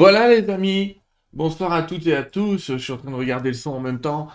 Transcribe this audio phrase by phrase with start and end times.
[0.00, 0.96] Voilà les amis,
[1.34, 3.80] bonsoir à toutes et à tous, je suis en train de regarder le son en
[3.80, 4.28] même temps.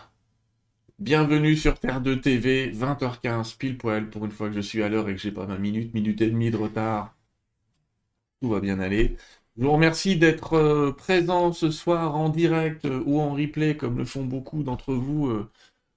[0.99, 4.89] Bienvenue sur Terre 2 TV, 20h15 pile poil pour une fois que je suis à
[4.89, 7.16] l'heure et que j'ai pas ma minute, minute et demie de retard.
[8.41, 9.17] Tout va bien aller.
[9.57, 13.98] Je vous remercie d'être euh, présent ce soir en direct euh, ou en replay comme
[13.98, 15.49] le font beaucoup d'entre vous euh,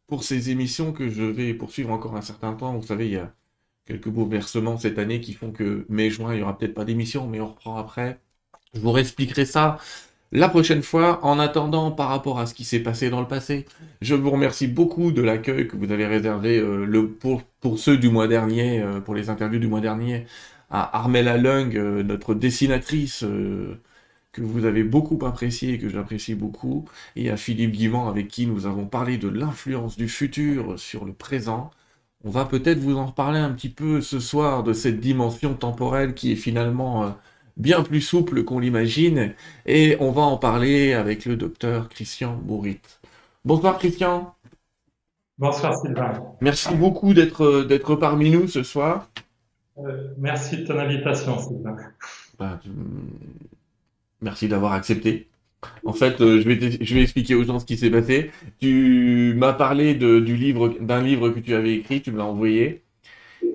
[0.07, 2.75] pour ces émissions que je vais poursuivre encore un certain temps.
[2.75, 3.35] Vous savez, il y a
[3.85, 7.41] quelques bouleversements cette année qui font que mai-juin, il y aura peut-être pas d'émission, mais
[7.41, 8.19] on reprend après.
[8.75, 9.79] Je vous réexpliquerai ça
[10.33, 11.25] la prochaine fois.
[11.25, 13.67] En attendant, par rapport à ce qui s'est passé dans le passé,
[14.03, 18.11] je vous remercie beaucoup de l'accueil que vous avez réservé euh, pour, pour ceux du
[18.11, 20.27] mois dernier, euh, pour les interviews du mois dernier,
[20.71, 23.25] à Armella Lung, euh, notre dessinatrice
[24.33, 26.85] que vous avez beaucoup apprécié et que j'apprécie beaucoup,
[27.17, 31.13] et à Philippe Guimand avec qui nous avons parlé de l'influence du futur sur le
[31.13, 31.71] présent.
[32.25, 36.15] On va peut-être vous en reparler un petit peu ce soir de cette dimension temporelle
[36.15, 37.17] qui est finalement
[37.59, 39.35] bien plus souple qu'on l'imagine,
[39.67, 42.81] et on va en parler avec le docteur Christian Bourrit.
[43.45, 44.35] Bonsoir Christian.
[45.37, 46.23] Bonsoir Sylvain.
[46.41, 49.09] Merci beaucoup d'être d'être parmi nous ce soir.
[49.79, 51.77] Euh, merci de ton invitation Sylvain.
[52.39, 52.61] Bah,
[54.21, 55.29] merci d'avoir accepté.
[55.85, 58.31] En fait, euh, je, vais je vais expliquer aux gens ce qui s'est passé.
[58.61, 62.27] Tu m'as parlé de, du livre, d'un livre que tu avais écrit, tu me l'as
[62.27, 62.85] envoyé,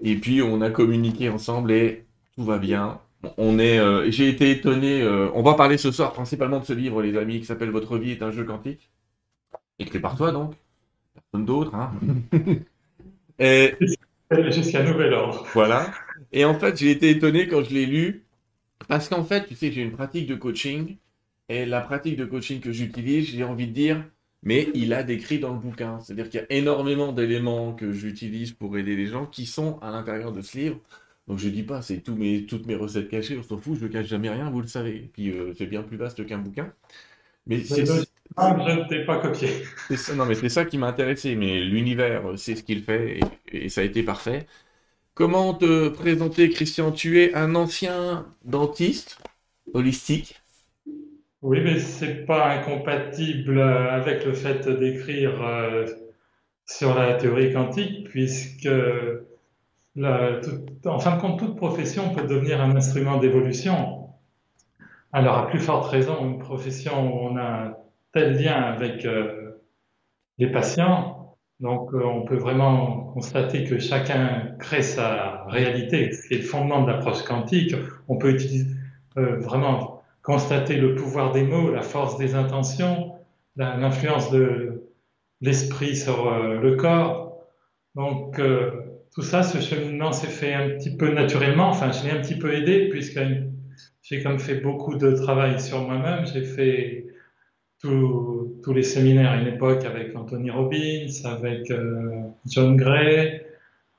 [0.04, 3.00] et puis on a communiqué ensemble et tout va bien.
[3.38, 5.02] On est, euh, j'ai été étonné.
[5.02, 7.98] Euh, on va parler ce soir principalement de ce livre, les amis, qui s'appelle Votre
[7.98, 8.90] vie est un jeu quantique,
[9.80, 10.56] écrit par toi donc,
[11.14, 11.74] personne d'autre.
[11.76, 11.92] Hein
[13.40, 13.76] Et
[14.52, 15.46] jusqu'à nouvel ordre.
[15.54, 15.92] Voilà.
[16.32, 18.26] Et en fait, j'ai été étonné quand je l'ai lu,
[18.88, 20.98] parce qu'en fait, tu sais, j'ai une pratique de coaching,
[21.50, 24.04] et la pratique de coaching que j'utilise, j'ai envie de dire,
[24.44, 26.00] mais il a décrit dans le bouquin.
[26.00, 29.92] C'est-à-dire qu'il y a énormément d'éléments que j'utilise pour aider les gens qui sont à
[29.92, 30.80] l'intérieur de ce livre.
[31.28, 33.90] Donc je dis pas, c'est mes, toutes mes recettes cachées, on s'en fout, je ne
[33.90, 35.10] cache jamais rien, vous le savez.
[35.14, 36.74] Puis euh, c'est bien plus vaste qu'un bouquin.
[37.48, 39.50] Mais c'est je ne t'ai pas copié.
[39.96, 41.36] Ça, non, mais c'est ça qui m'a intéressé.
[41.36, 43.20] Mais l'univers, euh, c'est ce qu'il fait
[43.52, 44.48] et, ça a été parfait.
[45.14, 46.92] Comment te présenter, Christian?
[46.92, 49.20] Tu es un ancien dentiste
[49.74, 50.42] holistique?
[51.44, 55.86] Oui, mais c'est pas incompatible avec le fait d'écrire euh,
[56.66, 58.70] sur la théorie quantique, puisque
[59.96, 64.10] en fin de compte, toute profession peut devenir un instrument d'évolution.
[65.12, 67.74] Alors, à plus forte raison, une profession où on a un
[68.14, 69.62] tel lien avec euh,
[70.40, 76.34] les patients, donc euh, on peut vraiment constater que chacun crée sa réalité, ce qui
[76.34, 77.76] est le fondement de l'approche quantique.
[78.08, 78.72] On peut utiliser,
[79.18, 83.14] euh, vraiment constater le pouvoir des mots, la force des intentions,
[83.56, 84.90] l'influence de
[85.42, 87.38] l'esprit sur le corps.
[87.94, 88.40] Donc,
[89.14, 91.70] tout ça, ce cheminement s'est fait un petit peu naturellement.
[91.70, 93.20] Enfin, je l'ai un petit peu aidé puisque
[94.02, 96.26] j'ai comme fait beaucoup de travail sur moi-même.
[96.26, 97.06] J'ai fait
[97.80, 103.42] tous les séminaires à une époque avec Anthony Robbins, avec euh, John Gray.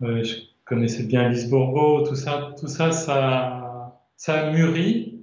[0.02, 2.06] Euh, je connaissais bien Lise Bourbeau.
[2.06, 5.20] Tout ça, tout ça, ça, ça a mûri.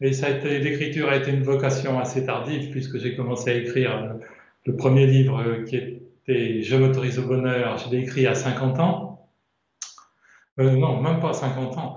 [0.00, 3.54] Et ça a été, l'écriture a été une vocation assez tardive puisque j'ai commencé à
[3.54, 4.16] écrire
[4.64, 7.78] le premier livre qui était Je m'autorise au bonheur.
[7.78, 9.07] Je l'ai écrit à 50 ans.
[10.60, 11.96] Euh, non, même pas 50 ans.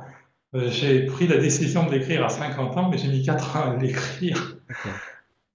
[0.55, 3.71] Euh, j'ai pris la décision de l'écrire à 50 ans, mais j'ai mis 4 ans
[3.71, 4.57] à l'écrire.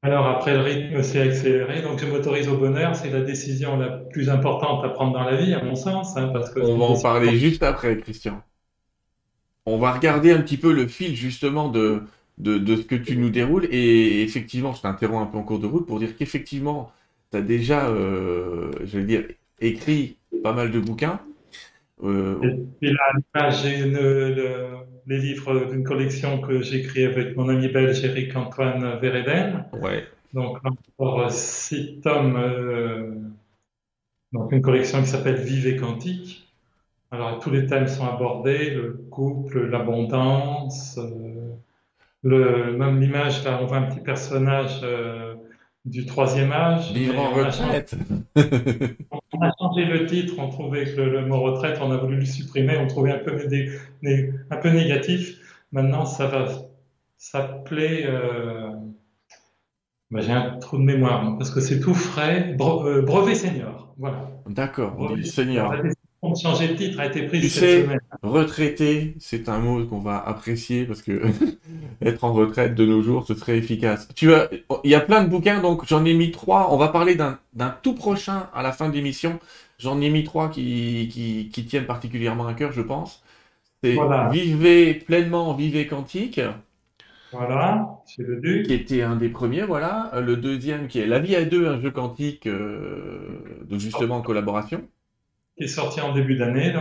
[0.03, 2.95] Alors après, le rythme s'est accéléré, donc je m'autorise au bonheur.
[2.95, 6.17] C'est la décision la plus importante à prendre dans la vie, à mon sens.
[6.17, 8.43] Hein, parce que On va en parler juste après, Christian.
[9.65, 12.03] On va regarder un petit peu le fil justement de,
[12.39, 13.67] de, de ce que tu nous déroules.
[13.71, 16.93] Et effectivement, je t'interromps un peu en cours de route pour dire qu'effectivement,
[17.33, 19.25] tu as déjà, euh, je vais dire,
[19.61, 21.21] écrit pas mal de bouquins.
[22.03, 22.93] Euh, et,
[23.35, 23.85] là, j'ai
[25.07, 29.67] les livres d'une collection que créée avec mon ami belge Eric Antoine Vereden.
[29.81, 30.05] Ouais.
[30.35, 30.59] Donc,
[30.99, 32.37] encore six tomes.
[32.37, 33.15] Euh,
[34.33, 36.47] donc, une collection qui s'appelle Vive et Quantique.
[37.11, 41.55] Alors, tous les thèmes sont abordés le couple, l'abondance, euh,
[42.23, 44.85] le, même l'image, là, on voit un petit personnage
[45.87, 46.93] du troisième âge.
[46.93, 47.95] Vivre en retraite.
[48.37, 52.25] on a changé le titre, on trouvait que le, mot retraite, on a voulu le
[52.27, 55.39] supprimer, on trouvait un peu, un peu négatif.
[55.73, 56.49] Maintenant, ça va
[57.17, 58.05] s'appeler.
[58.07, 58.71] Euh...
[60.11, 62.57] Ben, J'ai un trou de mémoire, parce que c'est tout frais.
[62.61, 63.95] Euh, brevet senior.
[63.99, 64.31] Voilà.
[64.47, 65.75] D'accord, senior
[66.35, 67.87] changer de titre a été pris tu sais,
[68.23, 71.23] Retraité, c'est un mot qu'on va apprécier parce que
[72.03, 74.09] être en retraite de nos jours, ce serait efficace.
[74.15, 74.49] Tu as,
[74.85, 76.73] il y a plein de bouquins, donc j'en ai mis trois.
[76.73, 79.39] On va parler d'un tout prochain à la fin de l'émission.
[79.79, 83.23] J'en ai mis trois qui, qui, qui, tiennent particulièrement à cœur, je pense.
[83.83, 83.97] C'est
[84.33, 86.41] Vivez pleinement, vivez quantique.
[87.33, 88.67] Voilà, c'est le Duc.
[88.67, 90.13] Qui était un des premiers, voilà.
[90.21, 94.23] Le deuxième qui est La vie à deux, un jeu quantique euh, de justement en
[94.23, 94.89] collaboration.
[95.57, 96.75] Qui est sorti en début d'année.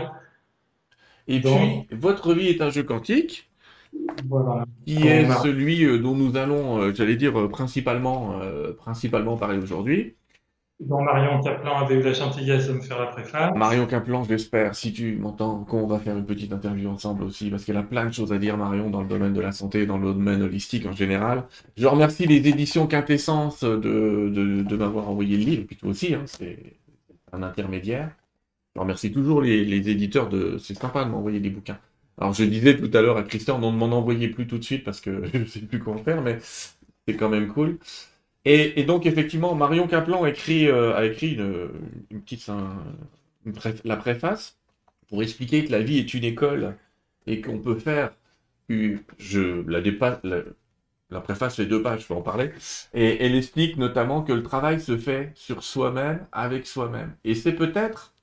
[1.28, 3.50] Et Donc- puis, Votre vie est un jeu quantique,
[4.28, 4.66] Voilà.
[4.86, 9.38] qui est a- celui euh, dont nous allons, euh, j'allais dire, euh, principalement, euh, principalement
[9.38, 10.16] parler aujourd'hui.
[10.82, 13.56] dont Marion Caplan avait eu la gentillesse de me faire la préface.
[13.56, 17.64] Marion Caplan, j'espère, si tu m'entends, qu'on va faire une petite interview ensemble aussi, parce
[17.64, 19.98] qu'elle a plein de choses à dire, Marion, dans le domaine de la santé, dans
[19.98, 21.46] le domaine holistique en général.
[21.78, 25.92] Je remercie les éditions Quintessence de, de, de m'avoir envoyé le livre, et puis toi
[25.92, 26.58] aussi, hein, c'est
[27.32, 28.12] un intermédiaire.
[28.76, 30.58] Je remercie toujours les, éditeurs de...
[30.58, 31.80] C'est sympa de m'envoyer des bouquins.
[32.18, 34.64] Alors, je disais tout à l'heure à Christian, non, ne m'en envoyez plus tout de
[34.64, 37.78] suite, parce que je ne sais plus quoi faire, mais c'est quand même cool.
[38.46, 42.48] Et, donc, effectivement, Marion Caplan a écrit, euh, a écrit une, petite,
[43.84, 44.60] la préface
[45.08, 46.76] pour expliquer que la vie est une école
[47.28, 48.14] et qu'on peut faire,
[48.70, 50.20] je la dépasse,
[51.10, 52.52] la préface fait deux pages, je peux en parler,
[52.94, 57.16] et elle explique notamment que le travail se fait sur soi-même, avec soi-même.
[57.24, 58.15] Et c'est peut-être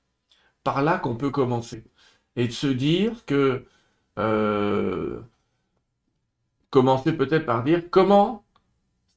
[0.65, 1.85] par là qu'on peut commencer.
[2.37, 3.65] Et de se dire que,
[4.19, 5.21] euh,
[6.71, 8.45] commencer peut-être par dire comment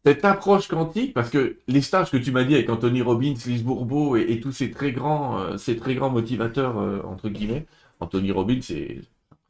[0.06, 3.64] cette approche quantique, parce que les stages que tu m'as dit avec Anthony Robbins, Lise
[3.64, 7.68] Bourbeau et, et tous ces très grands, euh, ces très grands motivateurs, euh, entre guillemets,
[8.00, 9.02] Anthony Robbins, c'est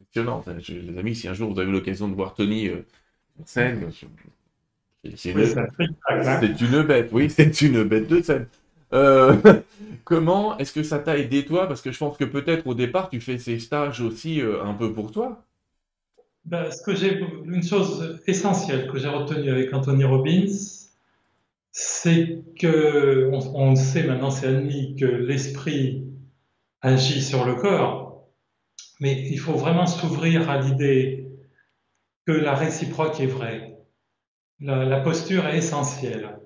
[0.01, 0.45] impressionnant.
[0.59, 2.69] Je- les amis, si un jour vous avez l'occasion de voir Tony
[5.07, 5.62] sur scène,
[6.21, 8.47] c'est une bête, oui, c'est une bête de scène.
[10.06, 11.68] Comment est-ce que ça t'a aidé toi?
[11.68, 14.75] Parce que je pense que peut-être au départ, tu fais ces stages aussi euh, un
[14.75, 15.44] peu pour toi.
[16.52, 20.54] Ce que j'ai, une chose essentielle que j'ai retenue avec Anthony Robbins,
[21.72, 26.06] c'est que, on, sait maintenant, c'est admis que l'esprit
[26.81, 28.30] agit sur le corps,
[29.00, 31.28] mais il faut vraiment s'ouvrir à l'idée
[32.28, 33.75] que la réciproque est vraie.
[34.60, 36.38] La posture est essentielle.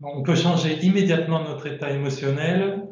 [0.00, 2.86] On peut changer immédiatement notre état émotionnel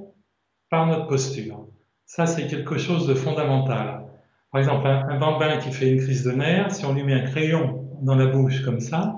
[0.71, 1.69] par notre posture.
[2.05, 4.07] Ça, c'est quelque chose de fondamental.
[4.51, 7.27] Par exemple, un, bambin qui fait une crise de nerfs, si on lui met un
[7.31, 9.15] crayon dans la bouche comme ça,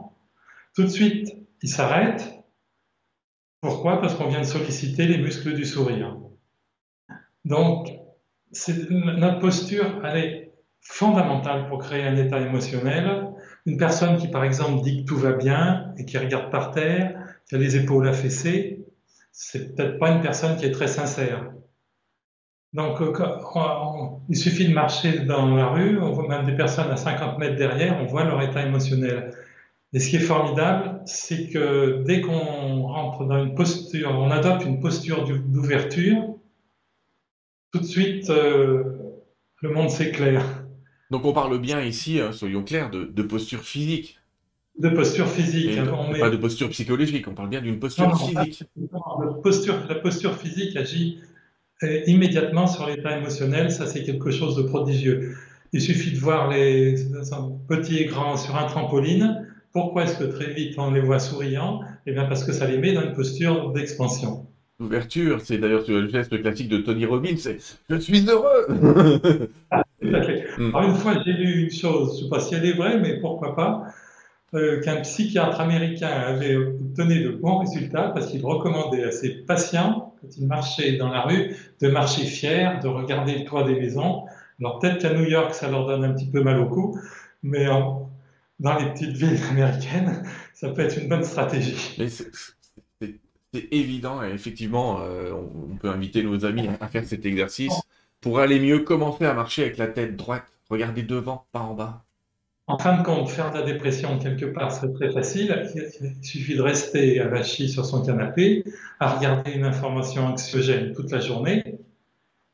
[0.75, 2.35] tout de suite, il s'arrête.
[3.61, 4.01] Pourquoi?
[4.01, 6.17] Parce qu'on vient de solliciter les muscles du sourire.
[7.45, 7.89] Donc,
[8.91, 13.29] notre posture, elle est fondamentale pour créer un état émotionnel.
[13.67, 17.28] Une personne qui, par exemple, dit que tout va bien et qui regarde par terre,
[17.49, 18.85] qui a les épaules affaissées,
[19.33, 21.51] c'est peut-être pas une personne qui est très sincère.
[22.75, 23.13] Donc, euh,
[24.29, 27.57] il suffit de marcher dans la rue, on voit même des personnes à 50 mètres
[27.57, 29.33] derrière, on voit leur état émotionnel.
[29.95, 34.67] Et ce qui est formidable, c'est que dès qu'on rentre dans une posture, on adopte
[34.67, 36.35] une posture d'ou- d'ouverture,
[37.73, 38.85] tout de suite, euh,
[39.63, 40.45] le monde s'éclaire.
[41.11, 44.18] Donc on parle bien ici, hein, soyons clairs, de posture physique,
[44.79, 47.79] De posture physique, et de- on met- pas de posture psychologique, on parle bien d'une
[47.81, 48.65] posture Non, non, physique.
[48.93, 51.19] La posture, la posture physique agit
[51.83, 55.35] euh, immédiatement sur l'état émotionnel, ça c'est quelque chose de prodigieux.
[55.73, 56.95] Il suffit de voir les
[57.69, 59.47] petits et grands sur un trampoline.
[59.73, 61.81] Pourquoi est-ce que très vite on les voit souriants?
[62.07, 64.47] Eh bien parce que ça les met dans une posture d'expansion.
[64.81, 67.59] L'ouverture, c'est d'ailleurs le geste classique de Tony Robbins, c'est
[67.91, 69.51] «Je suis heureux fait.
[70.59, 70.75] Mm.
[70.75, 72.99] Alors une fois j'ai lu une chose, je ne sais pas si elle est vraie,
[73.01, 73.85] mais pourquoi pas,
[74.55, 80.15] euh, qu'un psychiatre américain avait obtenu de bons résultats parce qu'il recommandait à ses patients,
[80.21, 84.25] quand ils marchaient dans la rue, de marcher fiers, de regarder le toit des maisons.
[84.59, 86.99] Alors peut-être qu'à New York, ça leur donne un petit peu mal au cou,
[87.43, 90.25] mais dans les petites villes américaines,
[90.55, 91.97] ça peut être une bonne stratégie.
[93.01, 97.73] C'est évident, et effectivement, euh, on, on peut inviter nos amis à faire cet exercice
[98.21, 102.05] pour aller mieux commencer à marcher avec la tête droite, regarder devant, pas en bas.
[102.69, 105.67] En fin de compte, faire de la dépression quelque part, c'est très facile.
[105.75, 108.63] Il suffit de rester avachi sur son canapé,
[109.01, 111.65] à regarder une information anxiogène toute la journée,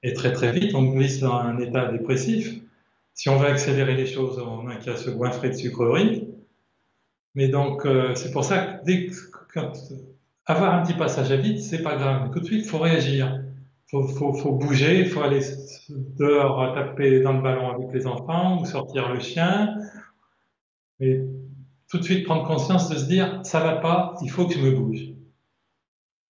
[0.05, 2.61] et très très vite, on glisse dans un état dépressif.
[3.13, 6.29] Si on veut accélérer les choses, on n'a qu'à se goinfrer de sucreries.
[7.35, 9.61] Mais donc, euh, c'est pour ça que dès que
[10.47, 12.31] un petit passage à vide, c'est pas grave.
[12.33, 13.41] Tout de suite, il faut réagir.
[13.93, 15.41] Il faut, bouger, il faut aller
[15.89, 19.77] dehors taper dans le ballon avec les enfants ou sortir le chien.
[21.91, 24.59] Tout de suite prendre conscience de se dire, ça va pas, il faut que je
[24.59, 25.01] me bouge.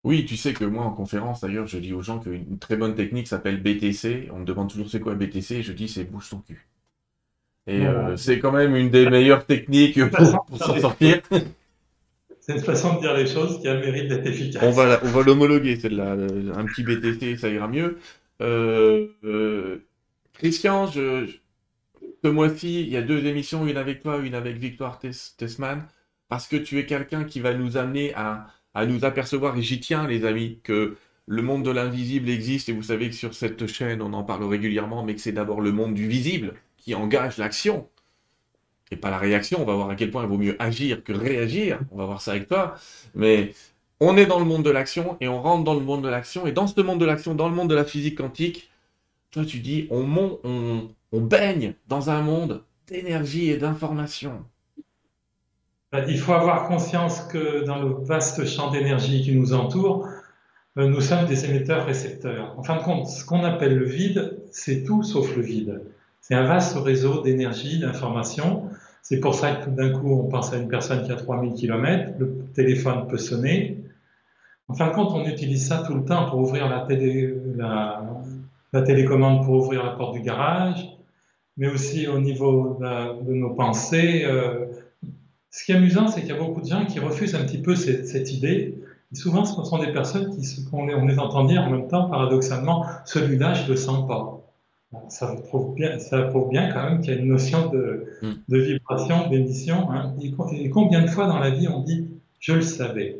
[0.02, 2.94] Oui, tu sais que moi en conférence d'ailleurs, je dis aux gens qu'une très bonne
[2.94, 4.28] technique s'appelle BTC.
[4.32, 6.66] On me demande toujours c'est quoi BTC, et je dis c'est bouge ton cul.
[7.66, 11.22] Et euh, c'est quand même une des meilleures techniques pour, pour s'en sortir.
[12.40, 14.62] C'est une façon de dire les choses qui a le mérite d'être efficace.
[14.62, 16.12] On va, on va l'homologuer, celle-là.
[16.12, 17.96] Euh, Un petit BTC, ça ira mieux.
[18.42, 19.78] Euh, euh,
[20.34, 21.26] Christian, je-
[22.24, 25.84] Ce mois-ci, il y a deux émissions, une avec toi, une avec Victoire Tessman,
[26.30, 28.46] parce que tu es quelqu'un qui va nous amener à,
[28.86, 32.84] nous apercevoir, et j'y tiens les amis, que le monde de l'invisible existe, et vous
[32.84, 35.92] savez que sur cette chaîne, on en parle régulièrement, mais que c'est d'abord le monde
[35.92, 37.90] du visible qui engage l'action,
[38.90, 39.60] et pas la réaction.
[39.60, 41.80] On va voir à quel point il vaut mieux agir que réagir.
[41.90, 42.76] On va voir ça avec toi.
[43.14, 43.52] Mais
[44.00, 46.46] on est dans le monde de l'action, et on rentre dans le monde de l'action,
[46.46, 48.70] et dans ce monde de l'action, dans le monde de la physique quantique,
[49.30, 54.42] toi tu dis, on, on, on baigne dans un monde d'énergie et d'information.
[55.92, 60.08] Ben, il faut avoir conscience que dans le vaste champ d'énergie qui nous entoure,
[60.76, 62.58] euh, nous sommes des émetteurs-récepteurs.
[62.58, 65.82] En fin de compte, ce qu'on appelle le vide, c'est tout sauf le vide.
[66.20, 68.68] C'est un vaste réseau d'énergie, d'information.
[69.02, 71.54] C'est pour ça que tout d'un coup, on pense à une personne qui a 3000
[71.54, 73.84] km, le téléphone peut sonner.
[74.66, 76.80] En fin de compte, on utilise ça tout le temps pour ouvrir la
[78.82, 80.93] télécommande, pour ouvrir la porte du garage,
[81.56, 84.24] mais aussi au niveau de, nos pensées.
[84.24, 84.66] Euh.
[85.50, 87.62] ce qui est amusant, c'est qu'il y a beaucoup de gens qui refusent un petit
[87.62, 88.74] peu cette, cette idée
[89.14, 93.54] souvent, ce sont des personnes qui, on les entend dire en même temps, paradoxalement, celui-là,
[93.54, 94.40] je ne le sens pas.
[95.08, 98.32] Ça prouve bien, ça prouve bien quand même qu'il y a une notion de, mm.
[98.48, 99.90] de vibration, d'émission.
[99.90, 100.14] Hein.
[100.52, 102.08] Et, combien de fois dans la vie on dit
[102.38, 103.18] je le savais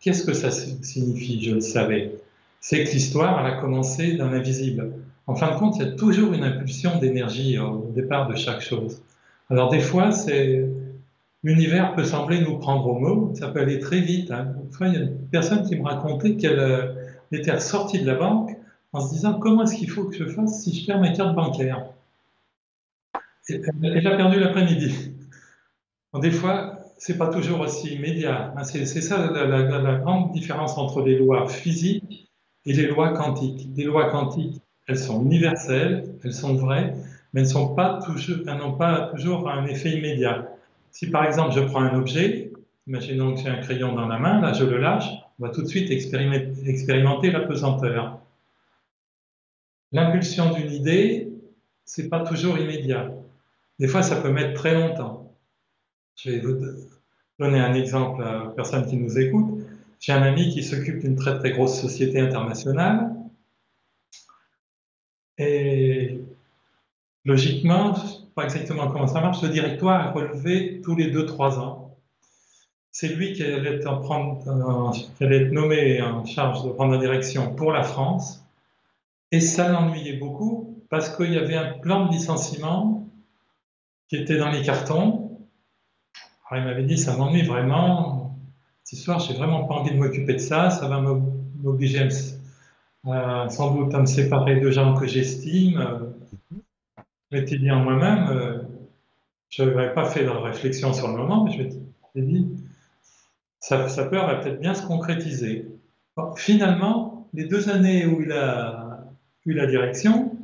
[0.00, 2.12] Qu'est-ce que ça signifie je le savais?
[2.60, 4.94] C'est que l'histoire, elle a commencé dans l'invisible.
[5.26, 8.60] En fin de compte, il y a toujours une impulsion d'énergie au départ de chaque
[8.60, 9.02] chose.
[9.50, 10.66] Alors des fois, c'est
[11.42, 14.30] l'univers peut sembler nous prendre au mot, ça peut aller très vite.
[14.30, 14.54] Hein.
[14.80, 16.94] il y a une personne qui me racontait qu'elle euh,
[17.30, 18.56] était sortie de la banque
[18.92, 21.34] en se disant comment est-ce qu'il faut que je fasse si je perds ma carte
[21.34, 21.86] bancaire?
[23.48, 25.12] elle a perdu l'après-midi.
[26.14, 28.54] des fois, c'est pas toujours aussi immédiat.
[28.56, 28.64] Hein.
[28.64, 32.30] C'est ça la, la, grande différence entre les lois physiques
[32.64, 33.68] et les lois quantiques.
[33.76, 36.94] Les lois quantiques, elles sont universelles, elles sont vraies,
[37.32, 38.00] mais elles n'ont pas,
[38.78, 40.48] pas toujours un effet immédiat.
[40.90, 42.52] Si par exemple je prends un objet,
[42.86, 45.62] imaginons que j'ai un crayon dans la main, là je le lâche, on va tout
[45.62, 48.18] de suite expérimenter la pesanteur.
[49.92, 51.28] L'impulsion d'une idée,
[51.84, 53.10] c'est pas toujours immédiat.
[53.78, 55.32] Des fois, ça peut mettre très longtemps.
[56.16, 56.60] Je vais vous
[57.38, 59.64] donner un exemple à personne qui nous écoute.
[60.00, 63.13] J'ai un ami qui s'occupe d'une très très grosse société internationale.
[65.38, 66.20] Et
[67.24, 67.94] logiquement,
[68.34, 71.96] pas exactement comment ça marche, le directoire est relevé tous les 2-3 ans.
[72.90, 74.38] C'est lui qui allait, être prendre,
[75.16, 78.44] qui allait être nommé en charge de prendre la direction pour la France.
[79.32, 83.04] Et ça l'ennuyait beaucoup parce qu'il y avait un plan de licenciement
[84.08, 85.38] qui était dans les cartons.
[86.48, 88.36] Alors il m'avait dit, ça m'ennuie vraiment.
[88.84, 90.70] Ce soir, j'ai vraiment pas envie de m'occuper de ça.
[90.70, 92.08] Ça va m'obliger
[93.06, 96.14] euh, sans doute à me séparer de gens que j'estime
[97.34, 98.58] m'étais dit en moi-même, euh,
[99.50, 101.80] je n'avais pas fait de réflexion sur le moment, mais je m'étais
[102.14, 102.48] dit,
[103.60, 105.66] sa, peur va peut-être bien se concrétiser.
[106.36, 109.04] finalement, les deux années où il a
[109.46, 110.36] eu la direction,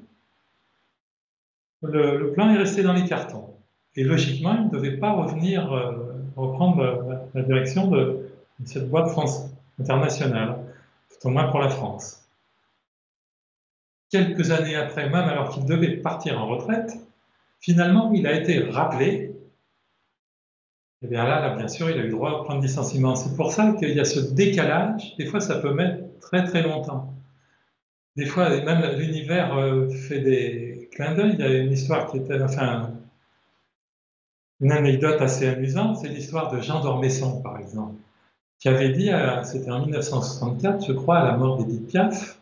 [1.83, 3.55] le, plan est resté dans les cartons.
[3.97, 5.93] Et logiquement, il ne devait pas revenir euh,
[6.37, 10.59] reprendre la, direction de, de, cette boîte France internationale,
[11.11, 12.20] tout au moins pour la France
[14.11, 16.93] quelques années après, même alors qu'il devait partir en retraite,
[17.61, 19.33] finalement, il a été rappelé.
[21.03, 23.15] Et bien là, bien sûr, il a eu droit à prendre licenciement.
[23.15, 25.17] C'est pour ça qu'il y a ce décalage.
[25.17, 27.15] Des fois, ça peut mettre très très longtemps.
[28.17, 31.37] Des fois, même l'univers euh, fait des clins d'œil.
[31.39, 32.91] Il y a une histoire qui était, enfin,
[34.61, 37.95] une anecdote assez amusante, c'est l'histoire de Jean d'Ormesson, par exemple,
[38.59, 39.11] qui avait dit,
[39.45, 42.40] c'était en 1964, je crois, à la mort d'Edith Piaf,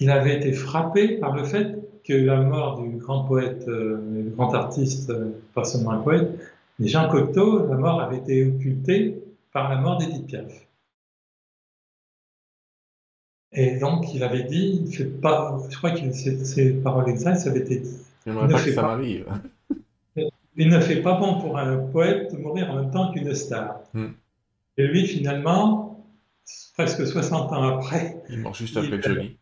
[0.00, 4.30] il, avait été frappé par le fait que la mort du grand poète, euh, du
[4.30, 6.30] grand artiste, euh, pas seulement un poète,
[6.78, 10.66] mais Jean Cocteau, la mort avait été occultée par la mort d'Edith Piaf.
[13.52, 14.82] Et donc, il avait dit,
[15.20, 17.82] pas, je crois que ses paroles exactes, ça avait été
[18.26, 18.98] Il ne, fait pas,
[20.56, 23.80] il ne fait pas bon pour un poète de mourir en même temps qu'une star.
[23.92, 24.12] Hmm.
[24.78, 25.91] Et lui, finalement,
[26.74, 28.22] presque 60 ans après.
[28.28, 29.38] Il juste après Johnny.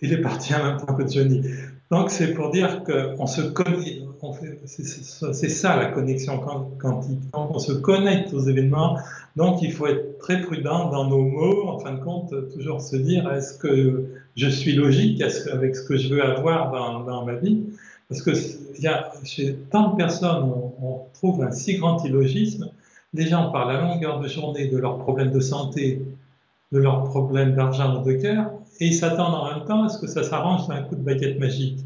[0.00, 1.42] Il est parti en même temps que Johnny.
[1.92, 4.00] Donc c'est pour dire qu'on se connaît,
[4.72, 6.40] c'est ça la connexion
[6.78, 7.20] quantique.
[7.34, 8.98] on se connecte aux événements,
[9.36, 12.96] donc il faut être très prudent dans nos mots, en fin de compte, toujours se
[12.96, 15.22] dire est-ce que je suis logique?
[15.52, 17.62] Avec ce que je veux avoir dans, ma vie?
[18.08, 18.30] Parce que
[18.80, 22.70] y a, chez tant de personnes, on, on trouve un si grand illogisme.
[23.14, 26.00] Les gens parlent à longueur de journée de leurs problèmes de santé,
[26.72, 28.50] de leurs problèmes d'argent ou de cœur,
[28.80, 31.38] et ils s'attendent en même temps à ce que ça s'arrange d'un coup de baguette
[31.38, 31.80] magique.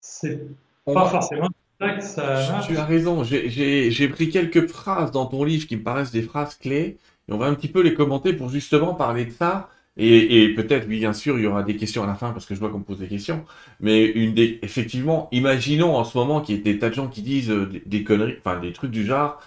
[0.00, 0.40] C'est
[0.86, 1.48] pas forcément
[1.78, 6.12] que ça Tu as raison, j'ai pris quelques phrases dans ton livre qui me paraissent
[6.12, 6.98] des phrases clés,
[7.28, 9.68] et on va un petit peu les commenter pour justement parler de ça.
[10.00, 12.54] Et, peut-être, oui, bien sûr, il y aura des questions à la fin parce que
[12.54, 13.44] je vois qu'on me pose des questions.
[13.80, 17.08] Mais une des, effectivement, imaginons en ce moment qu'il y ait des tas de gens
[17.08, 19.42] qui disent euh, des conneries, enfin des trucs du genre.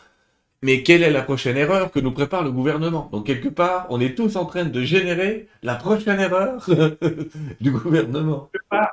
[0.64, 3.10] Mais quelle est la prochaine erreur que nous prépare le gouvernement?
[3.12, 6.70] Donc quelque part, on est tous en train de générer la prochaine erreur
[7.62, 8.50] du gouvernement.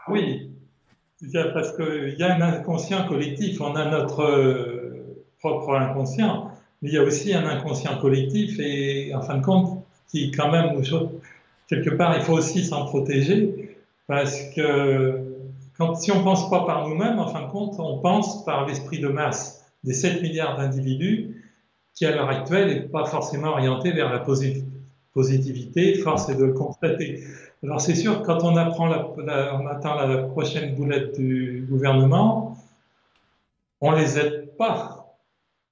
[0.09, 0.51] oui,
[1.53, 6.95] parce qu'il y a un inconscient collectif, on a notre euh, propre inconscient, mais il
[6.95, 10.81] y a aussi un inconscient collectif et en fin de compte, qui quand même,
[11.69, 15.21] quelque part, il faut aussi s'en protéger parce que
[15.97, 19.01] si on ne pense pas par nous-mêmes, en fin de compte, on pense par l'esprit
[19.01, 21.38] de masse des 7 milliards d'individus
[21.99, 26.53] qui, à l'heure actuelle, n'est pas forcément orienté vers la positivité, force est de le
[26.53, 27.25] constater.
[27.65, 29.05] Alors c'est sûr, quand on apprend la,
[29.61, 32.57] on attend la prochaine boulette du gouvernement,
[33.81, 35.17] on les aide pas.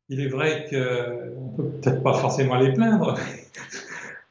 [0.09, 3.15] Il est vrai qu'on peut peut-être pas forcément les plaindre.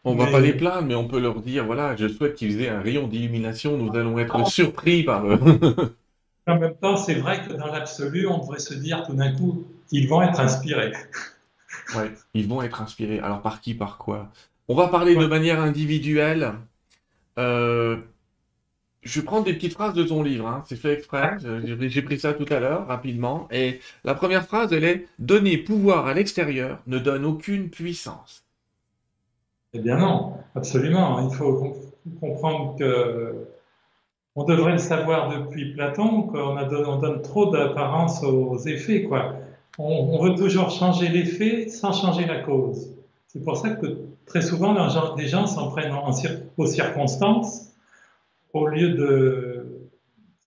[0.04, 2.70] On va pas les plaindre, mais on peut leur dire, voilà, je souhaite qu'ils aient
[2.70, 5.40] un rayon d'illumination, nous allons être surpris par eux.
[6.48, 9.64] en même temps, c'est vrai que dans l'absolu, on devrait se dire tout d'un coup,
[9.92, 10.92] ils vont être inspirés.
[11.96, 13.20] Ouais, ils vont être inspirés.
[13.20, 14.32] Alors par qui, par quoi?
[14.68, 16.54] On va parler de manière individuelle.
[17.38, 17.98] Euh,
[19.02, 20.64] je prends des petites phrases de ton livre, hein.
[20.68, 21.38] c'est fait exprès.
[21.80, 23.48] J'ai pris ça tout à l'heure, rapidement.
[23.52, 28.44] Et la première phrase, elle est Donner pouvoir à l'extérieur ne donne aucune puissance.
[29.74, 31.30] Eh bien non, absolument.
[31.30, 31.78] Il faut
[32.20, 33.48] comprendre que
[34.36, 39.04] on devrait le savoir depuis Platon, qu'on on donne trop d'apparence aux effets.
[39.04, 39.36] Quoi.
[39.78, 42.92] On, veut toujours changer l'effet sans changer la cause.
[43.28, 44.74] C'est pour ça que très souvent,
[45.18, 45.94] les gens s'en prennent
[46.58, 47.74] aux circonstances
[48.54, 49.66] au lieu de.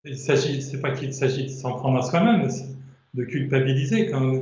[0.04, 2.48] Il s'agit, c'est pas qu'il s'agit de s'en prendre à soi-même,
[3.14, 4.40] de culpabiliser quand,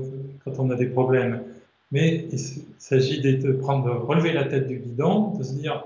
[0.58, 1.42] on a des problèmes,
[1.90, 2.38] mais il
[2.78, 5.84] s'agit de, de relever la tête du guidon, de se dire,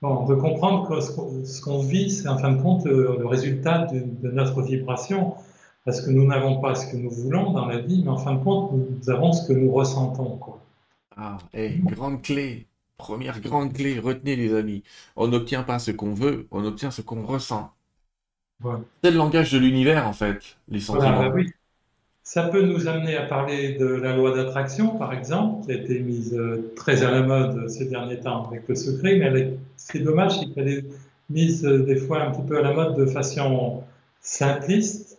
[0.00, 4.30] bon, de comprendre que ce qu'on vit, c'est en fin de compte le, résultat de,
[4.30, 5.34] notre vibration,
[5.84, 8.34] parce que nous n'avons pas ce que nous voulons dans la vie, mais en fin
[8.34, 10.36] de compte, nous avons ce que nous ressentons.
[10.36, 10.60] Quoi.
[11.16, 12.66] Ah, et grande clé,
[12.96, 14.82] première grande clé, retenez les amis,
[15.16, 17.72] on n'obtient pas ce qu'on veut, on obtient ce qu'on ressent.
[19.02, 21.18] C'est le langage de l'univers en fait, les sentiments.
[21.18, 21.50] Bah oui.
[22.22, 25.98] Ça peut nous amener à parler de la loi d'attraction, par exemple, qui a été
[25.98, 30.38] mise euh, très à la mode ces derniers temps avec le secret, mais c'est dommage,
[30.38, 30.84] c'est qu'elle est
[31.28, 33.82] mise euh, des fois un petit peu à la mode de façon
[34.20, 35.11] simpliste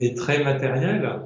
[0.00, 1.20] et très matérielle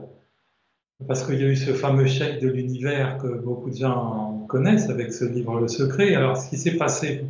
[1.07, 4.89] parce qu'il y a eu ce fameux chèque de l'univers que beaucoup de gens connaissent
[4.89, 6.15] avec ce livre Le Secret.
[6.15, 7.25] Alors, ce qui s'est passé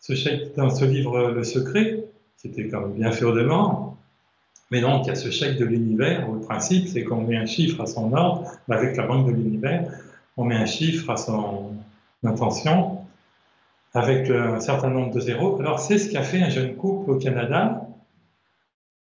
[0.00, 2.04] ce chèque, dans ce livre Le Secret,
[2.38, 3.96] qui était quand même bien demeurant,
[4.70, 7.36] mais donc il y a ce chèque de l'univers où le principe c'est qu'on met
[7.36, 9.90] un chiffre à son ordre, avec la banque de l'univers,
[10.36, 11.72] on met un chiffre à son
[12.22, 12.98] intention
[13.92, 15.58] avec un certain nombre de zéros.
[15.58, 17.88] Alors, c'est ce qu'a fait un jeune couple au Canada.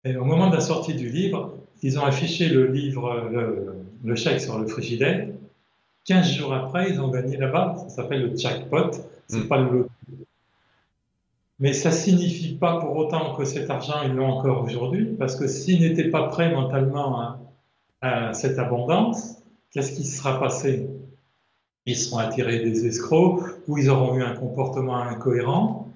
[0.04, 3.30] Et au moment de la sortie du livre, ils ont affiché le livre,
[4.04, 5.28] le, chèque sur le frigidaire.
[6.06, 7.76] 15 jours après, ils ont gagné là-bas.
[7.78, 8.90] Ça s'appelle le jackpot.
[9.28, 9.48] C'est mm.
[9.48, 9.86] pas le
[11.60, 15.46] Mais ça signifie pas pour autant que cet argent, ils l'ont encore aujourd'hui, parce que
[15.46, 17.38] s'ils n'étaient pas prêts mentalement
[18.00, 20.88] à, cette abondance, qu'est-ce qui sera passé?
[21.84, 25.87] Ils seront attirés des escrocs, ou ils auront eu un comportement incohérent,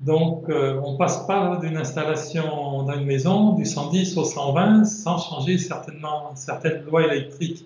[0.00, 5.18] donc, euh, on passe pas d'une installation dans une maison du 110 au 120 sans
[5.18, 7.64] changer certainement certaines lois électriques,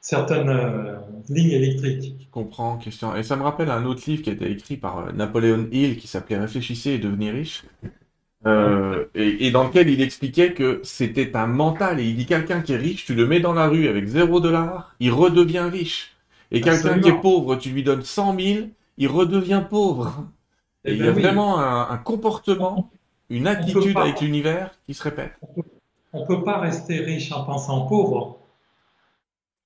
[0.00, 0.96] certaines euh,
[1.28, 2.14] lignes électriques.
[2.20, 3.16] Je comprends, question.
[3.16, 5.96] Et ça me rappelle un autre livre qui a été écrit par euh, Napoléon Hill
[5.96, 7.64] qui s'appelait Réfléchissez et devenez riche.
[9.14, 11.98] et, dans lequel il expliquait que c'était un mental.
[11.98, 14.38] Et il dit quelqu'un qui est riche, tu le mets dans la rue avec 0
[14.38, 16.12] dollar, il redevient riche.
[16.52, 18.66] Et quelqu'un qui est pauvre, tu lui donnes 100 000,
[18.98, 20.28] il redevient pauvre.
[20.84, 22.90] Et, il y a eh ben vraiment un, comportement,
[23.30, 25.32] une attitude avec l'univers qui se répète.
[26.12, 28.38] On ne peut pas rester riche en pensant pauvre.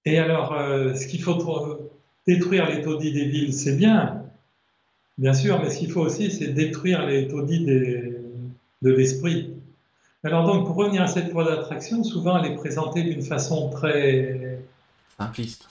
[0.04, 1.90] Et alors, euh, ce qu'il faut
[2.26, 4.22] détruire les taudis des villes, c'est bien,
[5.18, 9.56] bien sûr, mais ce qu'il faut aussi, c'est détruire les taudis de l'esprit.
[10.26, 14.58] Alors donc, pour revenir à cette loi d'attraction, souvent elle est présentée d'une façon très
[15.16, 15.68] simpliste.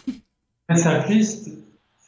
[0.69, 1.49] Très simpliste,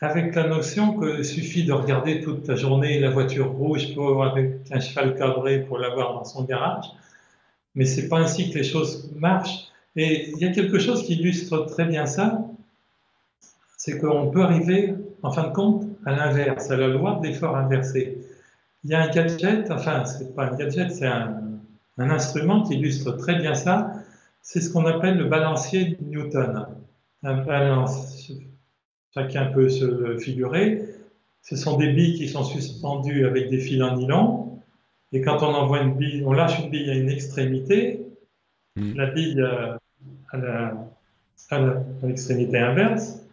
[0.02, 4.54] avec la notion qu'il suffit de regarder toute la journée la voiture rouge pour, avec
[4.72, 6.86] un cheval cadré pour l'avoir dans son garage.
[7.76, 9.68] Mais c'est pas ainsi que les choses marchent.
[9.96, 12.40] Et il y a quelque chose qui illustre très bien ça,
[13.78, 17.56] c'est qu'on peut arriver, en fin de compte, à l'inverse, à la loi de l'effort
[17.56, 18.18] inversé.
[18.84, 21.42] Il y a un gadget, enfin, c'est pas un gadget, c'est un,
[21.98, 23.92] Un instrument qui illustre très bien ça,
[24.44, 26.68] c'est ce qu'on appelle le balancier de Newton.
[27.24, 28.32] Un balance,
[29.18, 30.84] chacun peut se figurer.
[31.42, 34.62] Ce sont des billes qui sont suspendues avec des fils en nylon.
[35.12, 38.06] Et quand on envoie une bille, on lâche une bille à une extrémité,
[38.76, 38.94] mm.
[38.96, 39.76] la bille euh,
[40.34, 41.60] à
[42.04, 43.26] l'extrémité inverse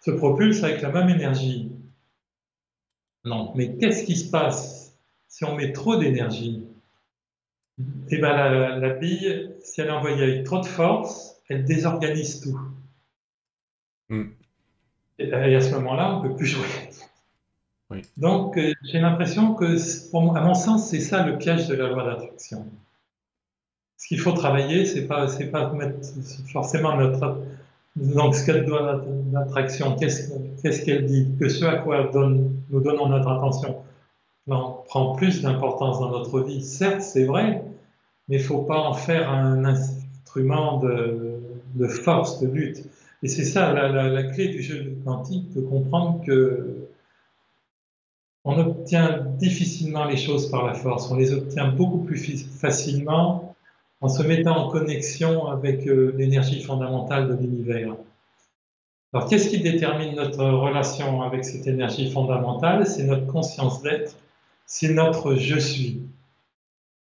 [0.00, 1.70] se propulse avec la même énergie.
[3.24, 6.66] Non, mais qu'est-ce qui se passe si on met trop d'énergie?
[8.10, 8.32] Eh bien,
[8.78, 12.60] la, bille, si elle est envoyée avec trop de force, elle désorganise tout.
[14.08, 14.30] Hmm.
[15.18, 16.66] Et, à ce moment-là, on ne peut plus jouer.
[18.16, 19.76] Donc, euh, j'ai l'impression que,
[20.36, 22.66] à mon sens, c'est ça le piège de la loi d'attraction.
[23.98, 25.98] Ce qu'il faut travailler, c'est pas, c'est pas mettre
[26.50, 27.38] forcément notre
[27.96, 33.28] donc, ce qu'elle doit l'attraction, qu'est-ce qu'elle dit Que ce à quoi nous donnons notre
[33.28, 33.82] attention
[34.46, 36.62] prend plus d'importance dans notre vie.
[36.62, 37.62] Certes, c'est vrai,
[38.28, 42.84] mais il ne faut pas en faire un instrument de, force, de lutte.
[43.22, 46.88] Et c'est ça la, clé du jeu quantique, de comprendre que
[48.44, 53.54] on obtient difficilement les choses par la force, on les obtient beaucoup plus facilement
[54.00, 57.94] en se mettant en connexion avec euh, l'énergie fondamentale de l'univers.
[59.12, 62.84] Alors, qu'est-ce qui détermine notre relation avec cette énergie fondamentale?
[62.84, 64.16] C'est notre conscience d'être,
[64.66, 66.02] c'est notre je suis.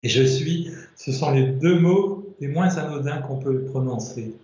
[0.03, 4.35] Et je suis, ce sont les deux mots les moins anodins qu'on peut prononcer.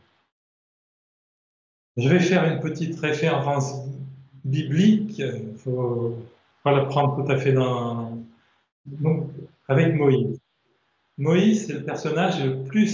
[1.97, 3.75] Je vais faire une petite référence
[4.45, 6.17] biblique, il faut
[6.63, 7.55] pas la prendre tout à fait
[9.69, 10.41] avec Moïse.
[11.17, 12.89] Moïse est le personnage le plus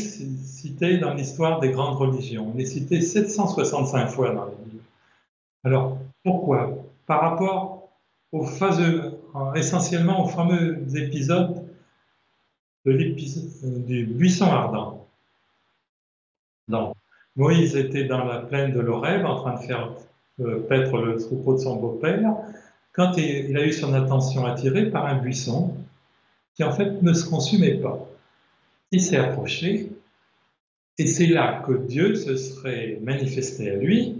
[0.44, 2.52] cité dans l'histoire des grandes religions.
[2.54, 4.84] Il est cité 765 fois dans les livres.
[5.64, 6.76] Alors, pourquoi?
[7.06, 7.88] Par rapport
[9.54, 11.66] essentiellement aux fameux épisodes
[12.84, 15.06] de du buisson ardent.
[17.36, 19.92] Moïse était dans la plaine de l'Oreb en train de faire
[20.40, 22.34] euh, paître le troupeau de son beau-père
[22.92, 25.74] quand il a eu son attention attirée par un buisson
[26.54, 28.06] qui en fait ne se consumait pas
[28.92, 29.88] il s'est approché,
[30.98, 34.16] et c'est là que Dieu se serait manifesté à lui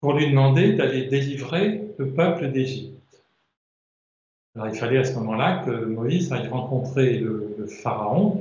[0.00, 2.92] pour lui demander d'aller délivrer le peuple d'Égypte.
[4.54, 8.38] Alors il fallait à ce moment-là que Moïse aille rencontrer le, Pharaon,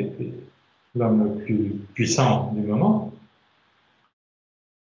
[0.95, 3.11] l'homme le plus puissant du moment.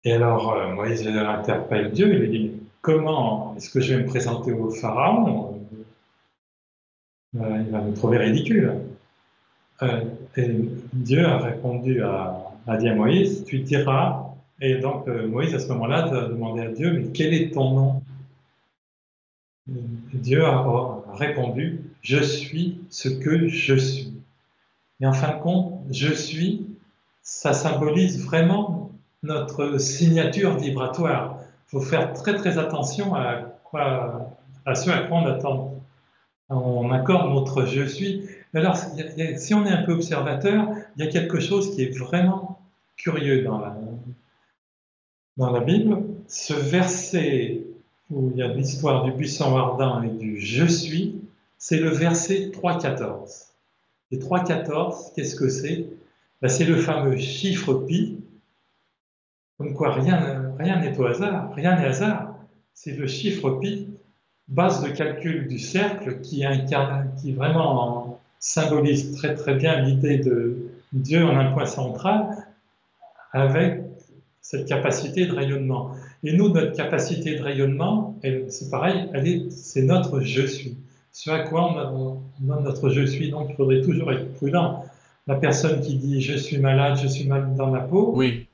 [0.05, 4.09] Et alors euh, Moïse interpelle Dieu, il lui dit, comment est-ce que je vais me
[4.09, 5.61] présenter au Pharaon?
[7.37, 8.73] Euh, Il va me trouver ridicule.
[9.83, 10.05] Euh,
[10.37, 10.49] et
[10.93, 16.05] Dieu a répondu à, à Moïse, tu diras, et donc euh, Moïse à ce moment-là
[16.05, 18.03] a demandé à Dieu, mais quel est ton nom?
[19.67, 24.17] Dieu a répondu, je suis ce que je suis.
[25.01, 26.67] Et en fin de compte, je suis,
[27.23, 28.91] ça symbolise vraiment
[29.23, 31.39] notre signature vibratoire.
[31.67, 34.31] Il faut faire très très attention à, quoi,
[34.75, 35.75] ce à quoi on attend.
[36.51, 41.11] On accorde notre je suis alors, si on est un peu observateur, il y a
[41.11, 42.61] quelque chose qui est vraiment
[42.97, 43.77] curieux dans la,
[45.37, 46.03] dans la Bible.
[46.29, 47.63] Ce verset
[48.11, 51.21] où il y a l'histoire du buisson ardent et du je suis,
[51.59, 53.48] c'est le verset 3.14.
[54.11, 55.87] Et 3.14, qu'est-ce que c'est?
[56.40, 58.21] Ben, C'est le fameux chiffre pi,
[59.59, 62.35] comme quoi rien n'est au hasard, rien n'est hasard.
[62.75, 63.88] C'est le chiffre pi,
[64.47, 70.71] base de calcul du cercle, qui, incarne, qui vraiment symbolise très très bien l'idée de
[70.92, 72.47] Dieu en un point central
[73.33, 73.83] avec
[74.40, 75.90] cette capacité de rayonnement.
[76.23, 78.16] Et nous, notre capacité de rayonnement,
[78.49, 80.77] c'est pareil, c'est notre je suis.
[81.18, 84.85] Ce à quoi on, donne notre je suis, donc il faudrait toujours être prudent.
[85.26, 88.12] La personne qui dit je suis malade, je suis mal dans la peau.
[88.14, 88.46] Oui.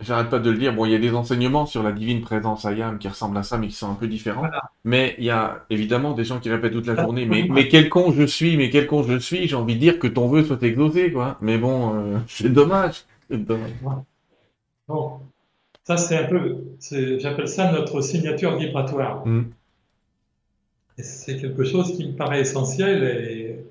[0.00, 0.72] J'arrête pas de le dire.
[0.72, 3.58] Bon, il y a des enseignements sur la divine présence Ayam qui ressemblent à ça,
[3.58, 4.46] mais qui sont un peu différents.
[4.84, 7.90] Mais il y a évidemment des gens qui répètent toute la journée, mais, mais quel
[7.90, 10.44] con je suis, mais quel con je suis, j'ai envie de dire que ton vœu
[10.44, 11.36] soit exaucé, quoi.
[11.42, 13.04] Mais bon, euh, c'est dommage.
[14.88, 15.20] Bon,
[15.84, 16.64] ça c'est un peu,
[17.18, 19.26] j'appelle ça notre signature vibratoire.
[19.26, 19.50] Mm.
[20.98, 23.64] C'est quelque chose qui me paraît essentiel et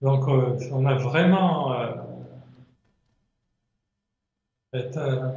[0.00, 1.94] donc euh, on a vraiment euh,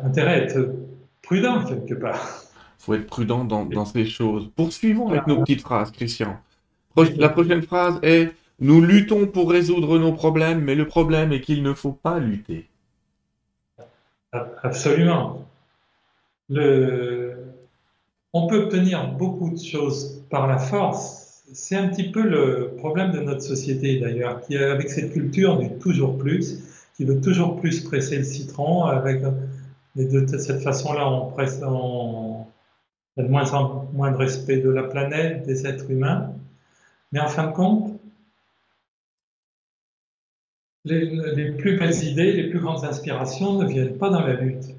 [0.04, 0.76] intérêt à être
[1.22, 2.44] prudent quelque part.
[2.80, 4.50] Il faut être prudent dans, ces choses.
[4.56, 6.40] Poursuivons avec nos petites phrases, Christian.
[7.18, 11.62] La prochaine phrase est Nous luttons pour résoudre nos problèmes, mais le problème est qu'il
[11.62, 12.68] ne faut pas lutter.
[14.32, 15.48] Absolument.
[16.50, 17.61] Le...
[18.34, 21.44] On peut obtenir beaucoup de choses par la force.
[21.54, 25.70] c'est un petit peu le problème de notre société d'ailleurs, qui avec cette culture du
[25.80, 26.64] toujours plus,
[26.96, 29.22] qui veut toujours plus presser le citron, avec
[29.96, 32.46] de cette façon-là, on presse, on
[33.18, 36.34] a de moins en moins de respect de la planète, des êtres humains.
[37.12, 38.00] Mais en fin de compte,
[40.86, 44.76] les, plus belles idées, les plus grandes inspirations ne viennent pas dans la lutte.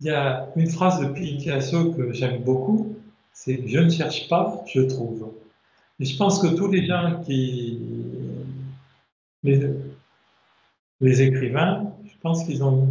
[0.00, 2.96] Il y a une phrase de Picasso que j'aime beaucoup,
[3.34, 5.32] c'est Je ne cherche pas, je trouve.
[5.98, 7.78] Et je pense que tous les gens qui.
[9.42, 12.90] Les, écrivains, je pense qu'ils ont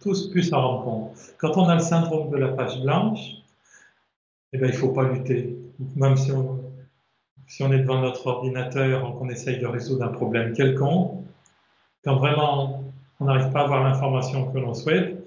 [0.00, 1.34] tous pu s'en rendre compte.
[1.38, 3.42] Quand on a le syndrome de la page blanche,
[4.52, 5.54] eh bien, il ne faut pas lutter.
[5.96, 6.60] Même si on,
[7.46, 11.22] si on est devant notre ordinateur, qu'on essaye de résoudre un problème quelconque,
[12.04, 12.84] quand vraiment
[13.20, 15.25] on n'arrive pas à avoir l'information que l'on souhaite,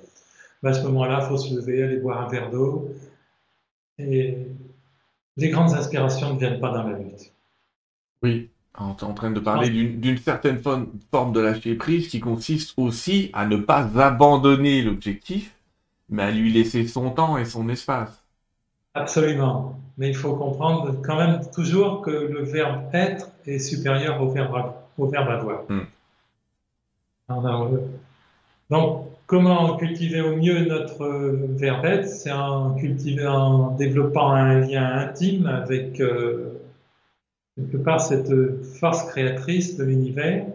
[0.62, 2.90] ben, à ce moment-là, il faut se lever, aller boire un verre d'eau.
[3.98, 4.38] Et
[5.38, 7.34] les grandes inspirations ne viennent pas dans la lutte.
[8.22, 12.74] Oui, on est en train de parler d'une certaine forme de lâcher prise qui consiste
[12.78, 15.56] aussi à ne pas abandonner l'objectif,
[16.10, 18.24] mais à lui laisser son temps et son espace.
[18.94, 19.80] Absolument.
[19.98, 24.74] Mais il faut comprendre quand même toujours que le verbe être est supérieur au verbe,
[24.98, 25.64] au verbe avoir.
[25.70, 25.86] Hmm.
[28.70, 31.08] Donc, comment cultiver au mieux notre
[31.56, 36.60] verbe être C'est en, en développant un lien intime avec euh,
[37.56, 38.34] quelque part cette
[38.80, 40.48] force créatrice de l'univers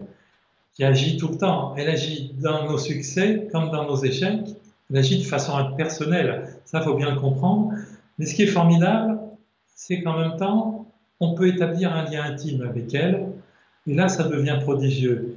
[0.73, 1.73] qui agit tout le temps.
[1.77, 4.57] Elle agit dans nos succès comme dans nos échecs.
[4.91, 6.49] Elle agit de façon personnelle.
[6.65, 7.71] Ça, faut bien le comprendre.
[8.19, 9.19] Mais ce qui est formidable,
[9.73, 10.85] c'est qu'en même temps,
[11.21, 13.25] on peut établir un lien intime avec elle.
[13.87, 15.34] Et là, ça devient prodigieux.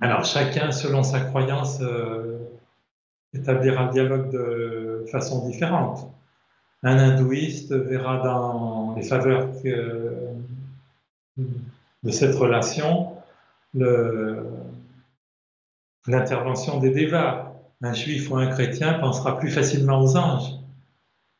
[0.00, 2.38] Alors, chacun, selon sa croyance, euh,
[3.32, 6.10] établira un dialogue de façon différente.
[6.82, 9.48] Un hindouiste verra dans les faveurs
[11.34, 13.16] de cette relation
[16.06, 17.52] l'intervention des dévas.
[17.82, 20.54] Un juif ou un chrétien pensera plus facilement aux anges.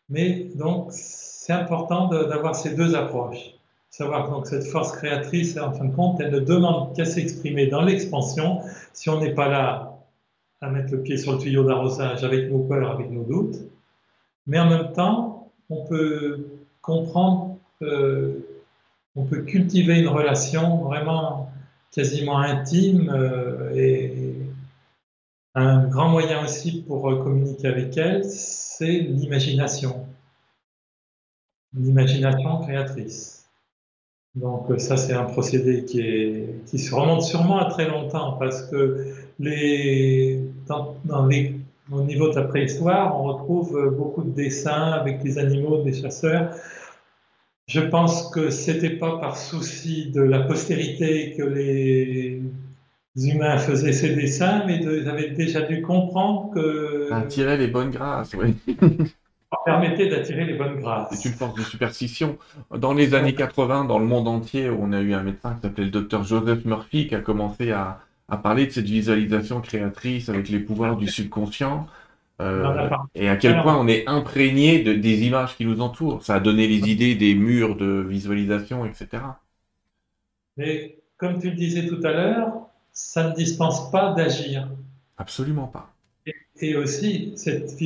[0.09, 3.56] Mais donc, c'est important d'avoir ces deux approches.
[3.97, 7.81] Savoir donc cette force créatrice, en fin de compte, elle ne demande qu'à s'exprimer dans
[7.81, 8.61] l'expansion.
[8.93, 10.03] Si on n'est pas là
[10.61, 13.57] à mettre le pied sur le tuyau d'arrosage avec nos peurs, avec nos doutes,
[14.47, 16.47] mais en même temps, on peut
[16.83, 21.51] comprendre, on peut cultiver une relation vraiment
[21.91, 24.35] quasiment intime euh, et
[25.55, 30.07] un grand moyen aussi pour communiquer avec elle, c'est l'imagination.
[31.73, 33.36] L'imagination créatrice.
[34.37, 38.63] Donc ça, c'est un procédé qui, est, qui se remonte sûrement à très longtemps parce
[38.63, 39.07] que
[39.39, 41.55] les, dans les
[41.93, 45.93] au niveau de la préhistoire, on retrouve euh, beaucoup de dessins avec les animaux des
[45.93, 46.51] chasseurs.
[47.69, 52.43] Je pense que c'était pas par souci de la postérité que les
[53.17, 57.13] humains faisaient ces dessins, mais ils avaient déjà dû comprendre que.
[57.13, 58.55] Attirer les bonnes grâces, oui.
[59.67, 61.09] permettait d'attirer les bonnes grâces.
[61.21, 62.39] C'est une force de superstition.
[62.71, 65.85] Dans les années 80, dans le monde entier, on a eu un médecin qui s'appelait
[65.85, 70.49] le docteur Joseph Murphy qui a commencé à, à parler de cette visualisation créatrice avec
[70.49, 71.87] les pouvoirs du subconscient.
[72.41, 76.23] Euh, et à quel point on est imprégné de, des images qui nous entourent.
[76.23, 79.23] Ça a donné les idées des murs de visualisation, etc.
[80.59, 84.69] Mais comme tu le disais tout à l'heure, ça ne dispense pas d'agir.
[85.19, 85.96] Absolument pas.
[86.61, 87.35] Et, aussi,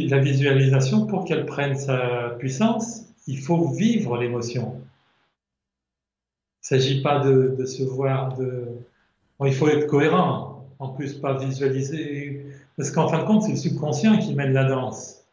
[0.09, 4.81] la visualisation, pour qu'elle prenne sa puissance, il faut vivre l'émotion.
[6.63, 8.67] Il ne s'agit pas de, de se voir, de,
[9.45, 13.57] il faut être cohérent, en plus pas visualiser, parce qu'en fin de compte, c'est le
[13.57, 15.25] subconscient qui mène la danse.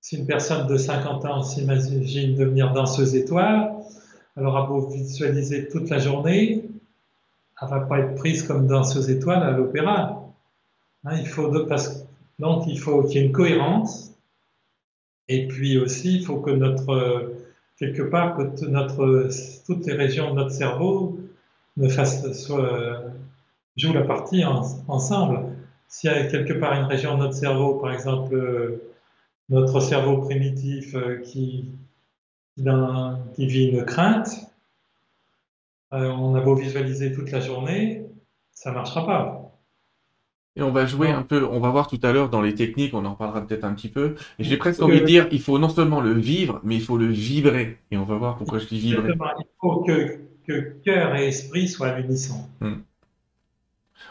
[0.00, 3.72] Si une personne de 50 ans s'imagine devenir danseuse étoile,
[4.36, 6.64] elle aura beau visualiser toute la journée,
[7.60, 10.24] elle va pas être prise comme danseuse étoile à l'opéra.
[11.04, 11.48] Hein, il faut
[12.40, 14.14] donc il faut qu'il y ait une cohérence,
[15.28, 17.32] et puis aussi il faut que notre
[17.78, 19.28] quelque part que notre
[19.66, 21.18] toutes les régions de notre cerveau
[21.88, 23.02] fassent soit
[23.76, 25.56] joue la partie ensemble.
[25.88, 28.82] S'il y a quelque part une région de notre cerveau, par exemple euh,
[29.48, 31.68] notre cerveau primitif euh, qui,
[32.56, 34.28] qui vit une crainte,
[35.92, 38.06] euh, on a beau visualiser toute la journée,
[38.52, 39.39] ça ne marchera pas.
[40.56, 42.92] Et on va jouer un peu, on va voir tout à l'heure dans les techniques,
[42.92, 44.16] on en parlera peut-être un petit peu.
[44.38, 46.98] Et j'ai presque envie de dire, il faut non seulement le vivre, mais il faut
[46.98, 47.78] le vibrer.
[47.92, 49.12] Et on va voir pourquoi je dis vibrer.
[49.12, 50.18] Il faut que,
[50.84, 52.48] cœur et esprit soient unissants.
[52.60, 52.80] Hmm.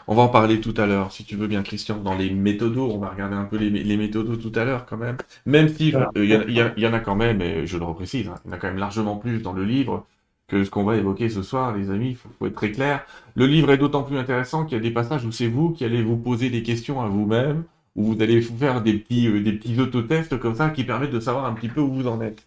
[0.06, 2.90] On va en parler tout à l'heure, si tu veux bien, Christian, dans les méthodos.
[2.90, 5.18] On va regarder un peu les, les méthodos tout à l'heure, quand même.
[5.44, 8.50] Même si il y, en a quand même, et je le reprécise, hein, il y
[8.50, 10.06] en a quand même largement plus dans le livre
[10.50, 12.10] que ce qu'on va évoquer ce soir, les amis.
[12.10, 13.06] Il faut, être très clair.
[13.36, 15.84] Le livre est d'autant plus intéressant qu'il y a des passages où c'est vous qui
[15.84, 19.52] allez vous poser des questions à vous-même, où vous allez faire des petits, euh, des
[19.52, 22.44] petits autotests comme ça qui permettent de savoir un petit peu où vous en êtes.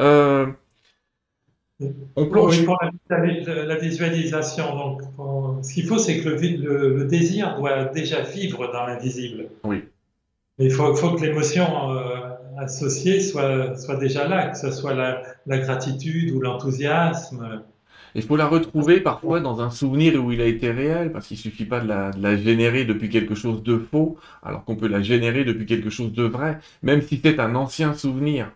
[0.00, 0.46] Euh,
[2.16, 2.64] on plonge.
[2.64, 2.78] pour
[3.10, 5.02] la, visualisation, donc,
[5.62, 9.48] ce qu'il faut, c'est que le, désir doit déjà vivre dans l'invisible.
[9.64, 9.84] Oui.
[10.58, 12.13] Il faut, faut que l'émotion euh,
[12.58, 17.62] associée soit, soit déjà là, que ce soit la, gratitude ou l'enthousiasme.
[18.14, 21.36] Il faut la retrouver parfois dans un souvenir où il a été réel, parce qu'il
[21.36, 24.86] suffit pas de la, de la, générer depuis quelque chose de faux, alors qu'on peut
[24.86, 28.52] la générer depuis quelque chose de vrai, même si c'est un ancien souvenir.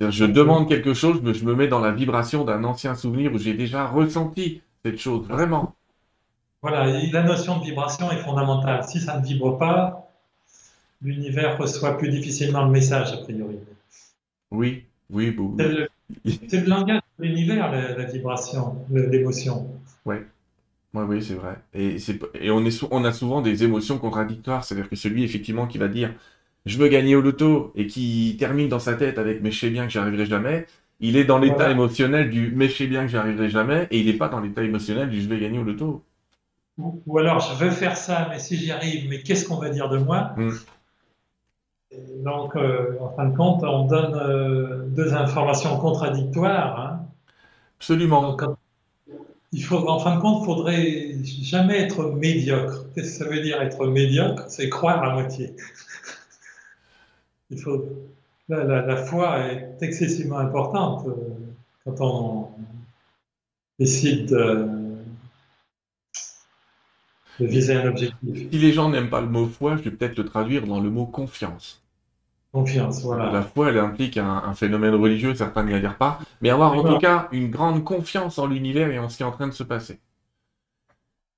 [0.00, 3.38] Je demande quelque chose, mais je me mets dans la vibration d'un ancien souvenir où
[3.38, 5.74] j'ai déjà ressenti cette chose, vraiment.
[6.62, 8.84] Voilà, la notion de vibration est fondamentale.
[8.84, 10.09] Si ça ne vibre pas,
[11.02, 13.56] l'univers reçoit plus difficilement le message, a priori.
[14.50, 15.56] Oui, oui, bon.
[15.58, 19.68] C'est le, langage de l'univers, la, vibration, l'émotion.
[20.04, 20.16] Oui.
[20.92, 21.56] Oui, oui, c'est vrai.
[21.72, 21.98] Et,
[22.40, 24.64] et on, est, on a souvent des émotions contradictoires.
[24.64, 26.12] C'est-à-dire que celui, effectivement, qui va dire
[26.66, 29.70] je veux gagner au loto et qui termine dans sa tête avec mais je sais
[29.70, 30.66] bien que j'y arriverai jamais,
[31.00, 33.98] il est dans l'état émotionnel du mais je sais bien que j'y arriverai jamais et
[33.98, 36.04] il n'est pas dans l'état émotionnel du je vais gagner au loto.
[36.78, 39.88] Ou, alors je veux faire ça, mais si j'y arrive, mais qu'est-ce qu'on va dire
[39.88, 40.32] de moi?
[40.36, 40.52] Hmm.
[42.22, 46.78] Donc, euh, en fin de compte, on donne euh, deux informations contradictoires.
[46.80, 47.06] Hein.
[47.78, 48.36] Absolument.
[49.52, 52.86] il faut, en fin de compte, il faudrait jamais être médiocre.
[52.94, 54.44] Qu'est-ce que ça veut dire être médiocre?
[54.48, 55.56] C'est croire à moitié
[57.50, 57.84] il faut,
[58.48, 61.14] la, foi est excessivement importante euh,
[61.84, 62.48] quand on
[63.78, 64.79] décide de,
[67.44, 68.50] viser un objectif.
[68.50, 70.90] Si les gens n'aiment pas le mot foi, je vais peut-être le traduire dans le
[70.90, 71.82] mot confiance.
[72.52, 73.30] Confiance, voilà.
[73.30, 76.98] La foi, elle implique un, phénomène religieux, certains n'y adhèrent pas, mais avoir en tout
[76.98, 79.62] cas une grande confiance en l'univers et en ce qui est en train de se
[79.62, 80.00] passer.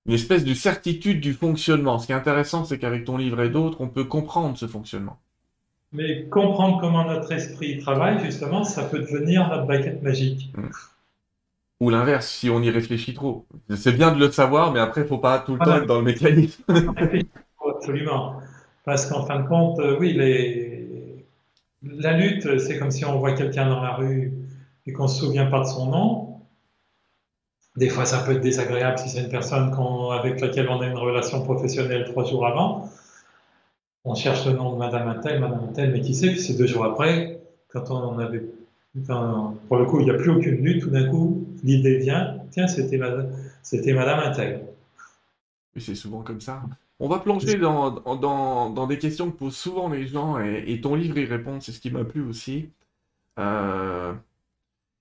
[0.06, 1.98] Une espèce de certitude du fonctionnement.
[1.98, 5.18] Ce qui est intéressant, c'est qu'avec ton livre et d'autres, on peut comprendre ce fonctionnement.
[5.92, 10.50] Mais comprendre comment notre esprit travaille, justement, ça peut devenir notre baguette magique.
[10.56, 10.70] Hmm.
[11.82, 13.44] Ou l'inverse, si on y réfléchit trop.
[13.76, 15.86] C'est bien de le savoir, mais après, il ne faut pas tout le temps être
[15.86, 16.62] dans le mécanisme.
[17.68, 18.40] Absolument.
[18.84, 21.26] Parce qu'en fin de compte, euh, oui, les...
[21.82, 24.32] la lutte, c'est comme si on voit quelqu'un dans la rue
[24.86, 26.40] et qu'on ne se souvient pas de son nom.
[27.76, 29.74] Des fois, ça peut être désagréable si c'est une personne
[30.12, 32.88] avec laquelle on a une relation professionnelle trois jours avant
[34.04, 36.66] on cherche le nom de Madame Intel, Madame Intel, mais qui sait, puis c'est deux
[36.66, 38.18] jours après, quand on en
[38.94, 42.68] pour le coup, il n'y a plus aucune lutte, tout d'un coup, l'idée vient, tiens,
[42.68, 43.30] c'était Madame,
[43.62, 44.66] c'était Madame Intel.
[45.76, 46.62] c'est souvent comme ça.
[47.00, 51.18] On va plonger dans, dans, des questions que posent souvent les gens, et, ton livre
[51.18, 52.68] y répond, c'est ce qui m'a plu aussi.
[53.38, 54.12] Euh,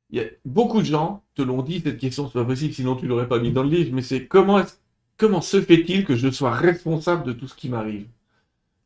[0.10, 3.08] y a, beaucoup de gens te l'ont dit, cette question, c'est pas possible, sinon tu
[3.08, 4.62] l'aurais pas mis dans le livre, mais c'est comment,
[5.17, 8.08] comment se fait-il que je sois responsable de tout ce qui m'arrive?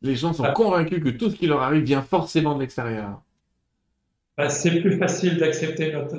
[0.02, 3.22] Les gens sont convaincus que tout ce qui leur arrive vient forcément de l'extérieur.
[4.36, 6.18] Bah, c'est plus facile d'accepter notre,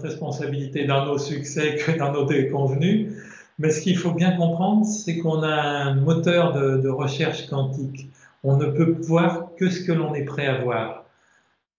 [0.00, 3.12] responsabilité dans nos succès que dans nos déconvenus.
[3.58, 8.08] Mais ce qu'il faut bien comprendre, c'est qu'on a un moteur de, recherche quantique.
[8.44, 11.04] On ne peut voir que ce que l'on est prêt à voir.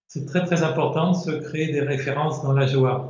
[0.10, 3.08] C'est très très important de se créer des références dans la joie.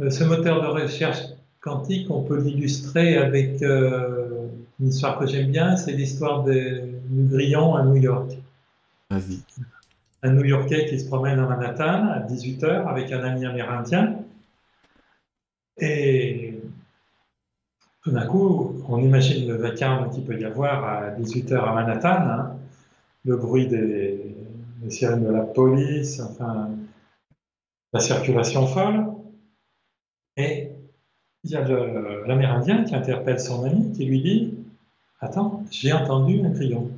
[0.00, 1.20] Euh, ce moteur de recherche
[1.60, 4.48] quantique, on peut l'illustrer avec euh,
[4.80, 8.32] une histoire que j'aime bien, c'est l'histoire du grillon à New York.
[9.10, 9.40] Vas-y.
[10.22, 14.18] Un New Yorkais qui se promène à Manhattan à 18h avec un ami amérindien.
[15.78, 16.60] Et
[18.02, 22.08] tout d'un coup, on imagine le vacarme qu'il peut y avoir à 18h à Manhattan,
[22.08, 22.56] hein.
[23.24, 24.36] le bruit des,
[24.88, 26.20] sirènes de la police,
[27.92, 29.06] la circulation folle.
[30.36, 30.70] Et
[31.44, 31.62] il y a
[32.26, 34.54] l'Amérindien qui interpelle son ami, qui lui dit
[35.20, 36.90] Attends, j'ai entendu un grillon.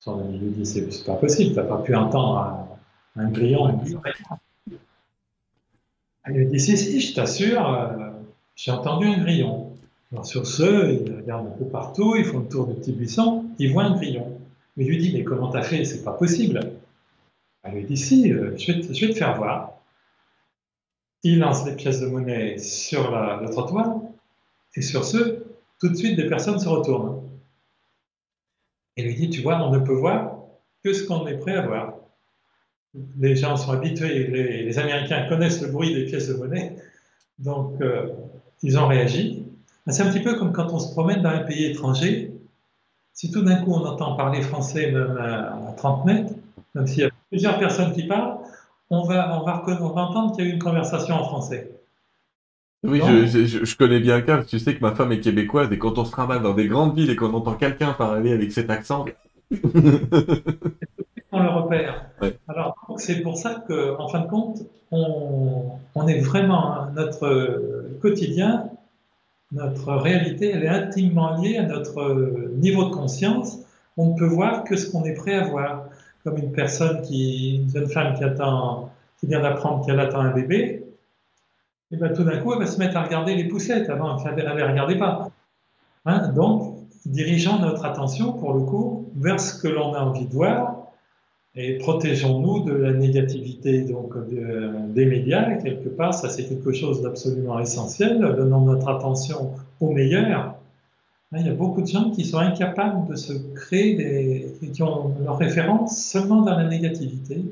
[0.00, 2.78] Son ami lui dit C'est pas possible, tu n'as pas pu entendre
[3.16, 3.78] un, grillon.
[6.24, 8.10] Elle lui dit Si, si, je t'assure, euh,
[8.56, 9.76] j'ai entendu un grillon.
[10.10, 13.44] Alors sur ce, il regarde un peu partout, ils font le tour du petit buisson,
[13.58, 14.40] il voit un grillon.
[14.78, 15.84] Il lui dit Mais comment t'as fait?
[15.84, 16.60] C'est pas possible.
[17.62, 19.74] Elle lui dit Si, euh, je, vais te, faire voir.
[21.22, 23.98] Il lance les pièces de monnaie sur le trottoir,
[24.74, 25.44] et sur ce,
[25.78, 27.29] tout de suite, des personnes se retournent.
[29.00, 30.36] Et lui dit, tu vois, on ne peut voir
[30.84, 31.94] que ce qu'on est prêt à voir.
[33.18, 36.76] Les gens sont habitués, les, Américains connaissent le bruit des pièces de monnaie,
[37.38, 38.08] donc euh,
[38.62, 39.46] ils ont réagi.
[39.86, 42.32] C'est un petit peu comme quand on se promène dans un pays étranger.
[43.14, 46.32] Si tout d'un coup on entend parler français même à, 30 mètres,
[46.74, 48.38] même s'il y a plusieurs personnes qui parlent,
[48.90, 51.70] on va, on va, on va entendre qu'il y a eu une conversation en français.
[52.82, 55.70] Oui, je, je- je connais bien le cas, tu sais que ma femme est québécoise,
[55.72, 58.52] et quand on se trimballe dans des grandes villes et qu'on entend quelqu'un parler avec
[58.52, 59.04] cet accent,
[61.32, 62.06] on le repère.
[62.20, 62.38] ouais.
[62.48, 68.68] Alors, c'est pour ça que, en fin de compte, on, on est vraiment notre quotidien,
[69.52, 73.58] notre réalité, elle est intimement liée à notre niveau de conscience.
[73.96, 75.84] On ne peut voir que ce qu'on est prêt à voir.
[76.24, 80.32] Comme une personne qui, une jeune femme qui attend, qui vient d'apprendre qu'elle attend un
[80.32, 80.84] bébé,
[81.92, 83.90] et bien tout d'un coup, elle va se mettre à regarder les poussettes.
[83.90, 85.30] Avant, elle ne les regardait pas.
[86.06, 90.32] Hein Donc, dirigeons notre attention, pour le coup, vers ce que l'on a envie de
[90.32, 90.80] voir
[91.56, 95.56] et protégeons-nous de la négativité donc, de, des médias.
[95.56, 98.20] Quelque part, ça c'est quelque chose d'absolument essentiel.
[98.20, 100.54] Donnons notre attention au meilleur.
[101.32, 104.82] Hein, Il y a beaucoup de gens qui sont incapables de se créer des, qui
[104.82, 107.42] ont leur référence seulement dans la négativité.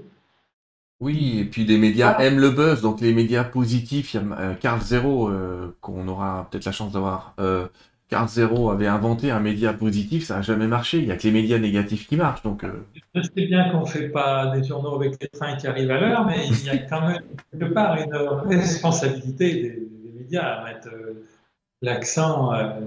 [1.00, 4.40] Oui, et puis les médias aiment le buzz, donc les médias positifs, il y a
[4.40, 7.34] euh, Carl Zero, euh, qu'on aura peut-être la chance d'avoir.
[7.38, 7.68] Euh,
[8.08, 10.98] Carl Zero avait inventé un média positif, ça n'a jamais marché.
[10.98, 12.42] Il n'y a que les médias négatifs qui marchent.
[12.42, 12.72] Donc, euh,
[13.14, 16.00] Je sais bien qu'on ne fait pas des journaux avec les trains qui arrivent à
[16.00, 17.22] l'heure, mais il y a quand même
[17.52, 18.14] quelque part une
[18.58, 19.70] responsabilité des,
[20.12, 21.24] des médias à mettre euh,
[21.82, 22.80] l'accent euh,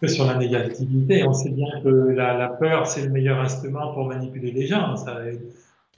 [0.00, 1.24] que sur la négativité.
[1.26, 4.96] On sait bien que la, la peur, c'est le meilleur instrument pour manipuler les gens.
[4.96, 5.20] Ça,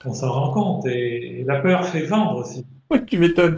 [0.05, 0.85] on s'en rend compte.
[0.87, 2.65] Et, la peur fait vendre aussi.
[2.89, 3.57] Oui, tu m'étonnes.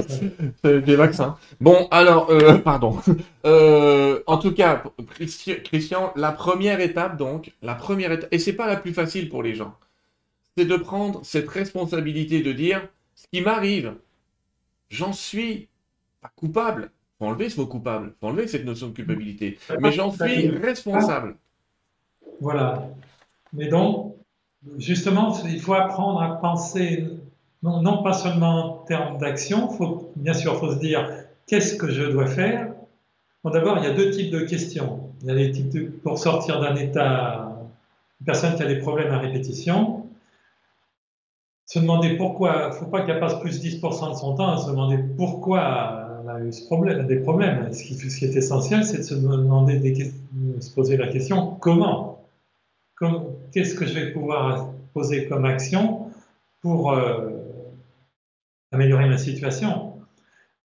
[0.63, 1.37] C'est des vaccins.
[1.61, 2.97] Bon, alors, euh, pardon.
[3.45, 4.81] Euh, en tout cas,
[5.63, 9.43] Christian, la première étape, donc, la première étape, et c'est pas la plus facile pour
[9.43, 9.75] les gens,
[10.57, 12.81] c'est de prendre cette responsabilité de dire,
[13.13, 13.93] ce qui m'arrive,
[14.89, 15.67] j'en suis
[16.21, 16.89] pas coupable.
[17.19, 18.15] Faut enlever ce mot coupable.
[18.19, 19.59] Faut enlever cette notion de culpabilité.
[19.79, 21.35] Mais j'en suis responsable.
[22.41, 22.89] Voilà.
[23.53, 24.15] Mais donc,
[24.77, 27.05] justement, il faut apprendre à penser
[27.61, 31.09] non, pas seulement en termes d'action, faut, bien sûr, il faut se dire
[31.45, 32.73] qu'est-ce que je dois faire?
[33.43, 35.11] Bon, D'abord, il y a deux types de questions.
[35.21, 37.57] Il y a les types de, pour sortir d'un état,
[38.21, 40.05] une personne qui a des problèmes à répétition,
[41.65, 44.57] se demander pourquoi, il ne faut pas qu'elle passe plus 10% de son temps à
[44.57, 47.71] se demander pourquoi elle a eu ce problème, des problèmes.
[47.73, 51.57] Ce qui, ce qui est essentiel, c'est de se demander, de se poser la question
[51.59, 52.18] comment?
[53.51, 56.11] Qu'est-ce que je vais pouvoir poser comme action
[56.61, 57.29] pour euh,
[58.71, 59.93] améliorer ma situation?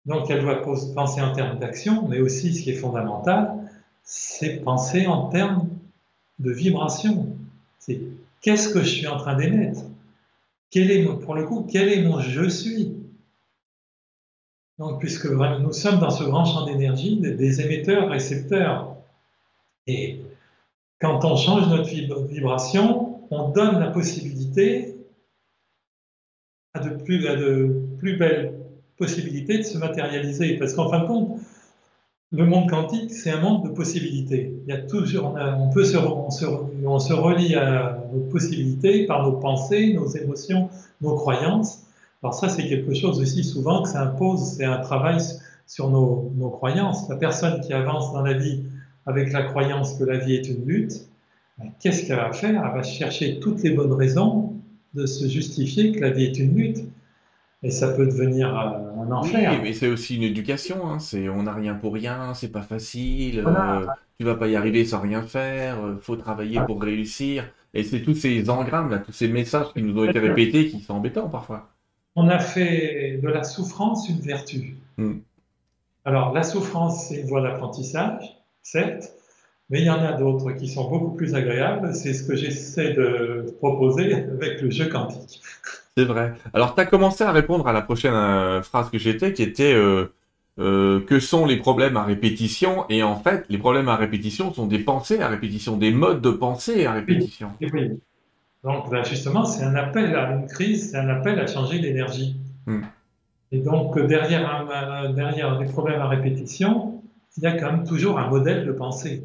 [0.06, 0.60] Donc elle doit
[0.94, 3.54] penser en termes d'action, mais aussi ce qui est fondamental,
[4.02, 5.68] c'est penser en termes
[6.38, 7.28] de vibration.
[7.78, 8.00] C'est
[8.40, 9.80] qu'est-ce que je suis en train d'émettre?
[10.70, 12.96] Quel est, Pour le coup, quel est mon je suis?
[14.78, 18.96] Donc, puisque nous sommes dans ce grand champ d'énergie des émetteurs-récepteurs.
[19.86, 20.20] Et
[21.04, 24.96] quand on change notre vibration, on donne la possibilité
[26.72, 28.54] à de plus, belles
[28.96, 30.56] possibilités de se matérialiser.
[30.56, 31.40] Parce qu'en fin de compte,
[32.32, 34.54] le monde quantique, c'est un monde de possibilités.
[34.66, 39.24] Il y a toujours, on, on peut se, on, se, relie à nos possibilités par
[39.24, 40.70] nos pensées, nos émotions,
[41.02, 41.82] nos croyances.
[42.22, 45.18] Alors ça, c'est quelque chose aussi souvent que ça impose, c'est un travail
[45.66, 47.06] sur nos croyances.
[47.10, 48.62] La personne qui avance dans la vie
[49.06, 51.08] avec la croyance que la vie est une lutte,
[51.80, 52.64] qu'est-ce qu'elle va faire?
[52.64, 54.54] Elle va chercher toutes les bonnes raisons
[54.94, 56.84] de se justifier que la vie est une lutte.
[57.62, 59.52] Et ça peut devenir un enfer.
[59.52, 60.86] Oui, mais c'est aussi une éducation.
[60.86, 60.98] Hein.
[60.98, 63.40] C'est on n'a rien pour rien, c'est pas facile.
[63.40, 63.78] Voilà.
[63.78, 63.86] Euh,
[64.18, 65.82] tu vas pas y arriver sans rien faire.
[65.82, 67.44] Euh, faut travailler pour réussir.
[67.72, 70.80] Et c'est tous ces engrammes là, tous ces messages qui nous ont été répétés qui
[70.80, 71.70] sont embêtants parfois.
[72.16, 74.76] On a fait de la souffrance une vertu.
[74.98, 75.18] Hmm.
[76.04, 78.33] Alors la souffrance, c'est une voie d'apprentissage,
[78.64, 79.12] certes,
[79.70, 81.94] mais il y en a d'autres qui sont beaucoup plus agréables.
[81.94, 85.40] C'est ce que j'essaie de proposer avec le jeu quantique.
[85.96, 86.34] C'est vrai.
[86.52, 89.72] Alors, tu as commencé à répondre à la prochaine euh, phrase que j'étais, qui était
[89.72, 90.12] euh,
[90.58, 92.84] euh, que sont les problèmes à répétition?
[92.88, 96.30] Et en fait, les problèmes à répétition sont des pensées à répétition, des modes de
[96.30, 97.50] pensée à répétition.
[97.60, 97.70] Oui.
[97.72, 97.90] oui.
[98.64, 102.36] Donc, ben justement, c'est un appel à une crise, c'est un appel à changer l'énergie.
[102.66, 102.80] Hmm.
[103.52, 106.93] Et donc, derrière, un, derrière des problèmes à répétition,
[107.36, 109.24] il y a quand même toujours un modèle de pensée.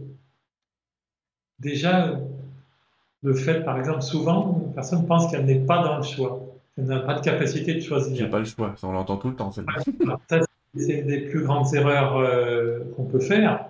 [1.60, 2.20] Déjà,
[3.22, 6.40] le fait, par exemple, souvent, une personne pense qu'elle n'est pas dans le choix,
[6.76, 8.14] qu'elle n'a pas de capacité de choisir.
[8.14, 9.52] Il n'y a pas le choix, on l'entend tout le temps.
[10.76, 13.66] C'est une des plus grandes erreurs euh, qu'on peut faire.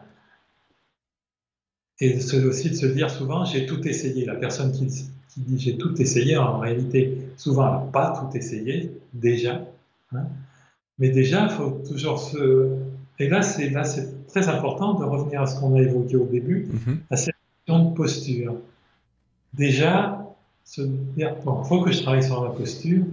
[2.01, 4.25] Et c'est aussi de se dire souvent, j'ai tout essayé.
[4.25, 8.37] La personne qui, qui dit j'ai tout essayé, en réalité, souvent, elle n'a pas tout
[8.37, 9.65] essayé, déjà.
[10.13, 10.25] Hein.
[10.97, 12.75] Mais déjà, il faut toujours se...
[13.17, 16.25] Et là, c'est là, c'est très important de revenir à ce qu'on a évoqué au
[16.25, 16.97] début, mm -hmm.
[17.09, 17.35] à cette
[17.77, 18.55] de posture.
[19.53, 20.25] Déjà,
[20.63, 23.03] se dire, bon, il faut que je travaille sur ma posture.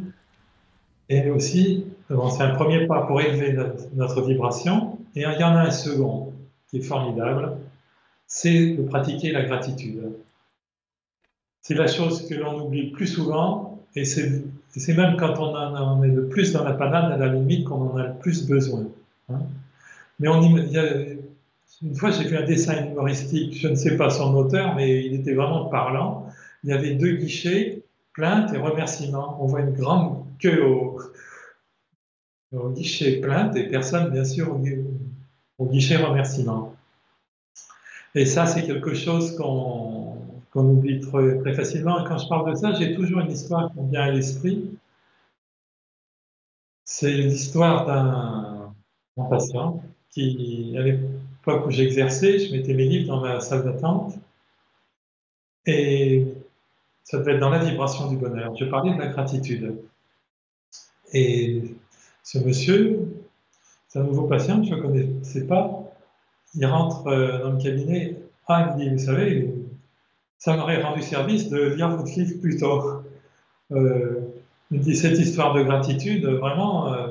[1.08, 4.98] Et aussi, bon, c'est un premier pas pour élever notre, notre, vibration.
[5.14, 6.32] Et il y en a un second
[6.68, 7.56] qui est formidable,
[8.26, 10.02] c'est de pratiquer la gratitude.
[11.62, 14.42] C'est la chose que l'on oublie le plus souvent, et c'est
[14.88, 17.96] même quand on en est le plus dans la panade, à la limite, qu'on en
[17.96, 18.84] a le plus besoin.
[19.28, 19.40] Hein.
[20.18, 20.28] Mais
[21.82, 25.14] une fois, j'ai vu un dessin humoristique, je ne sais pas son auteur, mais il
[25.14, 26.28] était vraiment parlant.
[26.64, 29.36] Il y avait deux guichets, plainte et remerciement.
[29.42, 31.00] On voit une grande queue au,
[32.70, 34.58] guichet plainte et personne, bien sûr,
[35.58, 36.74] au, guichet remerciement.
[38.14, 40.16] Et ça, c'est quelque chose qu'on
[40.54, 42.02] oublie très, très, facilement.
[42.02, 44.78] Et quand je parle de ça, j'ai toujours une histoire qui me vient à l'esprit.
[46.84, 48.74] C'est l'histoire d'un
[49.28, 49.82] patient
[50.18, 54.14] à l'époque où j'exerçais, je mettais mes livres dans ma salle d'attente.
[55.66, 56.26] Et
[57.02, 58.54] ça devait être dans la vibration du bonheur.
[58.56, 59.76] Je parlais de la gratitude.
[61.12, 61.62] Et
[62.22, 63.00] ce monsieur,
[63.88, 65.86] c'est un nouveau patient que je ne connaissais pas,
[66.54, 68.16] il rentre euh, dans le cabinet.
[68.48, 69.54] Ah, il me dit, vous savez,
[70.38, 73.02] ça m'aurait rendu service de lire votre livre plus tôt.
[73.72, 74.20] Euh,
[74.70, 77.08] il me dit, cette histoire de gratitude, vraiment, euh,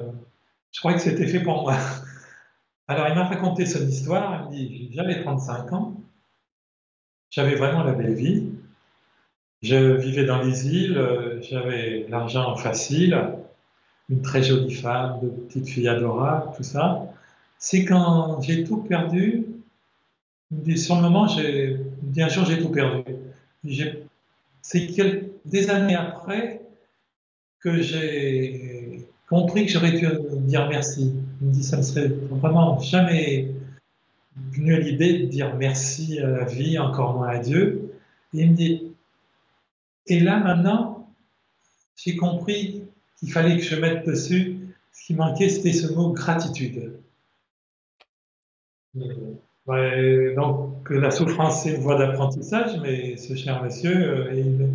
[0.72, 1.76] je crois que c'était fait pour moi.
[2.88, 4.50] Alors, il m'a raconté son histoire.
[4.52, 5.96] Il me dit, j'avais 35 ans,
[7.32, 8.52] j'avais vraiment la belle vie.
[9.62, 13.20] Je vivais dans les îles, j'avais l'argent facile,
[14.10, 17.08] une très jolie femme, de petites filles adorables, tout ça.
[17.58, 19.46] C'est quand j'ai tout perdu,
[20.76, 21.80] sur le moment, j'ai
[22.18, 23.04] un jour j'ai tout perdu.
[24.62, 24.88] C'est
[25.46, 26.62] des années après
[27.60, 30.08] que j'ai compris que j'aurais dû
[30.42, 31.14] dire merci.
[31.42, 33.52] Il me dit, ça me serait vraiment jamais
[34.54, 37.92] venu à l'idée de dire merci à la vie, encore moins à Dieu.
[38.34, 38.96] Et il me dit,
[40.08, 41.14] et là maintenant,
[41.96, 42.84] j'ai compris
[43.18, 44.58] qu'il fallait que je mette dessus.
[44.92, 46.94] Ce qui manquait, c'était ce mot gratitude.
[48.94, 54.68] donc, la souffrance, c'est une voie d'apprentissage, mais ce cher monsieur, euh,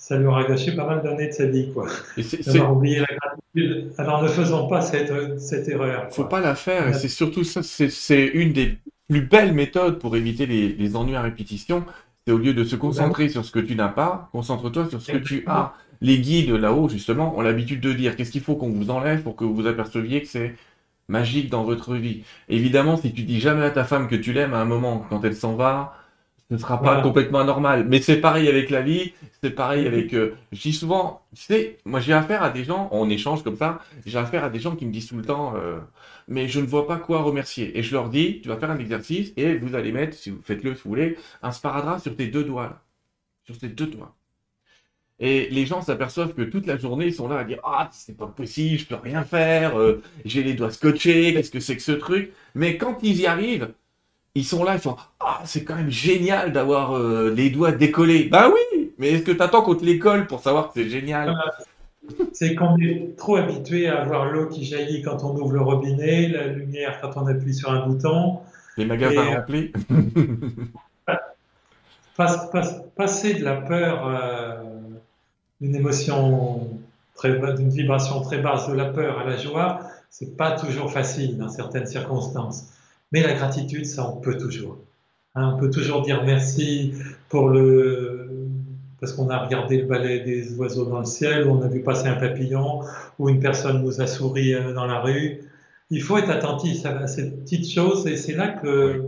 [0.00, 1.70] ça lui aura gâché pas mal d'années de sa vie.
[1.74, 1.86] Quoi.
[2.16, 3.92] Et oublié la gratitude.
[3.98, 6.06] Alors, ne faisons pas cette, cette erreur.
[6.08, 8.78] Il faut pas la faire, et c'est surtout ça, c'est une des
[9.10, 11.84] plus belles méthodes pour éviter les, les ennuis à répétition.
[12.26, 15.12] C'est au lieu de se concentrer sur ce que tu n'as pas, concentre-toi sur ce
[15.12, 18.70] que tu as les guides là-haut, justement, ont l'habitude de dire qu'est-ce qu'il faut qu'on
[18.70, 20.54] vous enlève pour que vous aperceviez que c'est
[21.08, 22.22] magique dans votre vie?
[22.48, 25.22] Évidemment, si tu dis jamais à ta femme que tu l'aimes à un moment, quand
[25.24, 25.94] elle s'en va,
[26.50, 27.86] ne sera pas complètement normal.
[27.88, 30.14] Mais c'est pareil avec la vie, c'est pareil avec...
[30.14, 33.56] Euh, je dis souvent, tu sais, moi j'ai affaire à des gens, on échange comme
[33.56, 35.78] ça, j'ai affaire à des gens qui me disent tout le temps, euh,
[36.28, 37.78] mais je ne vois pas quoi remercier.
[37.78, 40.40] Et je leur dis, tu vas faire un exercice et vous allez mettre, si vous
[40.42, 42.80] faites-le si vous voulez, un sparadrap sur tes deux doigts.
[43.44, 44.14] Sur tes deux doigts.
[45.20, 48.16] Et les gens s'aperçoivent que toute la journée, ils sont là à dire Ah, c'est
[48.16, 51.82] pas possible, je peux rien faire, euh, j'ai les doigts scotchés, qu'est-ce que c'est que
[51.82, 52.32] ce truc?
[52.54, 53.70] Mais quand ils y arrivent,
[54.34, 58.24] ils sont là, ils font Ah, c'est quand même génial d'avoir euh, les doigts décollés.
[58.24, 60.88] Ben oui, mais est-ce que tu attends qu'on te les colle pour savoir que c'est
[60.88, 61.34] génial?
[62.32, 66.28] C'est qu'on est trop habitué à voir l'eau qui jaillit quand on ouvre le robinet,
[66.28, 68.40] la lumière quand on appuie sur un bouton.
[68.76, 69.72] Les magasins remplis.
[72.96, 74.06] passer de la peur.
[74.06, 74.62] Euh,
[75.60, 76.68] d'une émotion
[77.14, 81.36] très d'une vibration très basse de la peur à la joie, c'est pas toujours facile
[81.36, 82.72] dans certaines circonstances.
[83.12, 84.78] Mais la gratitude, ça on peut toujours.
[85.34, 86.94] Hein, on peut toujours dire merci
[87.28, 88.48] pour le
[89.00, 91.80] parce qu'on a regardé le balai des oiseaux dans le ciel, ou on a vu
[91.80, 92.80] passer un papillon,
[93.18, 95.40] ou une personne nous a souri euh, dans la rue.
[95.88, 99.06] Il faut être attentif à ces petites choses, et c'est là que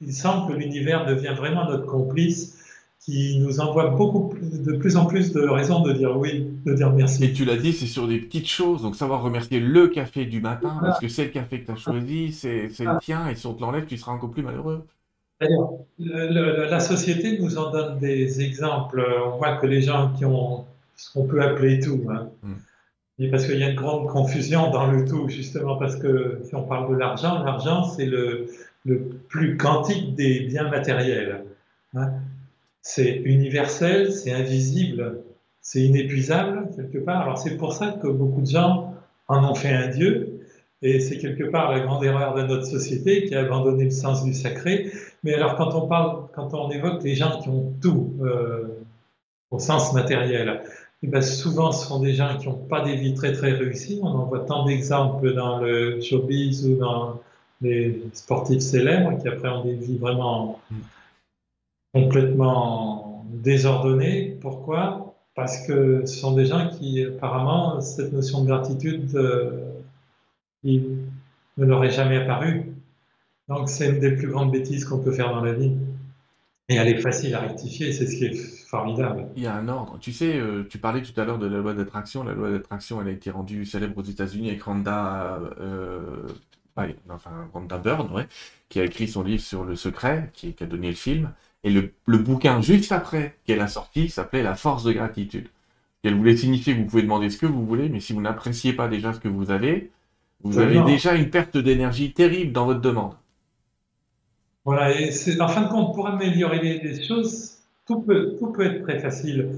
[0.00, 2.58] il semble que l'univers devient vraiment notre complice
[3.04, 6.90] qui nous envoie beaucoup de plus en plus de raisons de dire oui, de dire
[6.90, 7.22] merci.
[7.22, 10.40] Et tu l'as dit, c'est sur des petites choses, donc savoir remercier le café du
[10.40, 13.46] matin, parce que c'est le café que tu as choisi, c'est le tien, et si
[13.46, 14.86] on te l'enlève, tu seras encore plus malheureux.
[15.38, 19.04] D'ailleurs, la société nous en donne des exemples.
[19.26, 20.64] On voit que les gens qui ont
[20.96, 22.54] ce qu'on peut appeler tout, hein, hmm.
[23.18, 26.54] et parce qu'il y a une grande confusion dans le tout, justement parce que si
[26.54, 28.46] on parle de l'argent, l'argent c'est le,
[28.86, 31.44] le, plus quantique des biens matériels.
[31.94, 32.12] Hein
[32.84, 35.24] c'est universel, c'est invisible,
[35.62, 37.22] c'est inépuisable quelque part.
[37.22, 38.94] Alors c'est pour ça que beaucoup de gens
[39.26, 40.40] en ont fait un Dieu,
[40.82, 44.22] et c'est quelque part la grande erreur de notre société qui a abandonné le sens
[44.22, 44.92] du sacré.
[45.24, 48.68] Mais alors quand on parle, quand on évoque les gens qui ont tout euh,
[49.50, 50.60] au sens matériel,
[51.02, 53.52] et eh bien souvent ce sont des gens qui n'ont pas des vies très très
[53.52, 53.98] réussies.
[54.02, 57.20] On en voit tant d'exemples dans le showbiz ou dans
[57.62, 60.76] les sportifs célèbres qui après ont des vies vraiment mm
[61.94, 64.36] complètement désordonnés.
[64.40, 65.14] Pourquoi?
[65.34, 69.70] Parce que ce sont des gens qui, apparemment, cette notion de gratitude, euh,
[70.64, 72.64] ne leur est jamais apparue.
[73.48, 75.72] Donc c'est une des plus grandes bêtises qu'on peut faire dans la vie.
[76.70, 78.34] Et elle est facile à rectifier, c'est ce qui est
[78.66, 79.26] formidable.
[79.36, 79.98] Il y a un ordre.
[80.00, 82.24] Tu sais, euh, tu parlais tout à l'heure de la loi d'attraction.
[82.24, 86.26] La loi d'attraction, elle a été rendue célèbre aux États-Unis avec Rhonda, euh,
[86.78, 86.96] ouais,
[88.70, 91.32] qui a écrit son livre sur le secret, qui, a donné le film.
[91.64, 95.48] Et le, bouquin juste après qu'elle a sorti s'appelait La force de gratitude.
[96.04, 98.74] elle voulait signifier que vous pouvez demander ce que vous voulez, mais si vous n'appréciez
[98.74, 99.90] pas déjà ce que vous avez,
[100.42, 103.14] vous avez déjà une perte d'énergie terrible dans votre demande.
[104.66, 108.64] Voilà, et c'est, en fin de compte, pour améliorer les, choses, tout peut, tout peut
[108.64, 109.50] être très facile.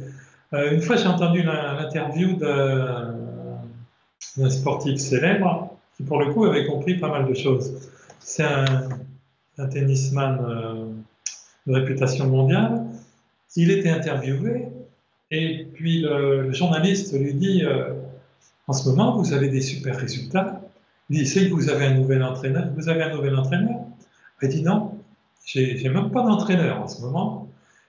[0.52, 3.14] Euh, une fois, j'ai entendu l'interview d'un,
[4.48, 7.90] sportif célèbre qui, pour le coup, avait compris pas mal de choses.
[8.20, 8.88] C'est un,
[9.70, 10.86] tennisman euh,
[11.66, 12.84] de réputation mondiale.
[13.56, 14.66] Il était interviewé
[15.30, 17.92] et puis le, journaliste lui dit euh,
[18.66, 20.60] En ce moment, vous avez des super résultats.
[21.10, 22.68] Il dit C'est que vous avez un nouvel entraîneur.
[22.76, 23.80] Vous avez un nouvel entraîneur
[24.42, 24.92] Il dit Non,
[25.44, 27.48] j'ai même pas d'entraîneur en ce moment.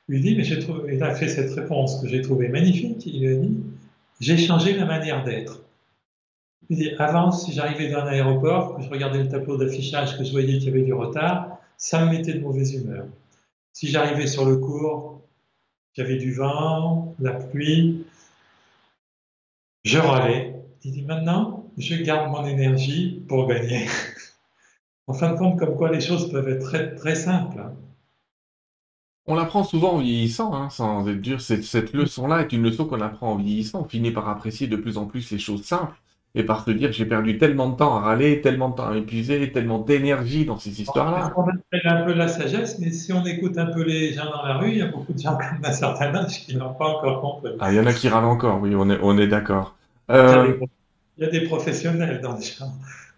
[0.10, 3.06] Il dit, mais j'ai trouvé, il a fait cette réponse que j'ai trouvée magnifique.
[3.06, 3.58] Il a dit,
[4.22, 5.64] j'ai changé la manière d'être.
[6.70, 10.24] Il dit, avant, si j'arrivais dans un aéroport, que je regardais le tableau d'affichage, que
[10.24, 13.06] je voyais qu'il y avait du retard, ça me mettait de mauvaise humeur.
[13.78, 15.22] Si j'arrivais sur le cours,
[16.00, 18.08] avait du vent, la pluie,
[19.84, 20.56] je râlais.
[20.84, 23.86] Il dit, maintenant, je garde mon énergie pour gagner.
[25.08, 27.60] en fin de compte, comme quoi les choses peuvent être très, très simples.
[27.60, 27.76] Hein.
[29.28, 31.40] On l'apprend souvent en vieillissant, hein, sans être dur.
[31.40, 33.82] Cette, cette leçon-là est une leçon qu'on apprend en vieillissant.
[33.82, 36.02] On finit par apprécier de plus en plus les choses simples
[36.36, 38.94] et par se dire j'ai perdu tellement de temps à râler, tellement de temps à
[38.94, 41.34] m'épuiser, tellement d'énergie dans ces histoires-là.
[41.36, 44.58] On un peu la sagesse, mais si on écoute un peu les gens dans la
[44.58, 47.22] rue, il y a beaucoup de gens comme d'un certain âge qui n'ont pas encore
[47.22, 47.52] compris.
[47.60, 49.76] Ah, il y en a qui râlent encore, oui, on est, on est d'accord.
[50.12, 50.54] Euh,
[51.18, 52.72] il y a des professionnels dans les gens.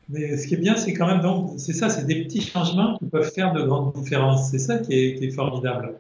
[0.10, 2.98] Mais ce qui est bien, c'est quand même, donc, c'est ça, c'est des petits changements
[2.98, 4.50] qui peuvent faire de grandes différences.
[4.50, 5.94] C'est ça qui est, formidable.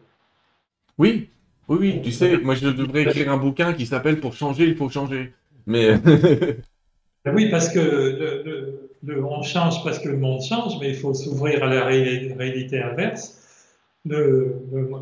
[0.97, 1.29] Oui,
[1.67, 4.75] oui, oui, tu sais, moi je devrais écrire un bouquin qui s'appelle Pour changer, il
[4.75, 5.33] faut changer.
[5.67, 5.93] Mais.
[7.29, 7.79] Ben oui, parce que
[9.03, 12.81] le, on change parce que le monde change, mais il faut s'ouvrir à la réalité
[12.81, 13.35] inverse.
[14.05, 14.55] Le,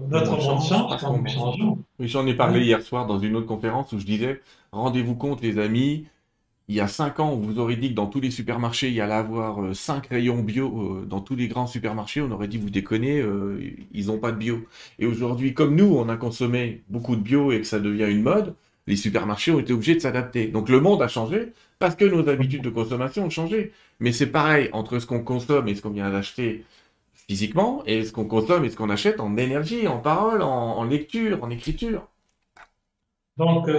[0.09, 1.79] notre monde change, quand nous changeons.
[1.99, 4.41] Oui, j'en ai parlé hier soir dans une autre conférence où je disais
[4.73, 6.05] rendez-vous compte, les amis,
[6.67, 8.95] il y a 5 ans, on vous aurait dit que dans tous les supermarchés, il
[8.95, 10.67] y allait avoir 5 euh, rayons bio.
[10.67, 13.57] Euh, dans tous les grands supermarchés, on aurait dit, vous déconnez, euh,
[13.93, 14.65] ils n'ont pas de bio.
[14.99, 18.21] Et aujourd'hui, comme nous, on a consommé beaucoup de bio et que ça devient une
[18.21, 18.53] mode,
[18.87, 20.47] les supermarchés ont été obligés de s'adapter.
[20.47, 23.73] Donc le monde a changé parce que nos habitudes de consommation ont changé.
[23.99, 26.65] Mais c'est pareil entre ce qu'on consomme et ce qu'on vient d'acheter
[27.13, 31.43] physiquement et ce qu'on consomme et ce qu'on achète en énergie, en parole, en lecture,
[31.43, 32.07] en écriture.
[33.37, 33.69] Donc,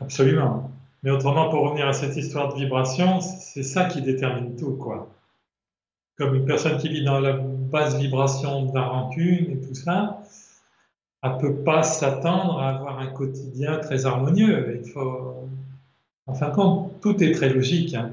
[0.00, 0.70] absolument.
[1.02, 5.08] Mais autrement, pour revenir à cette histoire de vibration, c'est ça qui détermine tout, quoi.
[6.16, 10.22] Comme une personne qui vit dans la basse vibration de la rancune et tout ça,
[11.22, 14.80] elle ne peut pas s'attendre à avoir un quotidien très harmonieux.
[14.84, 15.48] Il faut,
[16.28, 17.94] en fin de compte, tout est très logique.
[17.94, 18.10] Hein.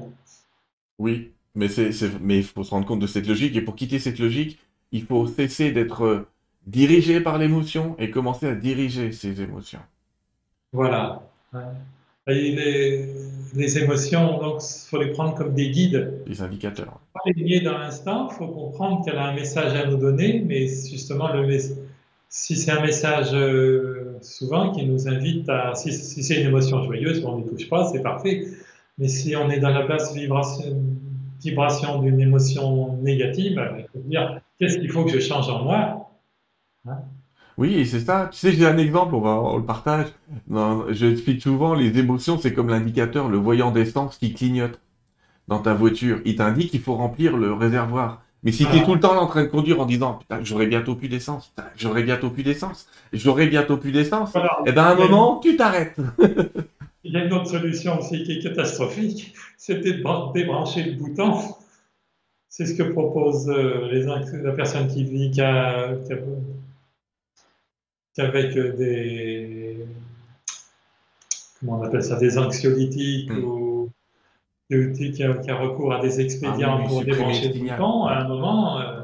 [0.98, 3.54] Oui, mais, il faut se rendre compte de cette logique.
[3.56, 4.58] Et pour quitter cette logique,
[4.92, 6.26] il faut cesser d'être
[6.66, 9.80] dirigé par l'émotion et commencer à diriger ses émotions.
[10.72, 11.22] Voilà
[12.26, 13.06] les,
[13.54, 16.24] les, émotions, donc, il faut les prendre comme des guides.
[16.26, 17.00] Des indicateurs.
[17.14, 20.42] Pas les lier dans l'instant, il faut comprendre qu'elle a un message à nous donner,
[20.44, 21.46] mais justement, le,
[22.28, 25.74] si c'est un message euh, souvent qui nous invite à.
[25.74, 28.46] Si, c'est une émotion joyeuse, on n'y touche pas, c'est parfait.
[28.98, 34.78] Mais si on est dans la basse vibration, d'une émotion négative, il faut dire qu'est-ce
[34.78, 36.10] qu'il faut que je change en moi?
[36.86, 36.98] Hein?
[37.58, 38.28] Oui, c'est ça.
[38.30, 40.06] Tu sais, j'ai un exemple, on, va, le partage.
[40.48, 44.78] je explique souvent, les émotions, c'est comme l'indicateur, le voyant d'essence qui clignote
[45.48, 46.20] dans ta voiture.
[46.24, 48.22] Il t'indique qu'il faut remplir le réservoir.
[48.42, 50.66] Mais si tu es tout le temps en train de conduire en disant putain, j'aurai
[50.66, 54.90] bientôt plus d'essence, j'aurai bientôt plus d'essence, j'aurai bientôt plus d'essence, et eh ben à
[54.90, 55.96] un moment, tu t'arrêtes.
[57.04, 61.34] Il y a une autre solution aussi qui est catastrophique, c'était de débrancher le bouton.
[62.48, 64.02] C'est ce que propose euh, les,
[64.42, 66.10] la personne qui vit, qu'avec
[68.56, 69.86] euh, des
[71.60, 73.44] comment on appelle ça des anxiolytiques hmm.
[73.44, 73.65] ou
[74.68, 78.28] qui a, qui a, recours à des expédients ah pour débrancher le bouton, à un
[78.28, 79.02] moment, euh,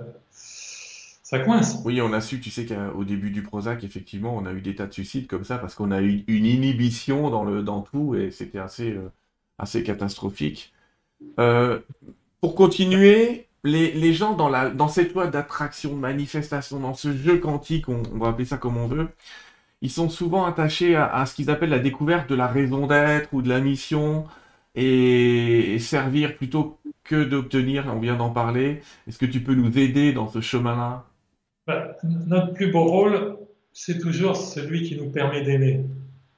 [1.22, 1.80] ça coince.
[1.84, 4.74] Oui, on a su, tu sais qu'au début du Prozac, effectivement, on a eu des
[4.74, 8.14] tas de suicides comme ça parce qu'on a eu une inhibition dans, le, dans tout
[8.14, 9.10] et c'était assez, euh,
[9.58, 10.72] assez catastrophique.
[11.36, 17.38] pour continuer, les, gens dans, la, dans cette loi d'attraction, de manifestation, dans ce jeu
[17.38, 19.08] quantique, on, va appeler ça comme on veut,
[19.82, 23.42] ils sont souvent attachés à, ce qu'ils appellent la découverte de la raison d'être ou
[23.42, 24.26] de la mission.
[24.74, 28.80] Et servir plutôt que d'obtenir, on vient d'en parler.
[29.06, 31.04] Est-ce que tu peux nous aider dans ce chemin-là?
[31.66, 33.36] Bah, Notre plus beau rôle,
[33.72, 35.84] c'est toujours celui qui nous permet d'aimer.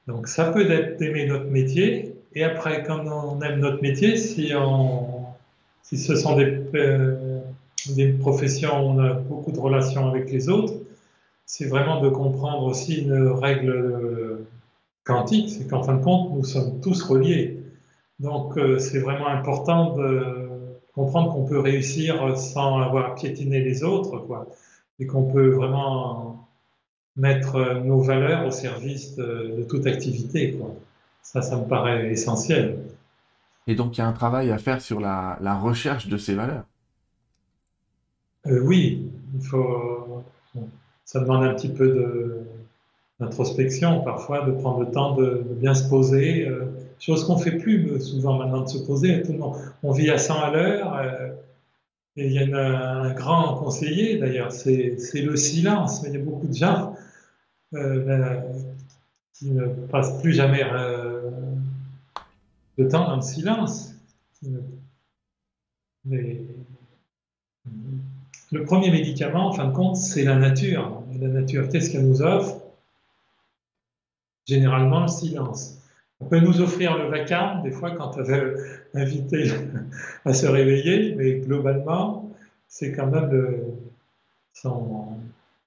[0.06, 4.48] Donc ça peut être d'aimer notre métier, et après, quand on aime notre métier, si,
[4.48, 7.40] ce sont euh,
[7.94, 10.74] des professions où on a beaucoup de relations avec les autres,
[11.46, 14.44] c'est vraiment de comprendre aussi une règle
[15.04, 17.63] quantique, c'est qu'en fin de compte, nous sommes tous reliés.
[18.20, 24.18] Donc euh, c'est vraiment important de comprendre qu'on peut réussir sans avoir piétiné les autres,
[24.18, 24.46] quoi,
[25.00, 26.48] et qu'on peut vraiment
[27.16, 30.52] mettre nos valeurs au service de, toute activité.
[30.52, 30.74] Quoi.
[31.22, 32.78] Ça, ça me paraît essentiel.
[33.66, 36.64] Et donc il y a un travail à faire sur la, recherche de ces valeurs.
[38.46, 40.22] Euh, oui, il faut.
[41.04, 42.44] Ça demande un petit peu
[43.20, 46.66] d'introspection parfois, de prendre le temps de, bien se poser, euh,
[46.98, 49.22] chose qu'on fait plus euh, souvent maintenant de se poser.
[49.22, 50.94] Tout le monde, on vit à 100 à l'heure.
[50.96, 51.32] Euh,
[52.16, 56.02] et il y a un grand conseiller d'ailleurs, c'est le silence.
[56.06, 56.94] Il y a beaucoup de gens
[59.32, 60.62] qui ne passent plus jamais
[62.78, 63.94] de temps dans le silence.
[68.52, 71.02] Le premier médicament, en fin de compte, c'est la nature.
[71.20, 72.60] la nature, qu'est-ce qu'elle nous offre?
[74.46, 75.78] Généralement le silence.
[76.20, 78.56] On peut nous offrir le vacarme, des fois, quand on veut
[78.94, 79.50] inviter
[80.24, 82.30] à se réveiller, mais globalement,
[82.68, 83.64] c'est quand même le,
[84.52, 85.08] son,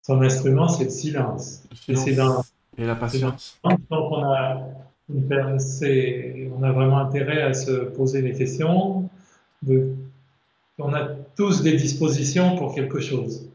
[0.01, 1.63] son, instrument, c'est le silence.
[1.87, 3.59] Et, la patience.
[3.63, 4.61] Donc, on a,
[5.09, 9.09] on a vraiment intérêt à se poser des questions.
[9.63, 9.95] De,
[10.77, 13.49] on a tous des dispositions pour quelque chose.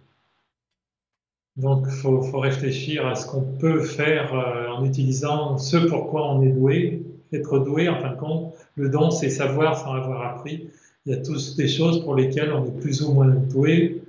[1.57, 6.43] Donc, il faut, réfléchir à ce qu'on peut faire euh, en utilisant ce pourquoi on
[6.43, 7.03] est doué.
[7.33, 10.69] Être doué, en fin de compte, le don, c'est savoir sans avoir appris.
[11.07, 14.03] Il y a tous des choses pour lesquelles on est plus ou moins doué.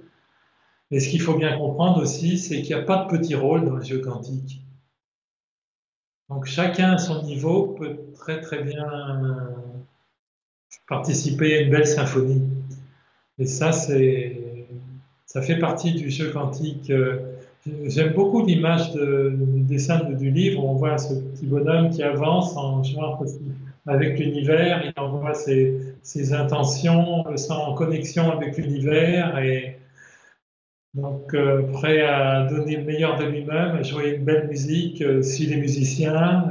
[0.92, 3.66] Et ce qu'il faut bien comprendre aussi, c'est qu'il n'y a pas de petit rôle
[3.66, 4.62] dans le jeu quantique.
[6.30, 8.86] Donc, chacun à son niveau peut très très bien
[10.88, 12.42] participer à une belle symphonie.
[13.40, 14.44] Et ça, c'est
[15.26, 16.92] ça fait partie du jeu quantique.
[16.92, 17.33] Euh,
[17.86, 20.64] j'aime beaucoup l'image du dessin du livre.
[20.64, 23.20] On voit ce petit bonhomme qui avance en jouant
[23.86, 29.38] avec l'univers, il envoie ses, ses intentions, le sent en connexion avec l'univers.
[29.40, 29.78] Et
[30.94, 35.22] donc euh, prêt à donner le meilleur de lui-même, à jouer une belle musique euh,
[35.22, 36.46] s'il est musicien,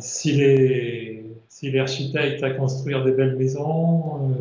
[0.00, 4.34] s'il est, s'il est architecte à construire des belles maisons,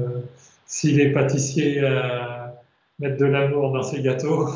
[0.65, 2.61] s'il est pâtissier à
[2.99, 4.49] mettre de l'amour dans ses gâteaux.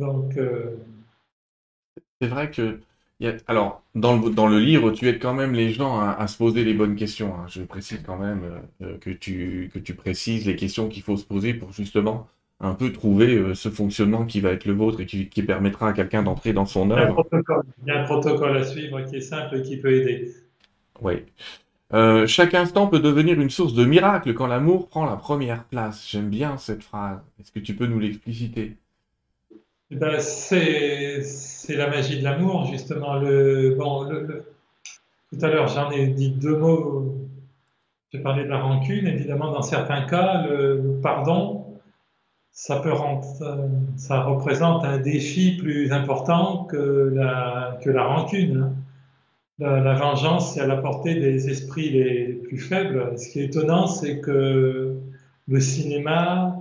[0.00, 0.36] Donc.
[0.36, 0.76] Euh,
[2.20, 2.80] c'est vrai que.
[3.46, 6.64] Alors, dans le, dans le livre, tu aides quand même les gens à, se poser
[6.64, 7.34] les bonnes questions.
[7.34, 7.44] Hein.
[7.48, 11.26] Je précise quand même euh, que, tu, que tu précises les questions qu'il faut se
[11.26, 12.28] poser pour justement
[12.60, 15.88] un peu trouver euh, ce fonctionnement qui va être le vôtre et qui, qui permettra
[15.88, 17.26] à quelqu'un d'entrer dans son œuvre.
[17.32, 20.32] Il y a un protocole à suivre qui est simple et qui peut aider.
[21.02, 21.24] Oui.
[21.92, 26.08] Euh, chaque instant peut devenir une source de miracle quand l'amour prend la première place.
[26.08, 27.18] J'aime bien cette phrase.
[27.40, 28.76] Est-ce que tu peux nous l'expliciter?
[29.90, 31.22] Ben, C'est
[31.68, 33.16] la magie de l'amour, justement.
[33.16, 37.14] Le, bon, tout à l'heure, j'en ai dit deux mots.
[38.12, 39.06] J'ai parlé de la rancune.
[39.06, 41.78] Évidemment, dans certains cas, le, pardon,
[42.50, 42.92] ça, peut
[43.96, 48.62] ça représente un défi plus important que la, que la rancune.
[48.62, 48.72] Hein
[49.60, 53.18] la, vengeance, c'est à la portée des esprits les plus faibles.
[53.18, 54.96] Ce qui est étonnant, c'est que
[55.48, 56.59] le cinéma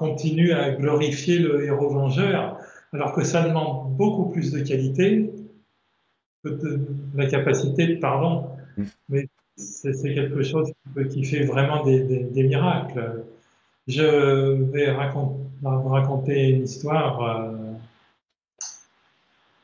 [0.00, 2.58] continue à glorifier le héros vengeur,
[2.92, 5.30] alors que ça demande beaucoup plus de qualité
[6.42, 6.80] que de
[7.14, 8.48] la capacité de pardon.
[8.76, 8.84] Mm.
[9.10, 10.72] Mais c'est quelque chose
[11.10, 13.24] qui fait vraiment des, miracles.
[13.86, 17.22] Je vais raconter une histoire.
[17.22, 17.70] Euh,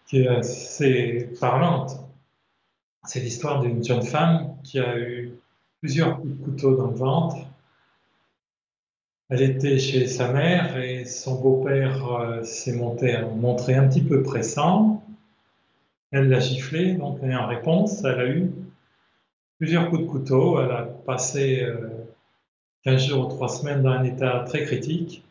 [0.07, 1.99] qui est assez parlante.
[3.05, 5.33] C'est l'histoire d'une jeune femme qui a eu
[5.81, 7.37] plusieurs coups de couteau dans le ventre.
[9.29, 15.03] Elle était chez sa mère et son beau-père euh, s'est montré un petit peu pressant.
[16.13, 18.53] Elle l'a giflé, donc en réponse, elle a eu
[19.59, 20.61] plusieurs coups de couteau.
[20.61, 21.67] Elle a passé
[22.85, 25.25] 15 euh, jours ou 3 semaines dans un état très critique.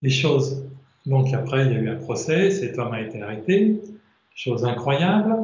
[0.00, 0.68] Les choses
[1.08, 3.80] donc après, il y a eu un procès, cet homme a été arrêté,
[4.34, 5.36] chose incroyable.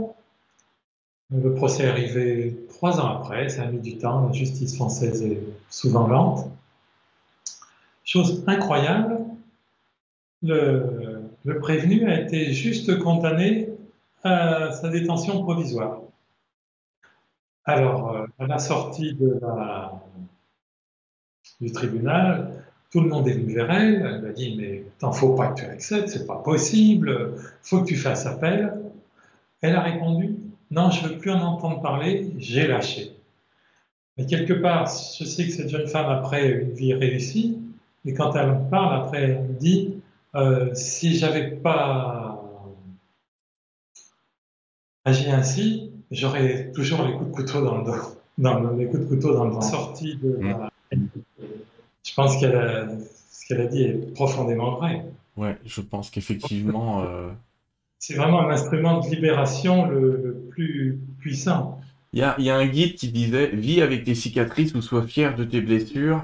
[1.31, 5.23] Le procès est arrivé trois ans après, ça a mis du temps, la justice française
[5.23, 5.41] est
[5.71, 6.51] souvent lente.
[8.05, 9.19] Chose incroyable,
[10.43, 13.71] le, prévenu a été juste condamné
[14.23, 16.01] à sa détention provisoire.
[17.65, 19.17] Alors, euh, à la sortie
[21.61, 24.07] du tribunal, tout le monde est venu vers elle.
[24.07, 27.87] Elle m'a dit Mais t'en faut pas que tu acceptes, c'est pas possible, faut que
[27.87, 28.73] tu fasses appel.
[29.63, 30.37] Elle a répondu
[30.71, 33.17] Non, je veux plus en entendre parler, j'ai lâché.
[34.17, 34.89] Mais quelque part,
[35.19, 37.64] je sais que cette jeune femme, après une vie réussie,
[38.05, 39.95] et quand elle en parle, après, elle dit
[40.35, 42.43] euh, Si j'avais pas
[45.05, 49.09] agi ainsi, j'aurais toujours les coups de couteau dans le dos, dans les coups de
[49.09, 51.09] couteau dans le Sortie de mmh.
[52.07, 52.99] Je pense qu'elle
[53.45, 55.05] ce qu'elle a dit est profondément vrai.
[55.37, 57.03] Ouais, je pense qu'effectivement.
[57.03, 57.31] Euh,
[57.99, 61.81] C'est vraiment un instrument de libération le, plus puissant.
[62.13, 65.03] Il y a, y a, un guide qui disait Vis avec tes cicatrices ou sois
[65.03, 66.23] fier de tes blessures.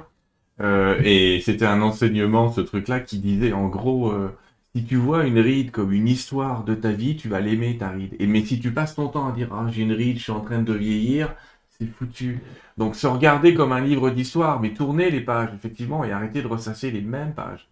[0.60, 4.28] Euh, et c'était un enseignement, ce truc-là, qui disait en gros euh,
[4.74, 7.88] si tu vois une ride comme une histoire de ta vie, tu vas l'aimer ta
[7.88, 8.14] ride.
[8.18, 10.32] Et mais si tu passes ton temps à dire ah j'ai une ride, je suis
[10.32, 11.34] en train de vieillir,
[11.70, 12.40] c'est foutu.
[12.76, 16.46] Donc se regarder comme un livre d'histoire, mais tourner les pages effectivement et arrêter de
[16.46, 17.68] ressasser les mêmes pages.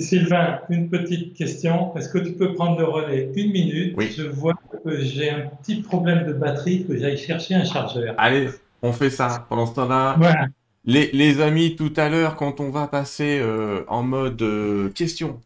[0.00, 1.94] Sylvain, une petite question.
[1.96, 3.94] Est-ce que tu peux prendre le relais une minute?
[3.96, 4.12] Oui.
[4.16, 4.54] Je vois
[4.84, 8.14] que j'ai un petit problème de batterie, que j'aille chercher un chargeur.
[8.18, 8.48] Allez,
[8.82, 9.46] on fait ça.
[9.48, 10.48] Pendant ce temps-là, voilà.
[10.84, 15.40] Les, amis, tout à l'heure, quand on va passer euh, en mode euh, question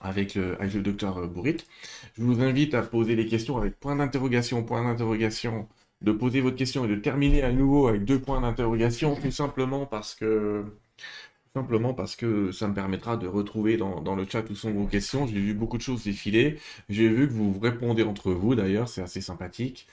[0.00, 1.56] avec le, docteur Bourrit.
[2.16, 5.68] Je vous invite à poser les questions avec point d'interrogation, point d'interrogation,
[6.02, 9.86] de poser votre question et de terminer à nouveau avec deux points d'interrogation, tout simplement
[9.86, 10.64] parce que
[11.54, 14.86] simplement parce que ça me permettra de retrouver dans, dans le chat où sont vos
[14.86, 15.26] questions.
[15.26, 16.58] J'ai vu beaucoup de choses défiler.
[16.90, 19.86] J'ai vu que vous répondez entre vous d'ailleurs, c'est assez sympathique.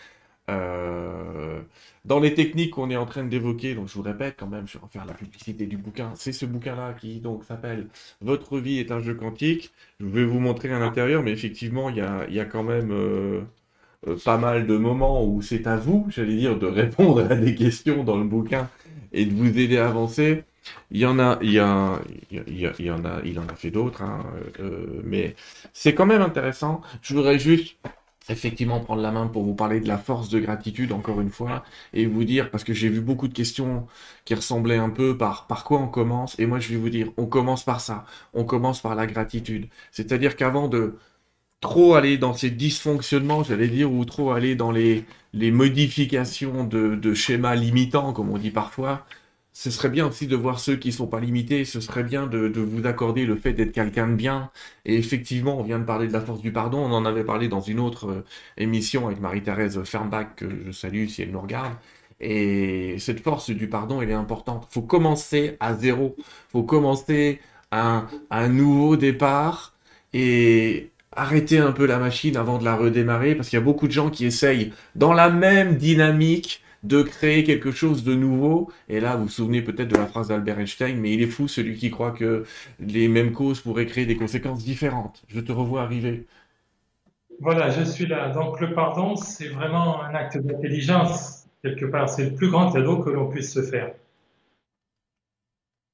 [0.49, 1.61] Euh,
[2.05, 4.73] dans les techniques qu'on est en train d'évoquer, donc je vous répète quand même, je
[4.77, 6.11] vais refaire la publicité du bouquin.
[6.15, 7.87] C'est ce bouquin-là qui donc s'appelle
[8.21, 9.71] Votre vie est un jeu quantique.
[9.99, 13.41] Je vais vous montrer à l'intérieur, mais effectivement, il y a, quand même euh,
[14.07, 17.55] euh, pas mal de moments où c'est à vous, j'allais dire, de répondre à des
[17.55, 18.69] questions dans le bouquin
[19.13, 20.43] et de vous aider à avancer.
[20.91, 24.25] Il y en a, il en a, fait d'autres, hein,
[25.03, 25.35] mais
[25.73, 26.81] c'est quand même intéressant.
[27.01, 27.77] Je voudrais juste
[28.29, 31.63] effectivement prendre la main pour vous parler de la force de gratitude encore une fois
[31.93, 33.87] et vous dire parce que j'ai vu beaucoup de questions
[34.25, 37.09] qui ressemblaient un peu par par quoi on commence et moi je vais vous dire
[37.17, 38.05] on commence par ça.
[38.33, 39.67] On commence par la gratitude.
[39.91, 40.97] C'est-à-dire qu'avant de
[41.61, 46.95] trop aller dans ces dysfonctionnements j'allais dire ou trop aller dans les les modifications de,
[46.95, 49.05] de schémas limitants comme on dit parfois
[49.53, 52.47] ce serait bien aussi de voir ceux qui sont pas limités, ce serait bien de,
[52.47, 54.51] de vous accorder le fait d'être quelqu'un de bien.
[54.85, 57.47] Et effectivement, on vient de parler de la force du pardon, on en avait parlé
[57.47, 58.25] dans une autre euh,
[58.57, 61.73] émission avec Marie-Thérèse Fernbach, que je salue si elle nous regarde.
[62.19, 64.67] Et cette force du pardon, elle est importante.
[64.71, 66.15] faut commencer à zéro,
[66.49, 67.39] faut commencer
[67.71, 69.75] un, un nouveau départ
[70.13, 73.87] et arrêter un peu la machine avant de la redémarrer, parce qu'il y a beaucoup
[73.87, 78.71] de gens qui essayent dans la même dynamique de créer quelque chose de nouveau.
[78.89, 81.47] Et là, vous vous souvenez peut-être de la phrase d'Albert Einstein, mais il est fou
[81.47, 82.45] celui qui croit que
[82.79, 85.23] les mêmes causes pourraient créer des conséquences différentes.
[85.27, 86.27] Je te revois arriver.
[87.39, 88.29] Voilà, je suis là.
[88.29, 92.09] Donc le pardon, c'est vraiment un acte d'intelligence, quelque part.
[92.09, 93.93] C'est le plus grand cadeau que l'on puisse se faire.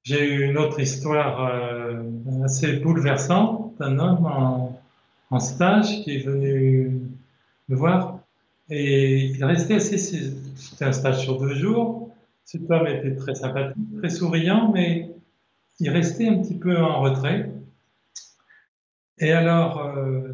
[0.03, 2.03] J'ai eu une autre histoire euh,
[2.43, 4.81] assez bouleversante d'un homme en,
[5.29, 7.01] en, stage qui est venu
[7.67, 8.18] me voir
[8.69, 12.11] et il restait assez, c'était un stage sur deux jours.
[12.43, 15.11] Cet homme était très sympathique, très souriant, mais
[15.79, 17.51] il restait un petit peu en retrait.
[19.19, 20.33] Et alors, euh,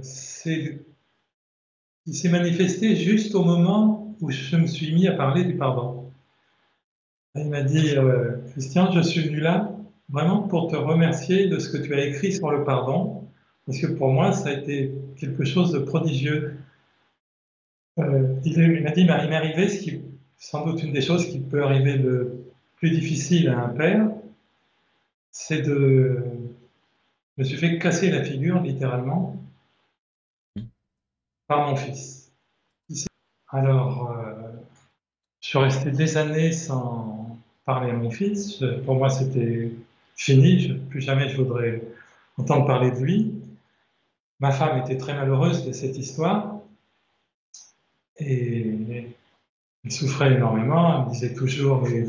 [2.05, 6.11] il s'est manifesté juste au moment où je me suis mis à parler du pardon.
[7.35, 9.71] Il m'a dit, euh, Christian, je suis venu là
[10.09, 13.23] vraiment pour te remercier de ce que tu as écrit sur le pardon,
[13.65, 16.57] parce que pour moi, ça a été quelque chose de prodigieux.
[17.99, 20.01] Euh, il m'a dit, il m'est arrivé ce qui,
[20.37, 24.09] sans doute une des choses qui peut arriver de plus difficile à un père,
[25.31, 26.23] c'est de.
[27.37, 29.35] Je me suis fait casser la figure, littéralement,
[31.47, 32.31] par mon fils.
[33.49, 34.51] Alors, euh,
[35.41, 38.63] je suis resté des années sans parler à mon fils.
[38.85, 39.71] Pour moi, c'était
[40.15, 40.73] fini.
[40.89, 41.81] plus jamais je voudrais
[42.37, 43.33] entendre parler de lui.
[44.39, 46.54] Ma femme était très malheureuse de cette histoire.
[48.19, 49.05] Et
[49.83, 52.05] il souffrait énormément, il me disait toujours, mais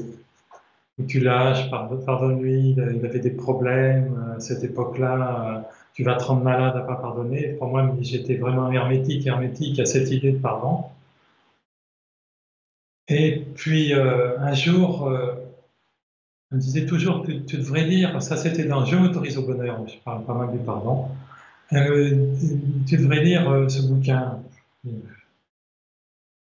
[1.07, 5.61] tu lâches, pardonne-lui, il avait des problèmes euh, à cette époque-là, euh,
[5.93, 7.49] tu vas te rendre malade à pas pardonner.
[7.55, 10.85] Pour moi, j'étais vraiment hermétique, hermétique à cette idée de pardon.
[13.09, 15.13] Et puis euh, un jour,
[16.51, 19.97] il me disait toujours, tu, devrais lire, ça c'était dans Je m'autorise au bonheur, je
[20.05, 21.09] parle pas mal du pardon,
[21.71, 24.41] tu devrais lire ce bouquin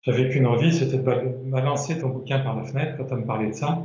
[0.04, 3.48] j'avais qu'une envie, c'était de balancer ton bouquin par la fenêtre quand on me parlait
[3.48, 3.82] de ça.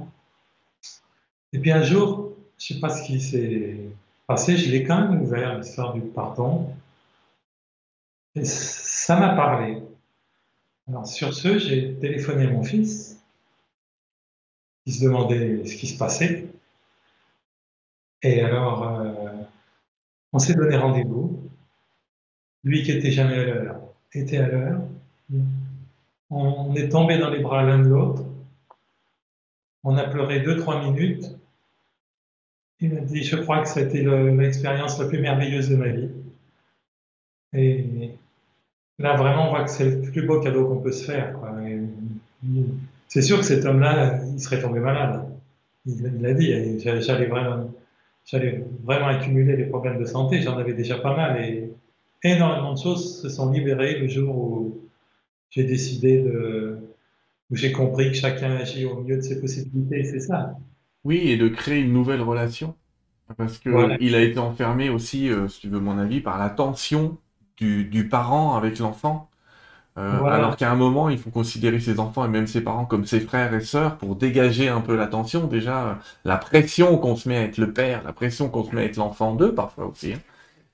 [1.53, 3.77] Et puis un jour, je ne sais pas ce qui s'est
[4.27, 6.73] passé, je l'ai quand même ouvert, l'histoire du pardon.
[8.35, 9.81] Et ça m'a parlé.
[10.87, 13.23] Alors sur ce, j'ai téléphoné à mon fils,
[14.85, 16.47] qui se demandait ce qui se passait.
[18.21, 19.31] Et alors, euh,
[20.33, 21.49] on s'est donné rendez-vous.
[22.65, 23.81] Lui qui était jamais à l'heure,
[24.13, 24.81] était à l'heure.
[26.29, 28.23] On est tombé dans les bras l'un de l'autre.
[29.83, 31.25] On a pleuré deux, trois minutes.
[32.81, 36.09] Il m'a dit, je crois que c'était l'expérience la plus merveilleuse de ma vie.
[37.53, 38.11] Et
[38.99, 41.35] là, vraiment, on voit que c'est le plus beau cadeau qu'on peut se faire.
[43.07, 45.25] C'est sûr que cet homme-là, il serait tombé malade.
[45.85, 47.71] Il l'a dit, j'allais vraiment,
[48.83, 50.41] vraiment accumuler les problèmes de santé.
[50.41, 51.71] J'en avais déjà pas mal et
[52.23, 54.88] énormément de choses se sont libérées le jour où
[55.49, 56.77] j'ai décidé de,
[57.49, 60.03] où j'ai compris que chacun agit au mieux de ses possibilités.
[60.03, 60.55] C'est ça.
[61.03, 62.75] Oui, et de créer une nouvelle relation.
[63.37, 66.49] Parce que il a été enfermé aussi, euh, si tu veux mon avis, par la
[66.49, 67.17] tension
[67.57, 69.29] du, du parent avec l'enfant.
[69.97, 73.05] Euh, alors qu'à un moment, il faut considérer ses enfants et même ses parents comme
[73.05, 75.47] ses frères et sœurs pour dégager un peu la tension.
[75.47, 78.81] Déjà, la pression qu'on se met à être le père, la pression qu'on se met
[78.83, 80.13] à être l'enfant d'eux, parfois aussi.
[80.13, 80.19] Hein.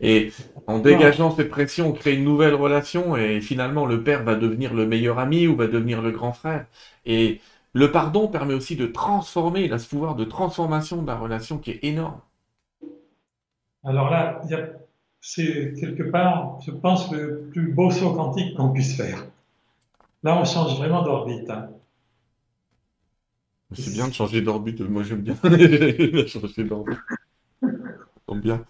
[0.01, 0.31] Et
[0.67, 4.73] en dégageant cette pression, on crée une nouvelle relation et finalement, le père va devenir
[4.73, 6.65] le meilleur ami ou va devenir le grand frère.
[7.05, 7.39] Et
[7.73, 11.57] le pardon permet aussi de transformer, il a ce pouvoir de transformation de la relation
[11.57, 12.19] qui est énorme.
[13.83, 14.41] Alors là,
[15.21, 19.25] c'est quelque part, je pense, le plus beau saut quantique qu'on puisse faire.
[20.23, 21.49] Là, on change vraiment d'orbite.
[21.49, 21.69] Hein.
[23.73, 24.79] C'est bien de changer d'orbite.
[24.81, 25.35] Moi, j'aime bien
[26.27, 26.99] changer d'orbite.
[28.27, 28.65] Tombe bien.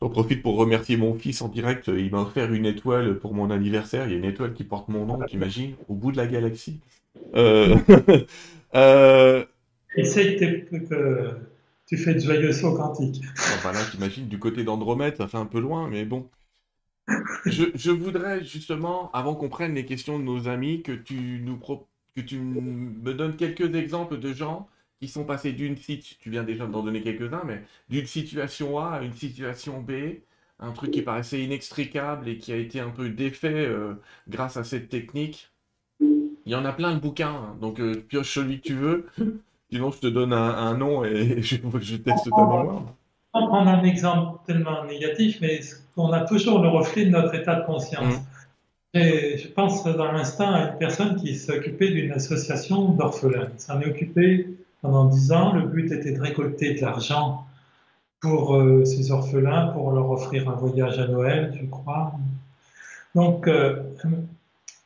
[0.00, 1.88] J'en profite pour remercier mon fils en direct.
[1.88, 4.06] Il m'a offert une étoile pour mon anniversaire.
[4.06, 6.80] Il y a une étoile qui porte mon nom, t'imagines, au bout de la galaxie.
[7.34, 7.76] Euh...
[8.76, 9.44] euh...
[9.96, 11.36] Essaye que
[11.86, 13.20] tu fais de joyeux sauts quantiques.
[13.36, 16.28] Enfin là, t'imagines, du côté d'Andromède, ça fait un peu loin, mais bon.
[17.46, 21.58] Je, voudrais justement, avant qu'on prenne les questions de nos amis, que tu, nous
[22.14, 24.68] que tu me donnes quelques exemples de gens
[25.00, 28.96] qui sont passés d'une situation, tu viens déjà d'en donner quelques-uns, mais d'une situation A
[28.96, 29.92] à une situation B,
[30.58, 33.94] un truc qui paraissait inextricable et qui a été un peu défait euh,
[34.28, 35.50] grâce à cette technique.
[36.00, 39.06] Il y en a plein de bouquins, hein, donc euh, pioche celui que tu veux.
[39.72, 42.94] Sinon, je te donne un, nom et je, je teste ta mémoire.
[43.32, 45.60] On va prendre un exemple tellement négatif, mais
[45.96, 48.16] on a toujours le reflet de notre état de conscience.
[48.92, 53.50] Et je pense dans l'instant à une personne qui s'occupait d'une association d'orphelins.
[53.56, 54.48] S'en est occupé
[54.82, 55.52] pendant dix ans.
[55.52, 57.46] Le but était de récolter de l'argent
[58.20, 62.12] pour euh, ces orphelins, pour leur offrir un voyage à Noël, je crois.
[63.14, 63.82] Donc, euh,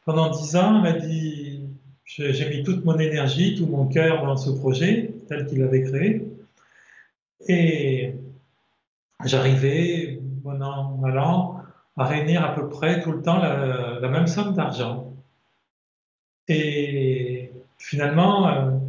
[0.04, 1.64] pendant dix ans, elle m'a dit
[2.06, 6.28] j'ai mis toute mon énergie, tout mon cœur dans ce projet tel qu'il avait créé.
[7.48, 8.14] Et
[9.24, 11.60] j'arrivais, bon an, allant,
[11.96, 15.12] à réunir à peu près tout le temps la, même somme d'argent.
[16.48, 18.80] Et finalement,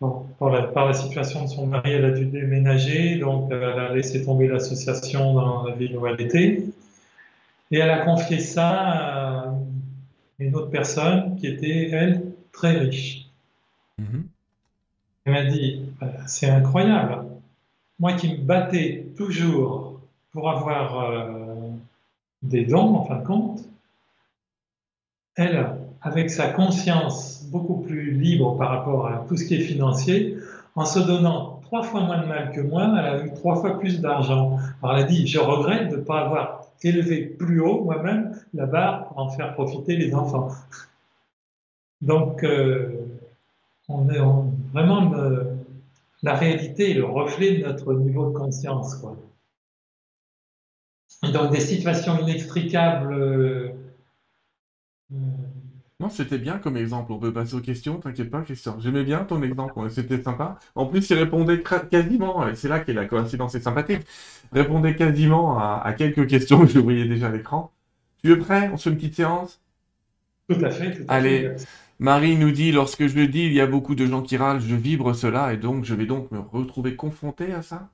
[0.00, 4.46] par, la, situation de son mari, elle a dû déménager, donc elle a laissé tomber
[4.46, 6.64] l'association dans la ville où elle était.
[7.70, 9.54] Et elle a confié ça à
[10.38, 13.28] une autre personne qui était, elle, très riche.
[14.00, 14.22] Mm-hmm.
[15.24, 15.82] Elle m'a dit,
[16.26, 17.24] c'est incroyable.
[17.98, 20.00] Moi qui me battais toujours
[20.32, 21.70] pour avoir euh,
[22.42, 23.64] des dons, en fin de compte,
[25.34, 25.76] elle,
[26.06, 30.36] avec sa conscience beaucoup plus libre par rapport à tout ce qui est financier,
[30.76, 33.80] en se donnant trois fois moins de mal que moi, elle a eu trois fois
[33.80, 34.56] plus d'argent.
[34.82, 38.66] Alors elle a dit, je regrette de ne pas avoir élevé plus haut moi-même la
[38.66, 40.48] barre pour en faire profiter les enfants.
[42.02, 42.92] Donc, euh,
[43.88, 44.20] on est
[44.72, 45.12] vraiment
[46.22, 48.94] la réalité est le reflet de notre niveau de conscience.
[48.96, 49.16] Quoi.
[51.32, 53.12] Donc, des situations inextricables.
[53.12, 53.65] Euh,
[55.98, 57.10] non, c'était bien comme exemple.
[57.12, 58.78] On peut passer aux questions, t'inquiète pas, Christian.
[58.80, 60.58] J'aimais bien ton exemple, c'était sympa.
[60.74, 64.02] En plus, il répondait quasiment, c'est là qu'est la coïncidence est sympathique,
[64.52, 67.72] répondait quasiment à, quelques questions que je voyais déjà à l'écran.
[68.22, 68.68] Tu es prêt?
[68.72, 69.62] On se fait une petite séance?
[70.50, 70.96] Tout à fait.
[70.98, 71.50] Tout à Allez,
[71.98, 74.60] Marie nous dit, lorsque je le dis, il y a beaucoup de gens qui râlent,
[74.60, 77.88] je vibre cela, et donc je vais donc me retrouver confronté à ça?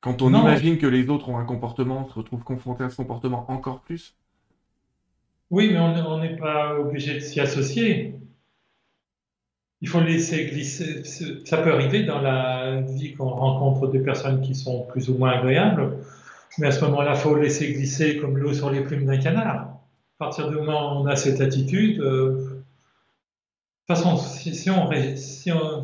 [0.00, 2.96] Quand on imagine que les autres ont un comportement, on se retrouve confronté à ce
[2.96, 4.17] comportement encore plus?
[5.50, 8.14] Oui, mais on n'est pas obligé de s'y associer.
[9.80, 11.04] Il faut laisser glisser.
[11.44, 15.38] Ça peut arriver dans la vie qu'on rencontre des personnes qui sont plus ou moins
[15.38, 15.98] agréables,
[16.58, 19.78] mais à ce moment-là, il faut laisser glisser comme l'eau sur les plumes d'un canard.
[20.20, 24.70] À partir du moment où on a cette attitude, euh, de toute façon, si, si
[24.70, 25.82] on,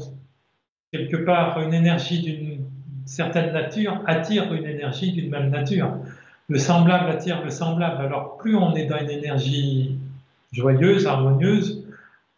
[0.92, 2.64] quelque part, une énergie d'une
[3.06, 5.92] certaine nature attire une énergie d'une même nature.
[6.48, 8.04] Le semblable attire le semblable.
[8.04, 9.98] Alors, plus on est dans une énergie
[10.52, 11.84] joyeuse, harmonieuse,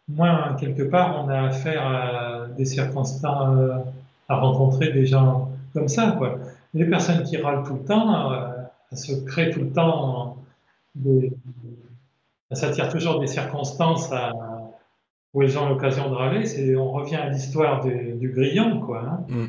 [0.07, 3.59] moins, quelque part, on a affaire à des circonstances,
[4.29, 6.39] à rencontrer des gens comme ça, quoi.
[6.73, 8.47] Les personnes qui râlent tout le temps, euh,
[8.93, 10.37] se créent tout le temps
[10.95, 11.31] des,
[12.51, 14.09] ça tire toujours des circonstances
[15.33, 16.75] où elles ont l'occasion de râler.
[16.77, 19.03] On revient à l'histoire du grillon, quoi.
[19.03, 19.25] Hein.
[19.27, 19.45] Mm.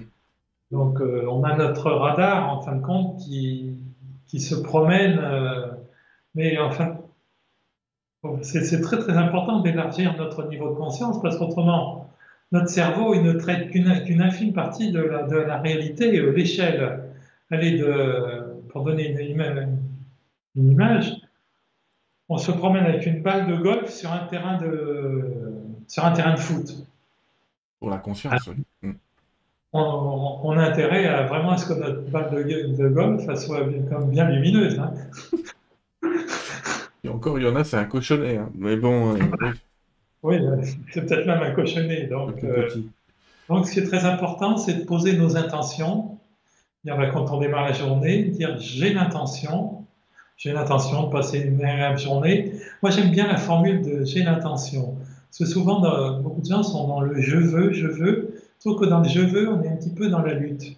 [0.70, 3.67] Donc, euh, on a notre radar, en fin de compte, qui,
[4.28, 5.18] qui se promène.
[5.18, 5.66] Euh,
[6.34, 6.98] mais enfin,
[8.42, 12.10] c'est très très important d'élargir notre niveau de conscience parce qu'autrement,
[12.52, 16.18] notre cerveau, il ne traite qu'une infime partie de la, de la réalité.
[16.18, 17.04] Euh, l'échelle,
[17.50, 19.78] elle est de, pour donner une,
[20.54, 21.16] une image,
[22.28, 25.24] on se promène avec une balle de golf sur un terrain de,
[25.86, 26.86] sur un terrain de foot.
[27.80, 28.92] Pour la conscience, oui.
[29.72, 34.10] On, a intérêt à vraiment à ce que notre balle de, golf soit bien, comme
[34.10, 34.78] bien lumineuse.
[34.78, 34.94] Hein.
[37.04, 38.38] Et encore, il y en a, c'est un cochonnet.
[38.38, 38.50] Hein.
[38.54, 39.14] Mais bon.
[39.14, 39.18] Euh,
[40.22, 40.38] oui,
[40.90, 42.06] c'est peut-être même un cochonnet.
[42.06, 42.68] Donc, euh,
[43.48, 46.18] donc, ce qui est très important, c'est de poser nos intentions.
[46.86, 49.84] Quand on démarre la journée, dire j'ai l'intention
[50.38, 52.52] j'ai l'intention de passer une agréable journée.
[52.80, 54.96] Moi, j'aime bien la formule de j'ai l'intention.
[55.26, 55.80] Parce que souvent,
[56.20, 58.27] beaucoup de gens sont dans le je veux, je veux.
[58.58, 60.76] Je trouve que dans le je veux, on est un petit peu dans la lutte.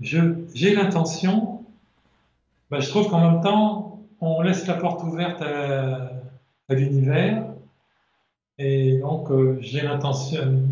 [0.00, 1.64] J'ai l'intention.
[2.70, 6.10] Ben, je trouve qu'en même temps, on laisse la porte ouverte à,
[6.68, 7.44] l'univers.
[8.58, 10.62] Et donc, euh, j'ai l'intention.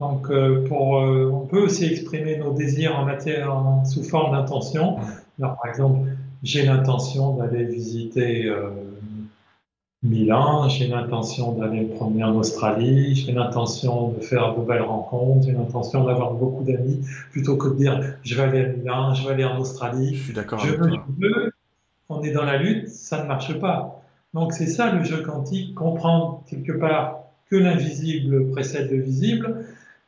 [0.00, 3.54] Donc, euh, pour, euh, on peut aussi exprimer nos désirs en matière,
[3.84, 4.96] sous forme d'intention.
[5.38, 6.08] par exemple,
[6.42, 8.50] j'ai l'intention d'aller visiter
[10.02, 15.44] Milan, j'ai l'intention d'aller me promener en Australie, j'ai l'intention de faire de belles rencontres,
[15.44, 19.26] j'ai l'intention d'avoir beaucoup d'amis, plutôt que de dire je vais aller à Milan, je
[19.26, 20.14] vais aller en Australie.
[20.14, 21.04] Je suis d'accord avec toi.
[21.18, 21.52] Veux,
[22.08, 24.02] on est dans la lutte, ça ne marche pas.
[24.32, 27.20] Donc c'est ça le jeu quantique, comprendre quelque part
[27.50, 29.66] que l'invisible précède le visible.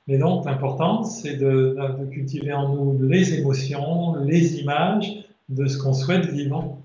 [0.08, 5.76] Mais donc l'important, c'est de, de cultiver en nous les émotions, les images, de ce
[5.76, 6.78] qu'on souhaite vivre.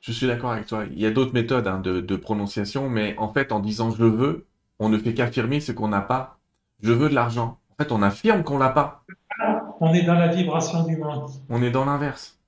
[0.00, 0.84] Je suis d'accord avec toi.
[0.90, 4.46] Il y a d'autres méthodes hein, de, prononciation, mais en fait, en disant je veux,
[4.78, 6.38] on ne fait qu'affirmer ce qu'on n'a pas.
[6.82, 7.58] Je veux de l'argent.
[7.72, 9.04] En fait, on affirme qu'on l'a pas.
[9.80, 11.30] On est dans la vibration du manque.
[11.48, 12.38] On est dans l'inverse.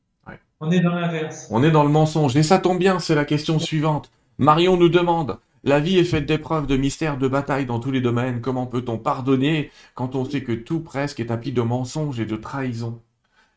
[0.63, 1.49] On est dans l'inverse.
[1.51, 2.37] On est dans le mensonge.
[2.37, 4.11] Et ça tombe bien, c'est la question suivante.
[4.37, 8.03] Marion nous demande La vie est faite d'épreuves, de mystères, de batailles dans tous les
[8.03, 8.43] domaines.
[8.43, 12.37] Comment peut-on pardonner quand on sait que tout presque est tapis de mensonges et de
[12.37, 13.01] trahison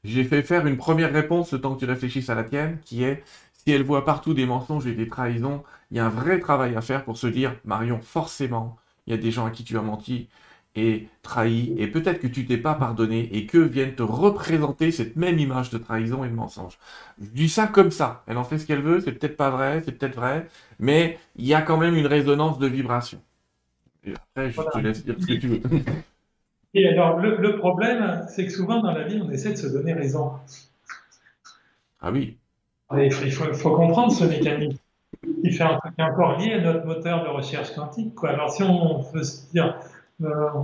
[0.03, 3.03] j'ai fait faire une première réponse le temps que tu réfléchisses à la tienne, qui
[3.03, 3.23] est
[3.63, 6.75] si elle voit partout des mensonges et des trahisons, il y a un vrai travail
[6.75, 9.77] à faire pour se dire Marion, forcément, il y a des gens à qui tu
[9.77, 10.27] as menti
[10.75, 15.15] et trahi, et peut-être que tu t'es pas pardonné, et que viennent te représenter cette
[15.15, 16.79] même image de trahison et de mensonge.
[17.21, 18.23] Je dis ça comme ça.
[18.25, 20.47] Elle en fait ce qu'elle veut, c'est peut-être pas vrai, c'est peut-être vrai,
[20.79, 23.21] mais il y a quand même une résonance de vibration.
[24.03, 25.61] Et après, je te laisse dire ce que tu veux.
[26.75, 29.93] Et alors, le, problème, c'est que souvent dans la vie, on essaie de se donner
[29.93, 30.31] raison.
[32.01, 32.37] Ah oui.
[32.97, 34.77] Il, faut, comprendre ce mécanisme.
[35.43, 38.15] Il fait un truc encore lié à notre moteur de recherche quantique.
[38.15, 38.29] Quoi.
[38.29, 39.77] Alors, si on veut se dire,
[40.21, 40.63] euh,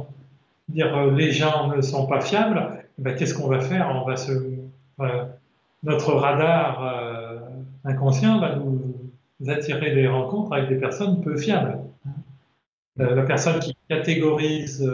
[0.78, 3.90] euh, les gens ne sont pas fiables, eh ben, qu'est-ce qu'on va faire?
[3.96, 4.32] On va se,
[5.84, 7.40] notre radar euh,
[7.86, 8.94] inconscient va nous
[9.48, 11.80] attirer des rencontres avec des personnes peu fiables.
[12.98, 14.86] la personne qui catégorise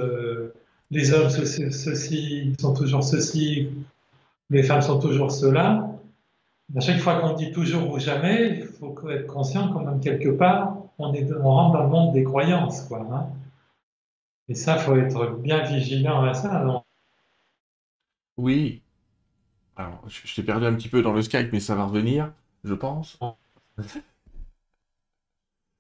[0.92, 3.70] les hommes ceci, sont toujours ceci,
[4.52, 5.90] les femmes sont toujours cela.
[6.76, 10.30] À chaque fois qu'on dit toujours ou jamais, il faut être conscient quand même quelque
[10.30, 12.84] part, on, est, on rentre dans le monde des croyances.
[12.84, 13.28] Quoi, hein.
[14.48, 16.84] Et ça, il faut être bien vigilant à ça.
[18.38, 18.82] Oui.
[19.76, 22.32] Alors, je, je t'ai perdu un petit peu dans le Skype, mais ça va revenir,
[22.64, 23.20] je pense.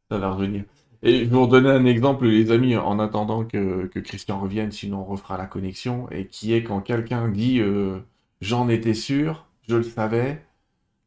[0.09, 0.65] ça va revenir.
[1.03, 5.01] Et je vais vous redonner un exemple, les amis, en attendant que, Christian revienne, sinon
[5.01, 7.99] on refera la connexion, et qui est quand quelqu'un dit euh,
[8.41, 10.43] j'en étais sûr, je le savais.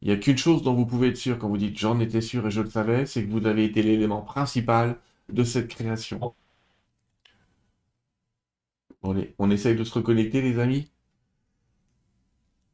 [0.03, 2.21] Il n'y a qu'une chose dont vous pouvez être sûr quand vous dites j'en étais
[2.21, 4.97] sûr et je le savais, c'est que vous avez été l'élément principal
[5.29, 6.35] de cette création.
[9.03, 10.91] allez, on essaye de se reconnecter, les amis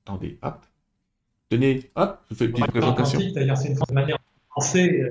[0.05, 0.67] Attendez, hop.
[1.49, 3.21] Tenez, hop, je fais une petite présentation.
[3.35, 5.11] D'ailleurs, c'est une manière de penser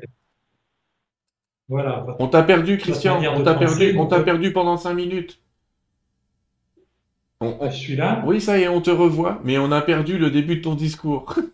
[2.20, 3.22] on t'a perdu, Christian.
[3.36, 5.40] On t'a perdu, on t'a perdu pendant 5 minutes.
[7.42, 8.24] Je suis là.
[8.26, 10.76] Oui, ça y est, on te revoit, mais on a perdu le début de ton
[10.76, 11.36] discours.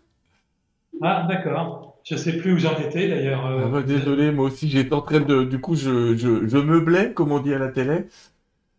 [1.02, 1.98] ah, d'accord.
[2.04, 3.44] je sais plus où j'en étais d'ailleurs.
[3.46, 5.44] Ah bah, désolé, moi aussi j'étais en train de.
[5.44, 8.06] Du coup, je, je, je meublais, comme on dit à la télé.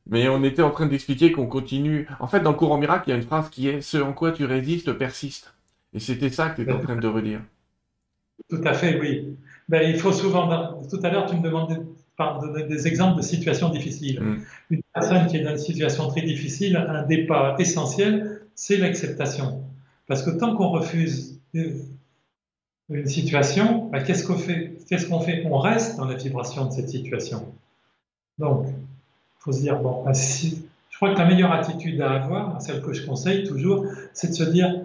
[0.10, 2.08] Mais on était en train d'expliquer qu'on continue.
[2.20, 4.14] En fait, dans le courant miracle, il y a une phrase qui est Ce en
[4.14, 5.54] quoi tu résistes persiste.
[5.94, 7.42] Et c'était ça que tu étais en train de redire.
[8.50, 9.38] Tout à fait, oui.
[9.70, 10.82] Ben, il faut souvent.
[10.90, 14.20] Tout à l'heure, tu me demandais de des exemples de situations difficiles.
[14.20, 14.44] Mm.
[14.72, 19.64] Une personne qui est dans une situation très difficile, un départ essentiel, c'est l'acceptation.
[20.08, 21.40] Parce que tant qu'on refuse
[22.92, 27.54] une situation, ben, qu'est-ce qu'on fait On reste dans la vibration de cette situation?
[28.38, 32.62] Donc, il faut se dire, bon, si, je crois que la meilleure attitude à avoir,
[32.62, 34.82] celle que je conseille toujours, c'est de se dire,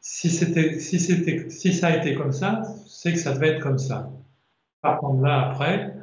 [0.00, 4.10] si ça a été comme ça, c'est que ça devait être comme ça.
[4.82, 5.94] Par contre, là, après,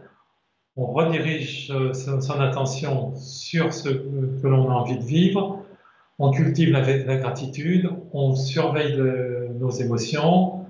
[0.76, 5.64] on redirige euh, son attention sur ce que l'on a envie de vivre,
[6.20, 6.82] on cultive la,
[7.18, 8.98] gratitude, on surveille
[9.60, 10.63] nos émotions,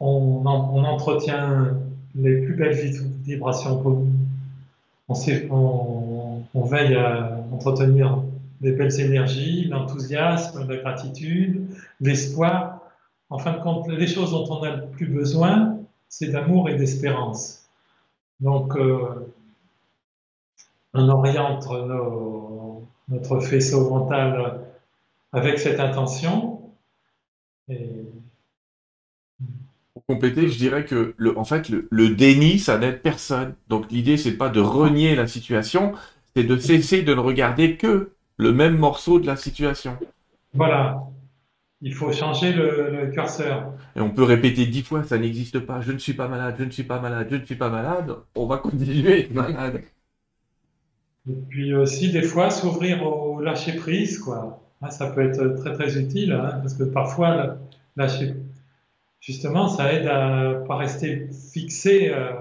[0.00, 1.74] on, entretient
[2.14, 2.74] les plus belles
[3.24, 3.82] vibrations,
[5.08, 5.14] on,
[5.50, 8.22] on, on veille à entretenir
[8.60, 11.68] des belles énergies, l'enthousiasme, la gratitude,
[12.00, 12.80] l'espoir.
[13.28, 15.78] En fin de compte, les choses dont on a le plus besoin,
[16.08, 17.66] c'est d'amour et d'espérance.
[18.40, 19.32] Donc, euh,
[20.94, 21.66] on oriente
[23.08, 24.60] notre faisceau mental
[25.32, 26.55] avec cette intention.
[30.08, 33.54] Compléter, je dirais que le, en fait, le, déni, ça n'aide personne.
[33.68, 35.92] Donc l'idée, c'est pas de renier la situation,
[36.34, 39.96] c'est de cesser de ne regarder que le même morceau de la situation.
[40.54, 41.02] Voilà.
[41.82, 43.72] Il faut changer le, le curseur.
[43.96, 46.64] Et on peut répéter dix fois, ça n'existe pas, je ne suis pas malade, je
[46.64, 48.14] ne suis pas malade, je ne suis pas malade.
[48.34, 49.82] On va continuer à être malade.
[51.28, 54.62] Et puis aussi, des fois, s'ouvrir au lâcher prise, quoi.
[54.80, 57.56] Ah, ça peut être très très utile, hein, parce que parfois,
[57.96, 58.34] lâcher,
[59.20, 62.32] justement, ça aide à pas rester fixé, euh,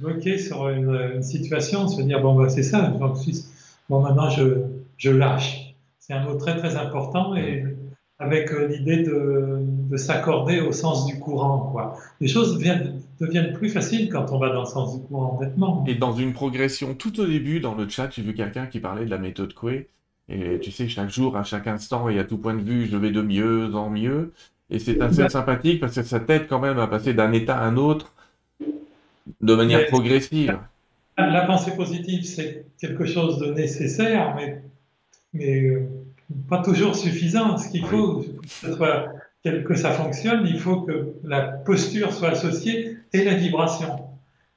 [0.00, 2.94] bloqué sur une, situation, se dire bon, bah, c'est ça,
[3.88, 4.62] bon, maintenant je,
[4.96, 5.74] je lâche.
[5.98, 7.64] C'est un mot très très important et
[8.18, 9.58] avec euh, l'idée de,
[9.90, 11.70] de s'accorder au sens du courant.
[11.72, 11.96] Quoi.
[12.20, 15.84] Les choses viennent, deviennent plus faciles quand on va dans le sens du courant, honnêtement.
[15.86, 19.06] Et dans une progression, tout au début, dans le chat, j'ai vu quelqu'un qui parlait
[19.06, 19.88] de la méthode Coué.
[20.28, 22.96] Et tu sais, chaque jour, à chaque instant et à tout point de vue, je
[22.96, 24.32] vais de mieux en mieux.
[24.70, 27.64] Et c'est assez sympathique parce que ça t'aide quand même à passer d'un état à
[27.64, 28.12] un autre
[29.40, 30.58] de manière progressive.
[31.18, 34.62] La pensée positive, c'est quelque chose de nécessaire, mais,
[35.34, 35.88] mais euh,
[36.48, 37.58] pas toujours suffisant.
[37.58, 38.24] Ce qu'il faut,
[39.42, 43.96] que, ça fonctionne, il faut que la posture soit associée et la vibration.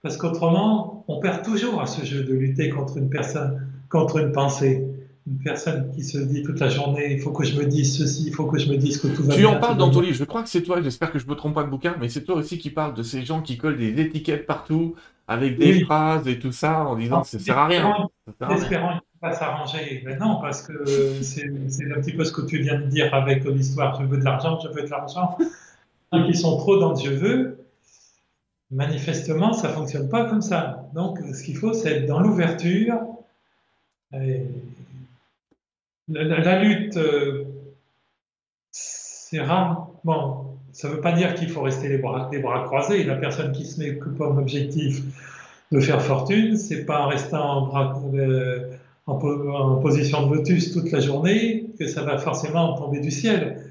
[0.02, 4.32] Parce qu'autrement, on perd toujours à ce jeu de lutter contre une personne, contre une
[4.32, 4.86] pensée.
[5.26, 8.26] Une personne qui se dit toute la journée, il faut que je me dise ceci,
[8.28, 9.38] il faut que je me dise que tout va bien.
[9.38, 11.36] Tu en parles dans ton livre, je crois que c'est toi, j'espère que je me
[11.36, 13.78] trompe pas de bouquin, mais c'est toi aussi qui parles de ces gens qui collent
[13.78, 14.96] des étiquettes partout,
[15.28, 18.10] avec des phrases et tout ça, en disant ça sert à rien.
[18.50, 20.04] Espérant pas s'arranger.
[20.06, 20.84] Mais non, parce que
[21.22, 24.26] c'est un petit peu ce que tu viens de dire avec l'histoire je veux de
[24.26, 25.38] l'argent, je veux de l'argent.
[26.12, 27.66] Qui sont trop dans je veux,
[28.70, 30.90] manifestement, ça fonctionne pas comme ça.
[30.94, 33.00] Donc, ce qu'il faut, c'est être dans l'ouverture.
[36.10, 37.46] La, lutte, euh,
[38.72, 39.90] c'est rare.
[40.04, 43.04] Bon, ça ne veut pas dire qu'il faut rester les bras, les bras croisés.
[43.04, 45.02] La personne qui se met comme objectif
[45.72, 48.76] de faire fortune, c'est pas en restant en bras, euh,
[49.08, 53.64] en, position de lotus toute la journée que ça va forcément tomber du ciel.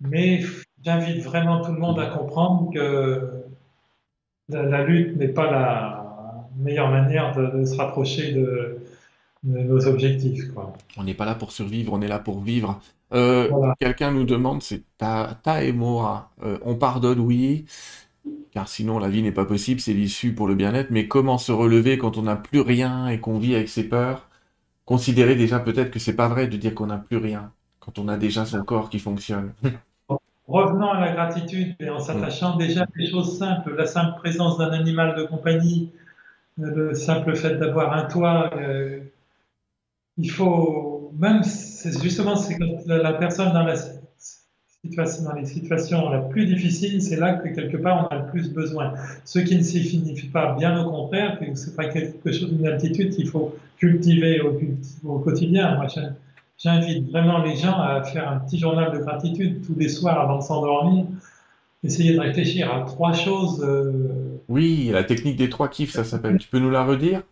[0.00, 0.42] Mais
[0.84, 3.42] j'invite vraiment tout le monde à comprendre que
[4.48, 8.78] la, lutte n'est pas la meilleure manière de, se rapprocher de,
[9.46, 10.52] nos objectifs.
[10.52, 10.72] Quoi.
[10.96, 12.80] On n'est pas là pour survivre, on est là pour vivre.
[13.12, 13.48] Euh,
[13.78, 17.64] quelqu'un nous demande, c'est ta, ta et moi, euh, on pardonne, oui,
[18.50, 21.52] car sinon la vie n'est pas possible, c'est l'issue pour le bien-être, mais comment se
[21.52, 24.28] relever quand on n'a plus rien et qu'on vit avec ses peurs?
[24.84, 28.08] Considérer déjà peut-être que c'est pas vrai de dire qu'on n'a plus rien quand on
[28.08, 29.52] a déjà son corps qui fonctionne.
[30.48, 34.58] Revenons à la gratitude et en s'attachant déjà à des choses simples, la simple présence
[34.58, 35.90] d'un animal de compagnie,
[36.56, 39.00] le simple fait d'avoir un toit, euh,
[40.18, 41.42] il faut même
[42.02, 43.76] justement c'est la personne dans la
[45.24, 48.52] dans les situations les plus difficiles, c'est là que quelque part on a le plus
[48.52, 48.94] besoin.
[49.24, 52.66] Ce qui ne signifie pas, bien au contraire, que ce n'est pas quelque chose, d'une
[52.66, 54.40] altitude qu'il faut cultiver
[55.04, 55.76] au, quotidien.
[55.76, 55.86] Moi,
[56.58, 60.38] j'invite vraiment les gens à faire un petit journal de gratitude tous les soirs avant
[60.38, 61.06] de s'endormir.
[61.84, 63.62] Essayer de réfléchir à trois choses.
[63.62, 66.38] Euh, oui, la technique des trois kiffs, ça s'appelle.
[66.38, 67.22] Tu peux nous la redire?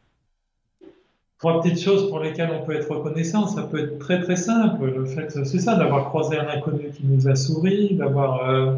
[1.44, 3.46] Trois petites choses pour lesquelles on peut être reconnaissant.
[3.46, 4.86] Ça peut être très très simple.
[4.86, 8.76] Le fait, c'est ça, d'avoir croisé un inconnu qui nous a souri, d'avoir euh,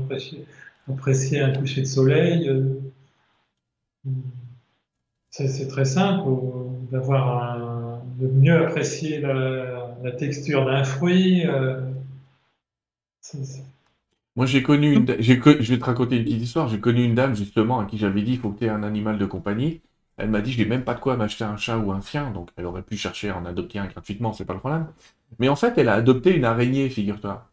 [0.91, 2.51] apprécier un coucher de soleil.
[5.31, 6.29] C'est très simple
[6.91, 11.45] d'avoir de mieux apprécier la, texture d'un fruit.
[14.35, 16.69] Moi, j'ai connu une, je vais te raconter une petite histoire.
[16.69, 18.83] J'ai connu une dame, justement, à qui j'avais dit, il faut que tu aies un
[18.83, 19.83] animal de compagnie.
[20.19, 22.31] Elle m'a dit, je n'ai même pas de quoi m'acheter un chat ou un chien,
[22.31, 24.87] donc elle aurait pu chercher à en adopter un gratuitement, c'est pas le problème.
[25.39, 27.49] Mais en fait, elle a adopté une araignée, figure-toi.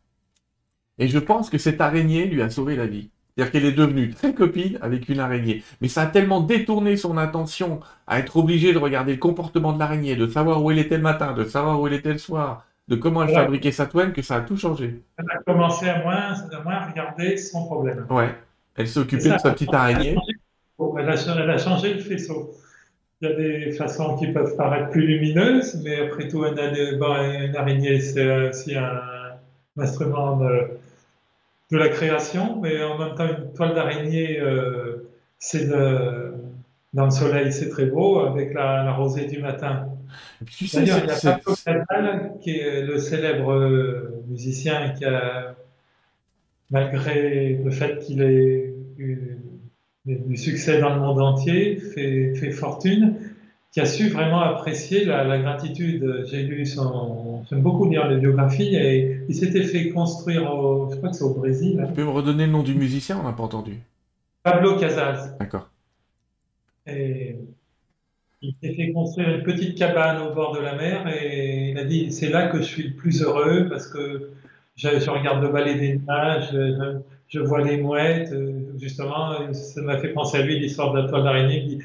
[0.98, 3.10] Et je pense que cette araignée lui a sauvé la vie.
[3.35, 5.64] C'est-à-dire qu'elle est devenue très copine avec une araignée.
[5.81, 9.80] Mais ça a tellement détourné son attention à être obligée de regarder le comportement de
[9.80, 12.65] l'araignée, de savoir où elle était le matin, de savoir où elle était le soir,
[12.88, 15.02] de comment elle fabriquait sa toile, que ça a tout changé.
[15.18, 18.06] Elle a commencé à moins, à moins regarder son problème.
[18.10, 18.35] Ouais.
[18.76, 20.15] Elle s'est occupée de sa petite araignée.
[20.80, 22.56] Elle a, changé le faisceau.
[23.22, 27.56] Il y a des façons qui peuvent paraître plus lumineuses, mais après tout, une, une
[27.56, 29.02] araignée, c'est aussi un,
[29.78, 30.68] instrument de,
[31.72, 35.10] de, la création, mais en même temps, une toile d'araignée, euh,
[35.40, 35.68] c'est
[36.94, 39.88] dans le soleil, c'est très beau, avec la, rosée du matin.
[40.74, 45.56] D'ailleurs, il y a Pablo Casal, qui est le célèbre euh, musicien qui a,
[46.70, 49.38] malgré le fait qu'il ait eu
[50.05, 53.15] du succès dans le monde entier, fait, fait fortune,
[53.71, 56.25] qui a su vraiment apprécier la, gratitude.
[56.30, 57.43] J'ai lu son.
[57.49, 60.89] J'aime beaucoup lire les biographies et il s'était fait construire au.
[60.91, 61.80] Je crois que c'est au Brésil.
[61.81, 61.88] Hein.
[61.88, 63.80] Tu peux me redonner le nom du musicien On n'a pas entendu.
[64.43, 65.35] Pablo Casals.
[65.39, 65.69] D'accord.
[66.85, 67.35] Et
[68.41, 71.85] il s'est fait construire une petite cabane au bord de la mer et il a
[71.85, 74.31] dit c'est là que je suis le plus heureux parce que
[74.75, 76.53] je, regarde le balai des nuages,
[77.30, 78.34] je vois les mouettes,
[78.84, 81.80] justement, ça m'a fait penser à lui l'histoire de la toile d'araignée.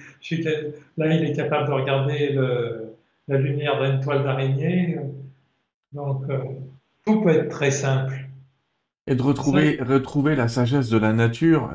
[0.96, 2.36] Là, il est capable de regarder
[3.28, 4.98] la lumière d'une toile d'araignée.
[5.92, 6.38] Donc, euh,
[7.06, 8.26] tout peut être très simple.
[9.06, 11.70] Et de retrouver, retrouver la sagesse de la nature.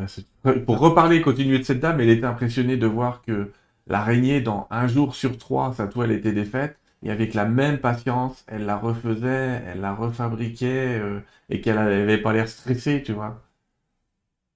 [0.65, 3.51] Pour reparler, continuer de cette dame, elle était impressionnée de voir que
[3.87, 6.77] l'araignée, dans un jour sur trois, sa toile était défaite.
[7.01, 11.19] Et avec la même patience, elle la refaisait, elle la refabriquait, euh,
[11.49, 13.41] et qu'elle n'avait pas l'air stressée, tu vois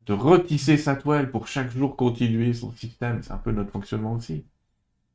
[0.08, 3.20] de retisser sa toile pour chaque jour continuer son système.
[3.22, 4.44] C'est un peu notre fonctionnement aussi.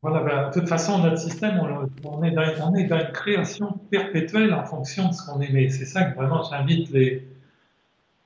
[0.02, 3.78] Voilà, ben, de toute façon, notre système, on, est dans, on, est dans, une création
[3.90, 5.70] perpétuelle en fonction de ce qu'on aimait.
[5.70, 7.26] C'est ça que vraiment j'invite les,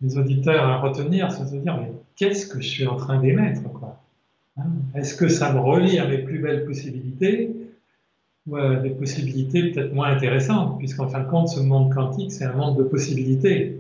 [0.01, 3.21] les, auditeurs à retenir, c'est de se dire, mais qu'est-ce que je suis en train
[3.21, 3.61] d'émettre
[4.57, 4.65] hein?
[4.95, 7.55] Est-ce que ça me relie à mes plus belles possibilités
[8.47, 10.79] ou à des possibilités peut-être moins intéressantes?
[10.79, 13.79] Puisqu'en fin de compte, ce monde quantique, c'est un monde de possibilités.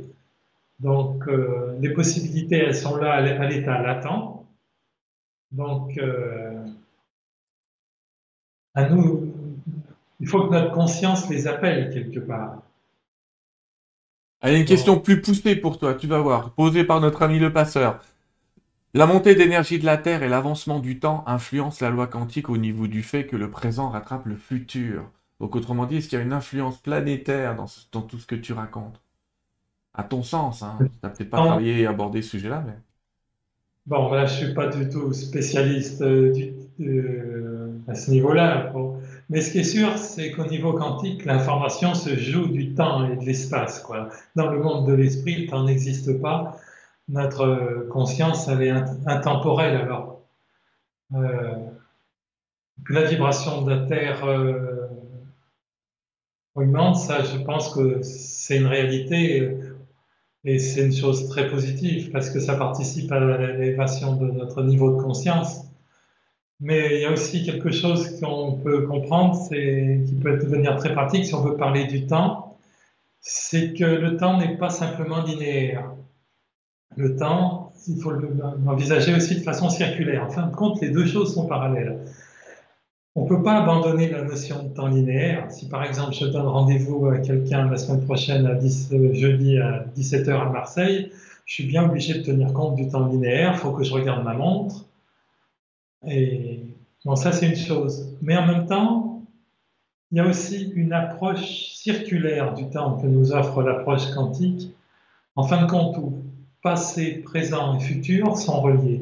[0.78, 4.44] Donc, euh, les possibilités, elles sont là à l'état latent.
[5.50, 6.66] Donc, euh,
[8.74, 9.32] à nous,
[10.20, 12.62] il faut que notre conscience les appelle quelque part.
[14.42, 17.52] Allez, une question plus poussée pour toi, tu vas voir, posée par notre ami le
[17.52, 18.00] passeur.
[18.92, 22.56] La montée d'énergie de la Terre et l'avancement du temps influencent la loi quantique au
[22.56, 25.10] niveau du fait que le présent rattrape le futur.
[25.40, 28.52] Donc autrement dit, est-ce qu'il y a une influence planétaire dans tout ce que tu
[28.52, 29.00] racontes?
[29.96, 30.62] À ton sens.
[30.62, 30.76] Hein.
[30.78, 32.74] Tu n'as peut-être pas travaillé et abordé ce sujet-là, mais.
[33.86, 36.34] Bon, là, je ne suis pas du tout spécialiste euh,
[36.80, 38.72] euh, à ce niveau-là.
[39.30, 43.16] Mais ce qui est sûr, c'est qu'au niveau quantique, l'information se joue du temps et
[43.16, 43.80] de l'espace.
[43.80, 44.08] Quoi.
[44.34, 46.58] Dans le monde de l'esprit, le temps n'existe pas.
[47.08, 48.74] Notre conscience, elle est
[49.06, 49.76] intemporelle.
[49.76, 50.20] Alors,
[51.14, 51.54] euh,
[52.90, 54.26] la vibration de la Terre
[56.56, 59.56] augmente, ça, je pense que c'est une réalité
[60.46, 64.96] et c'est une chose très positive parce que ça participe à l'élévation de notre niveau
[64.96, 65.62] de conscience.
[66.60, 70.94] Mais il y a aussi quelque chose qu'on peut comprendre, c'est qui peut devenir très
[70.94, 72.56] pratique si on veut parler du temps,
[73.20, 75.92] c'est que le temps n'est pas simplement linéaire.
[76.96, 80.26] Le temps, il faut l'envisager aussi de façon circulaire.
[80.26, 81.98] En fin de compte, les deux choses sont parallèles.
[83.18, 85.50] On ne peut pas abandonner la notion de temps linéaire.
[85.50, 89.58] Si par exemple je donne rendez-vous à quelqu'un la semaine prochaine, à 10, euh, jeudi
[89.58, 91.10] à 17h à Marseille,
[91.46, 93.52] je suis bien obligé de tenir compte du temps linéaire.
[93.54, 94.84] Il faut que je regarde ma montre.
[96.06, 96.60] Et
[97.06, 98.14] bon, ça c'est une chose.
[98.20, 99.22] Mais en même temps,
[100.12, 104.74] il y a aussi une approche circulaire du temps que nous offre l'approche quantique.
[105.36, 106.22] En fin de compte, où
[106.62, 109.00] passé, présent et futur sont reliés.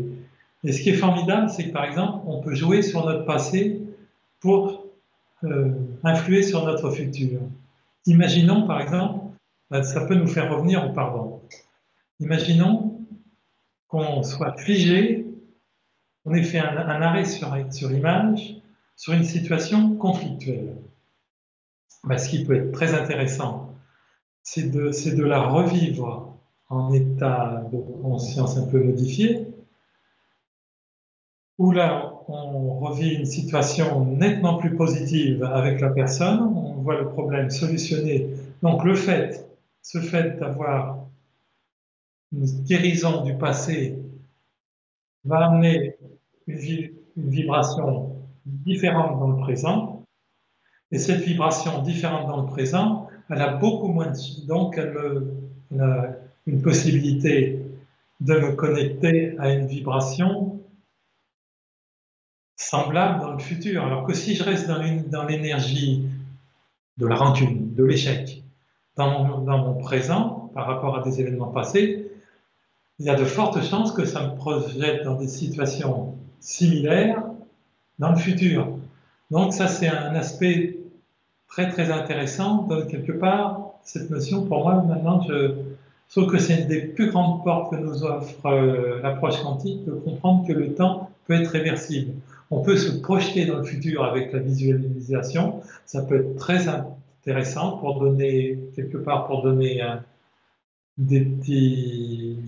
[0.62, 3.80] Et ce qui est formidable, c'est que par exemple, on peut jouer sur notre passé
[4.44, 4.84] pour
[5.44, 5.72] euh,
[6.02, 7.40] influer sur notre futur.
[8.04, 9.24] Imaginons par exemple,
[9.72, 11.40] euh, ça peut nous faire revenir au pardon.
[12.20, 13.00] Imaginons
[13.88, 15.26] qu'on soit figé,
[16.26, 18.56] on ait fait un, arrêt sur, sur l'image,
[18.96, 20.76] sur une situation conflictuelle.
[22.04, 23.74] Ben, ce qui peut être très intéressant,
[24.42, 26.36] c'est de, de la revivre
[26.68, 29.53] en état de conscience un peu modifié,
[31.58, 37.08] où là, on revit une situation nettement plus positive avec la personne, on voit le
[37.08, 38.28] problème solutionné.
[38.62, 39.48] Donc le fait,
[39.82, 40.98] ce fait d'avoir
[42.32, 43.98] une guérison du passé
[45.24, 45.96] va amener
[46.46, 50.02] une, vibration différente dans le présent,
[50.90, 54.46] et cette vibration différente dans le présent, elle a beaucoup moins de...
[54.46, 54.92] Donc elle
[55.70, 56.08] me, a
[56.46, 57.60] une possibilité
[58.20, 60.60] de me connecter à une vibration
[62.56, 63.84] semblable dans le futur.
[63.84, 66.08] Alors que si je reste dans l'énergie
[66.98, 68.42] de la rancune, de l'échec,
[68.96, 72.10] dans, mon, présent, par rapport à des événements passés,
[73.00, 77.22] il y a de fortes chances que ça me projette dans des situations similaires
[77.98, 78.68] dans le futur.
[79.30, 80.78] Donc ça, c'est un aspect
[81.48, 82.62] très très intéressant.
[82.68, 85.54] De, quelque part, cette notion, pour moi, maintenant, je,
[86.10, 89.92] trouve que c'est une des plus grandes portes que nous offre euh, l'approche quantique, de
[89.92, 92.12] comprendre que le temps peut être réversible.
[92.50, 95.62] On peut se projeter dans le futur avec la visualisation.
[95.86, 100.04] Ça peut être très intéressant pour donner, quelque part, pour donner un,
[100.98, 102.38] petit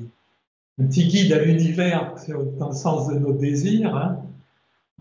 [1.08, 2.14] guide à l'univers
[2.58, 4.22] dans le sens de nos désirs, hein,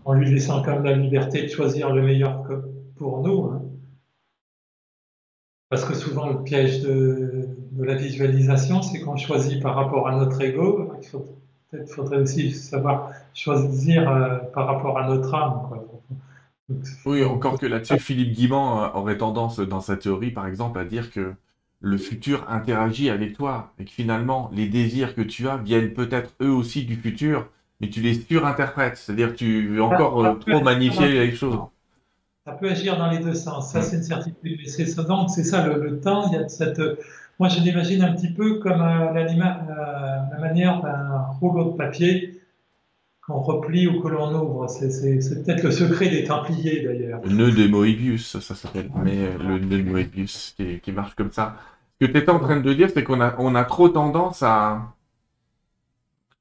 [0.04, 2.42] en lui laissant quand même la liberté de choisir le meilleur
[2.96, 3.44] pour nous.
[3.44, 3.62] Hein.
[5.68, 7.48] Parce que souvent, le piège de,
[7.78, 10.92] la visualisation, c'est qu'on choisit par rapport à notre ego.
[11.76, 15.62] Peut-être faudrait aussi savoir choisir euh, par rapport à notre âme.
[17.04, 20.84] oui, encore que là-dessus, Philippe Guimand euh, aurait tendance, dans sa théorie, par exemple, à
[20.84, 21.34] dire que
[21.80, 26.30] le futur interagit avec toi et que finalement, les désirs que tu as viennent peut-être
[26.40, 27.48] eux aussi du futur,
[27.80, 28.96] mais tu les surinterprètes.
[28.96, 31.58] C'est-à-dire que tu veux encore euh, trop magnifier les choses.
[32.46, 34.68] Ça peut agir dans les deux sens, ça c'est une certitude.
[34.68, 36.30] c'est ça, donc c'est ça le, le, temps.
[36.30, 36.80] Il y a cette,
[37.38, 42.40] moi, je l'imagine un petit peu comme euh, la manière d'un rouleau de papier
[43.20, 44.68] qu'on replie ou que l'on ouvre.
[44.68, 47.20] C'est peut-être le secret des Templiers, d'ailleurs.
[47.24, 48.90] Le nœud de Moebius, ça s'appelle.
[49.02, 51.56] Mais euh, le nœud de Moebius qui, marche comme ça.
[52.00, 54.42] Ce que tu étais en train de dire, c'est qu'on a, on a trop tendance
[54.42, 54.92] à...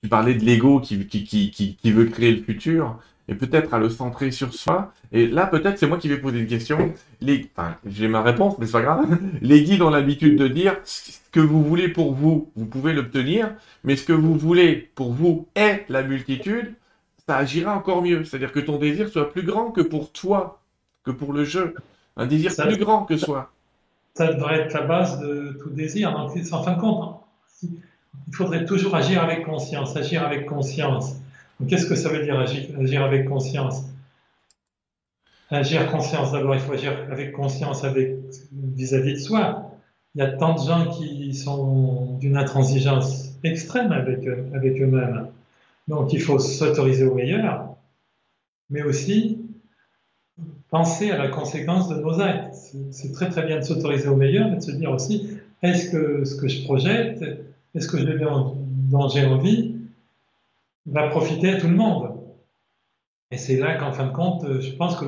[0.04, 4.54] Tu parlais de l'ego qui veut créer le futur et peut-être à le centrer sur
[4.54, 4.94] soi.
[5.12, 6.94] Et là, peut-être, c'est moi qui vais poser une question.
[7.22, 7.50] Les...
[7.56, 9.18] Enfin, j'ai ma réponse, mais c'est pas grave.
[9.42, 13.52] Les guides ont l'habitude de dire ce que vous voulez pour vous, vous pouvez l'obtenir,
[13.84, 16.74] mais ce que vous voulez pour vous est la multitude,
[17.28, 18.24] ça agira encore mieux.
[18.24, 20.62] C'est-à-dire que ton désir soit plus grand que pour toi,
[21.04, 21.74] que pour le jeu.
[22.18, 23.52] Un désir plus grand que soi.
[24.14, 26.14] Ça devrait être la base de tout désir.
[26.14, 27.20] Donc, en fin de compte,
[27.64, 31.18] il faudrait toujours agir avec conscience, agir avec conscience.
[31.68, 33.84] Qu'est-ce que ça veut dire agir, avec conscience?
[35.50, 37.84] Agir conscience, d'abord, il faut agir avec conscience
[38.52, 39.72] vis-à-vis de soi.
[40.16, 45.28] Il y a tant de gens qui sont d'une intransigeance extrême avec, eux-mêmes.
[45.88, 47.76] Donc il faut s'autoriser au meilleur,
[48.70, 49.40] mais aussi
[50.70, 52.56] penser à la conséquence de nos actes.
[52.92, 55.30] C'est très très bien de s'autoriser au meilleur, mais de se dire aussi,
[55.62, 57.24] est-ce que ce que je projette,
[57.76, 59.75] est-ce que je vais dont j'ai envie,
[60.86, 62.12] va profiter à tout le monde.
[63.32, 65.06] Et c'est là qu'en fin de compte, je pense que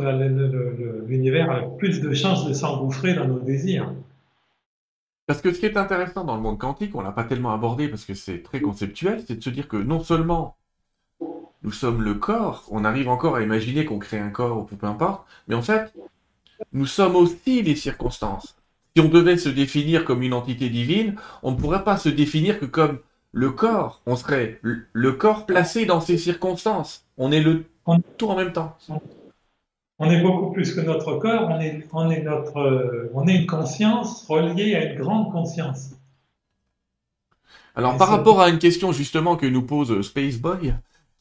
[1.05, 3.93] l'univers a plus de chances de s'engouffrer dans nos désirs.
[5.27, 7.89] Parce que ce qui est intéressant dans le monde quantique, on l'a pas tellement abordé
[7.89, 10.55] parce que c'est très conceptuel, c'est de se dire que non seulement
[11.63, 14.87] nous sommes le corps, on arrive encore à imaginer qu'on crée un corps ou peu
[14.87, 15.93] importe, mais en fait,
[16.71, 18.55] nous sommes aussi les circonstances.
[18.95, 22.59] Si on devait se définir comme une entité divine, on ne pourrait pas se définir
[22.59, 22.99] que comme
[23.33, 27.05] le corps, on serait le corps placé dans ces circonstances.
[27.17, 27.65] On est le
[28.17, 28.77] tout en même temps.
[29.99, 33.47] On est beaucoup plus que notre corps, on est, on est, notre, on est une
[33.47, 35.91] conscience reliée à une grande conscience.
[37.75, 40.73] Alors par rapport à une question justement que nous pose Spaceboy,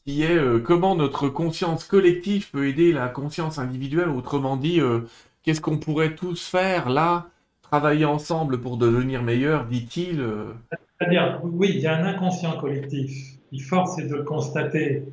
[0.06, 5.00] qui est euh, comment notre conscience collective peut aider la conscience individuelle, autrement dit, euh,
[5.42, 7.26] qu'est-ce qu'on pourrait tous faire là,
[7.60, 10.54] travailler ensemble pour devenir meilleurs, dit-il euh,
[10.98, 15.04] c'est-à-dire, oui, il y a un inconscient collectif qui, force est de le constater,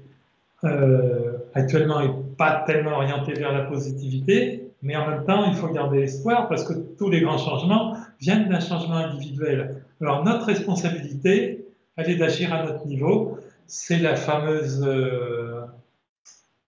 [0.63, 5.67] euh, actuellement n'est pas tellement orienté vers la positivité, mais en même temps, il faut
[5.67, 9.83] garder espoir parce que tous les grands changements viennent d'un changement individuel.
[10.01, 11.65] Alors, notre responsabilité,
[11.95, 13.37] elle est d'agir à notre niveau.
[13.67, 15.61] C'est la fameuse euh,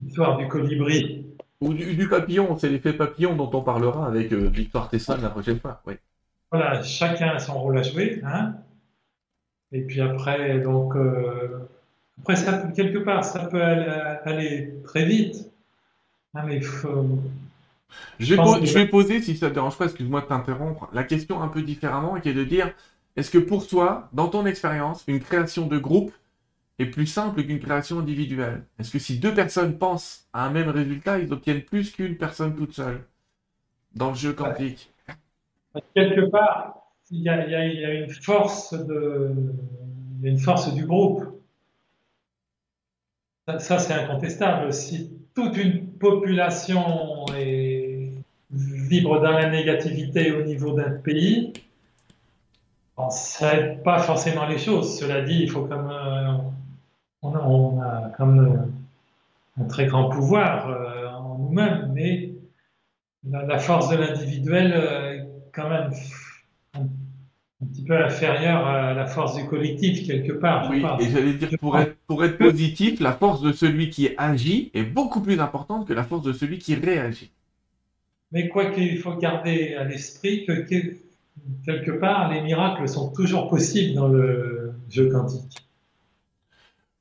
[0.05, 1.25] histoire du colibri.
[1.61, 5.59] Ou du, papillon, c'est l'effet papillon dont on parlera avec euh, Victoire Tesson la prochaine
[5.59, 5.81] fois.
[5.85, 5.93] Oui.
[6.51, 8.21] Voilà, chacun a son rôle à jouer.
[8.25, 8.55] Hein
[9.75, 11.67] et puis après, donc, euh,
[12.21, 15.51] après, ça, quelque part, ça peut aller, très vite.
[16.33, 16.87] Ah, mais je,
[18.35, 21.41] vais je, vais poser, si ça ne te dérange pas, excuse-moi de t'interrompre, la question
[21.41, 22.73] un peu différemment, qui est de dire,
[23.17, 26.13] est-ce que pour toi, dans ton expérience, une création de groupe
[26.79, 28.63] est plus simple qu'une création individuelle?
[28.79, 32.55] Est-ce que si deux personnes pensent à un même résultat, ils obtiennent plus qu'une personne
[32.55, 33.01] toute seule
[33.93, 34.93] dans le jeu quantique?
[35.93, 39.31] Quelque part, il y, a, une force de,
[40.23, 41.23] une force du groupe.
[43.59, 44.73] Ça, c'est incontestable.
[44.73, 47.25] Si toute une population
[48.51, 51.53] vibre dans la négativité au niveau d'un pays,
[53.09, 54.97] ça n'aide pas forcément les choses.
[54.97, 55.91] Cela dit, il faut comme
[57.21, 58.73] on, a, comme
[59.59, 62.31] un très grand pouvoir euh, en nous-mêmes, mais
[63.23, 65.91] la, force de l'individuel euh, est quand même
[66.75, 70.69] un, petit peu inférieure à la force du collectif quelque part.
[70.69, 74.71] Oui, et j'allais dire pour être, pour être positif, la force de celui qui agit
[74.73, 77.31] est beaucoup plus importante que la force de celui qui réagit.
[78.31, 80.65] Mais quoi qu'il faut garder à l'esprit que
[81.65, 85.65] quelque part, les miracles sont toujours possibles dans le jeu quantique.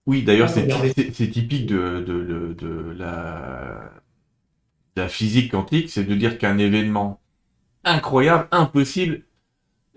[0.07, 3.91] Oui, d'ailleurs, c'est typique de, la,
[5.09, 7.21] physique quantique, c'est de dire qu'un événement
[7.85, 9.23] incroyable, impossible,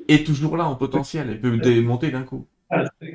[0.08, 2.46] est toujours là en potentiel et peut démonter d'un coup.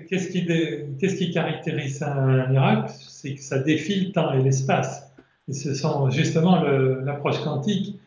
[0.09, 5.12] Qu'est-ce qui, caractérise un miracle C'est que ça défie le temps et l'espace.
[5.48, 7.98] Et ce sont justement l'approche quantique,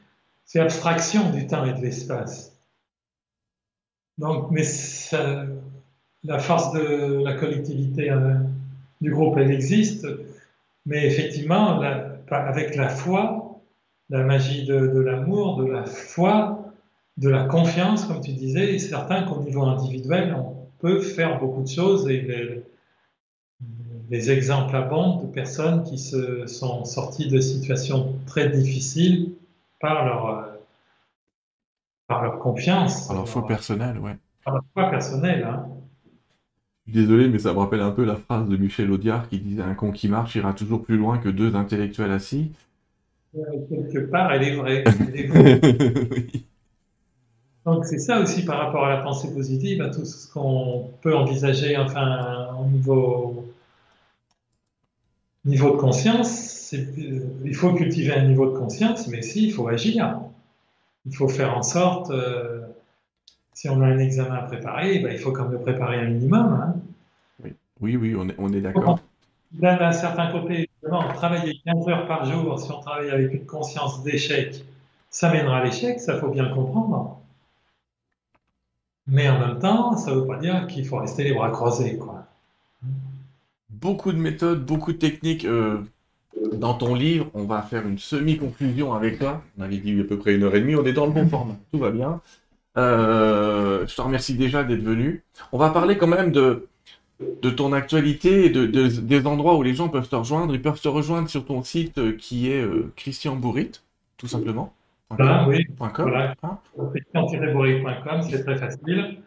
[0.46, 2.56] c'est abstraction du temps et de l'espace.
[4.18, 4.64] Donc, mais
[6.24, 8.36] la force de la collectivité euh,
[9.02, 10.08] du groupe, elle existe,
[10.86, 11.82] mais effectivement,
[12.30, 13.62] avec la foi,
[14.10, 16.55] la magie de, l'amour, de la foi,
[17.18, 21.64] de la confiance, comme tu disais, et certain qu'au niveau individuel, on peut faire beaucoup
[21.64, 22.64] de choses et les,
[24.10, 29.32] les exemples abondent de personnes qui se sont sorties de situations très difficiles
[29.80, 30.42] par leur, euh,
[32.08, 33.08] par leur confiance.
[33.08, 34.18] Par leur foi personnelle, ouais.
[34.44, 35.68] Par leur foi personnelle, hein.
[36.88, 39.74] Désolé, mais ça me rappelle un peu la phrase de Michel Audiard qui disait Un
[39.74, 42.52] con qui marche ira toujours plus loin que deux intellectuels assis.
[43.36, 44.84] Euh, quelque part, elle est vraie.
[47.66, 51.16] Donc c'est ça aussi par rapport à la pensée positive, à tout ce qu'on peut
[51.16, 53.46] envisager, enfin, au niveau,
[55.46, 56.74] niveau de conscience.
[56.74, 60.20] Il faut cultiver un niveau de conscience, mais si, il faut agir.
[61.08, 62.12] Il faut faire en sorte.
[62.12, 62.62] Euh,
[63.54, 66.10] si on a un examen à préparer, ben, il faut quand même le préparer un
[66.10, 66.62] minimum.
[66.62, 66.76] Hein.
[67.82, 67.96] Oui.
[67.96, 69.00] oui, on est, on est d'accord.
[69.54, 70.70] D'un certain côté,
[71.14, 74.66] travailler 15 heures par jour, si on travaille avec une conscience d'échec,
[75.10, 77.22] ça mènera à l'échec, ça faut bien comprendre.
[79.08, 81.98] Mais en même temps, ça ne veut pas dire qu'il faut rester les bras croisés.
[81.98, 82.26] Quoi.
[83.70, 85.46] Beaucoup de méthodes, beaucoup de techniques.
[85.46, 85.80] Euh,
[86.54, 89.44] dans ton livre, on va faire une semi-conclusion avec toi.
[89.58, 91.28] On avait dit à peu près une heure et demie, on est dans le bon
[91.28, 92.20] format, tout va bien.
[92.78, 95.24] Euh, je te remercie déjà d'être venu.
[95.52, 96.68] On va parler quand même de,
[97.20, 100.54] de ton actualité et de, des endroits où les gens peuvent te rejoindre.
[100.54, 102.66] Ils peuvent te rejoindre sur ton site euh, qui est
[102.96, 103.82] Christian Bourrit,
[104.18, 104.74] tout simplement.
[105.18, 105.66] Voilà, oui.
[105.78, 106.36] Voilà.
[106.44, 106.60] Hein
[108.22, 109.18] c'est très facile.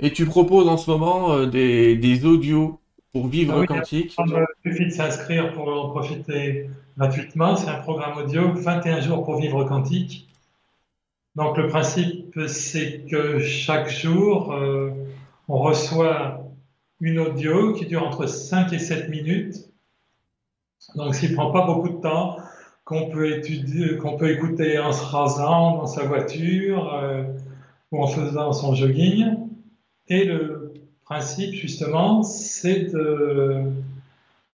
[0.00, 2.80] Et tu proposes en ce moment des, des, audios
[3.12, 4.16] pour vivre oui, quantique.
[4.64, 7.56] Il suffit de s'inscrire pour en profiter gratuitement.
[7.56, 10.28] C'est un programme audio, 21 jours pour vivre quantique.
[11.38, 14.90] Donc le principe, c'est que chaque jour, euh,
[15.46, 16.44] on reçoit
[17.00, 19.54] une audio qui dure entre 5 et 7 minutes.
[20.96, 22.38] Donc s'il ne prend pas beaucoup de temps,
[22.88, 27.22] qu'on peut, étudier, qu'on peut écouter en se rasant dans sa voiture euh,
[27.92, 29.26] ou en faisant son jogging.
[30.08, 30.72] Et le
[31.04, 32.90] principe, justement, c'est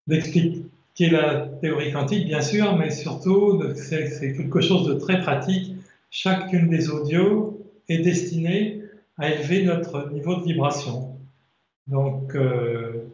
[0.08, 5.76] d'expliquer la théorie quantique, bien sûr, mais surtout, c'est quelque chose de très pratique
[6.10, 8.82] chacune des audios est destinée
[9.16, 11.18] à élever notre niveau de vibration.
[11.86, 13.04] Donc, euh,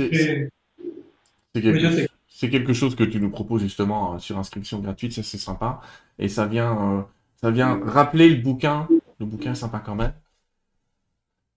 [0.00, 0.48] c'est
[1.54, 2.08] quelque,
[2.72, 5.80] chose que tu nous proposes justement euh, sur inscription gratuite, ça c'est sympa.
[6.18, 7.02] Et ça vient, euh,
[7.40, 8.88] ça vient rappeler le bouquin.
[9.18, 10.12] Le bouquin est sympa quand même.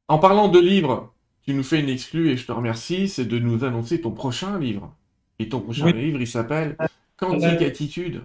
[0.07, 3.38] En parlant de livres, tu nous fais une exclue et je te remercie, c'est de
[3.38, 4.93] nous annoncer ton prochain livre.
[5.39, 6.76] Et ton prochain livre, il s'appelle
[7.18, 8.22] Quantique Attitude.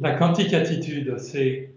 [0.00, 1.74] La quantique attitude, c'est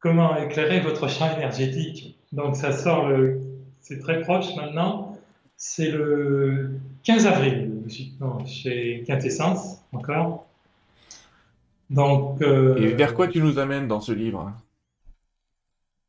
[0.00, 2.16] comment éclairer votre champ énergétique.
[2.32, 3.40] Donc ça sort le,
[3.80, 5.18] c'est très proche maintenant.
[5.56, 6.70] C'est le
[7.04, 7.67] 15 avril,
[8.46, 10.46] chez Quintessence encore.
[11.90, 12.42] Donc.
[12.42, 14.52] Euh, Et vers quoi tu nous amènes dans ce livre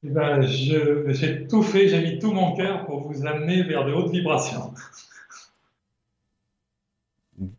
[0.01, 3.91] eh ben, j'ai tout fait, j'ai mis tout mon cœur pour vous amener vers de
[3.91, 4.73] hautes vibrations.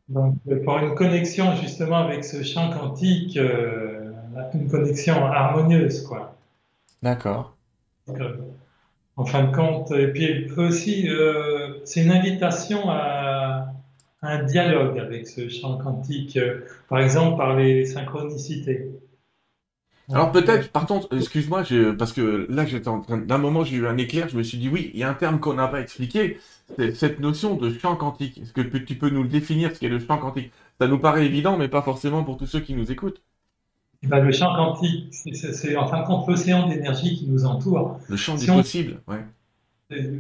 [0.08, 4.12] Donc, pour une connexion justement avec ce champ quantique, euh,
[4.54, 6.36] une connexion harmonieuse, quoi.
[7.02, 7.56] D'accord.
[8.08, 8.36] Euh,
[9.16, 13.69] En fin de compte, et puis aussi, euh, c'est une invitation à,
[14.22, 18.90] un dialogue avec ce champ quantique, euh, par exemple par les synchronicités.
[20.12, 21.62] Alors peut-être, par contre, excuse-moi,
[21.96, 24.58] parce que là j'étais en train, d'un moment j'ai eu un éclair, je me suis
[24.58, 26.38] dit oui, il y a un terme qu'on n'a pas expliqué,
[26.76, 28.38] c'est cette notion de champ quantique.
[28.38, 30.50] Est-ce que tu peux nous le définir, ce qu'est le champ quantique?
[30.80, 33.22] Ça nous paraît évident, mais pas forcément pour tous ceux qui nous écoutent.
[34.02, 38.00] Eh ben, le champ quantique, c'est en fin de compte l'océan d'énergie qui nous entoure.
[38.08, 39.24] Le champ des possibles, ouais.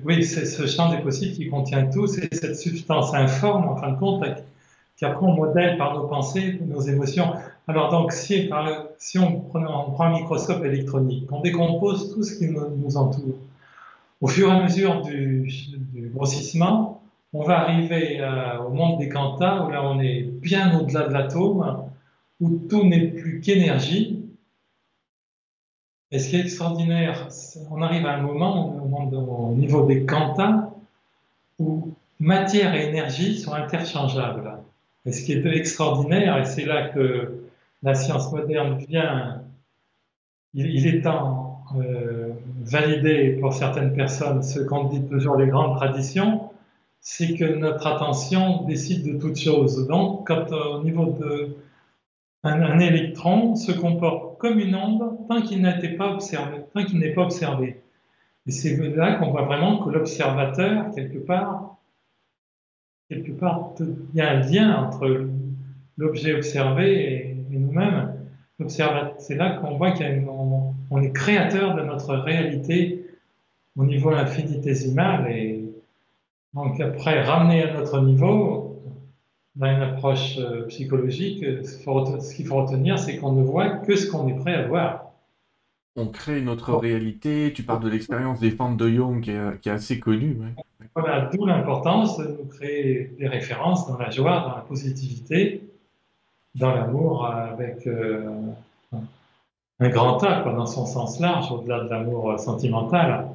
[0.04, 3.92] Oui, c'est ce champ des possibles qui contient tout, c'est cette substance informe, en fin
[3.92, 4.24] de compte,
[4.96, 7.32] qui après on modèle par nos pensées, nos émotions.
[7.68, 8.50] Alors donc, si,
[8.98, 13.36] si on, prend, un microscope électronique, on décompose tout ce qui nous, entoure,
[14.20, 15.48] au fur et à mesure du,
[16.12, 17.00] grossissement,
[17.32, 21.12] on va arriver euh, au monde des quantas, où là on est bien au-delà de
[21.12, 21.84] l'atome,
[22.40, 24.19] où tout n'est plus qu'énergie.
[26.12, 27.28] Et ce qui est extraordinaire,
[27.70, 28.76] on arrive à un moment,
[29.48, 30.70] au niveau des quantas,
[31.58, 34.58] où matière et énergie sont interchangeables?
[35.06, 37.44] Et ce qui est extraordinaire, et c'est là que
[37.82, 39.42] la science moderne vient,
[40.52, 42.30] il, est temps euh,
[42.60, 46.50] valider pour certaines personnes ce qu'on dit toujours les grandes traditions,
[47.00, 49.86] c'est que notre attention décide de toutes choses.
[49.86, 51.56] Donc, quand au niveau de
[52.42, 57.12] un, électron se comporte comme une onde tant qu'il n'a pas observé, tant qu'il n'est
[57.12, 57.80] pas observé.
[58.46, 61.76] Et c'est là qu'on voit vraiment que l'observateur, quelque part,
[63.08, 65.28] quelque part, il y a un lien entre
[65.98, 68.14] l'objet observé et, nous-mêmes.
[68.68, 73.04] C'est là qu'on voit qu'on est créateur de notre réalité
[73.76, 75.64] au niveau infinitésimal et
[76.54, 78.69] donc après ramener à notre niveau,
[79.60, 84.10] dans une approche euh, psychologique, ce qu'il faut retenir, c'est qu'on ne voit que ce
[84.10, 85.12] qu'on est prêt à voir.
[85.96, 90.00] On crée notre réalité, tu parles de l'expérience des fentes de Jung qui est, assez
[90.00, 90.38] connue.
[90.96, 95.62] Voilà, d'où l'importance de nous créer des références dans la joie, dans la positivité,
[96.54, 98.30] dans l'amour avec euh,
[99.78, 103.28] un grand A, dans son sens large, au-delà de l'amour sentimental.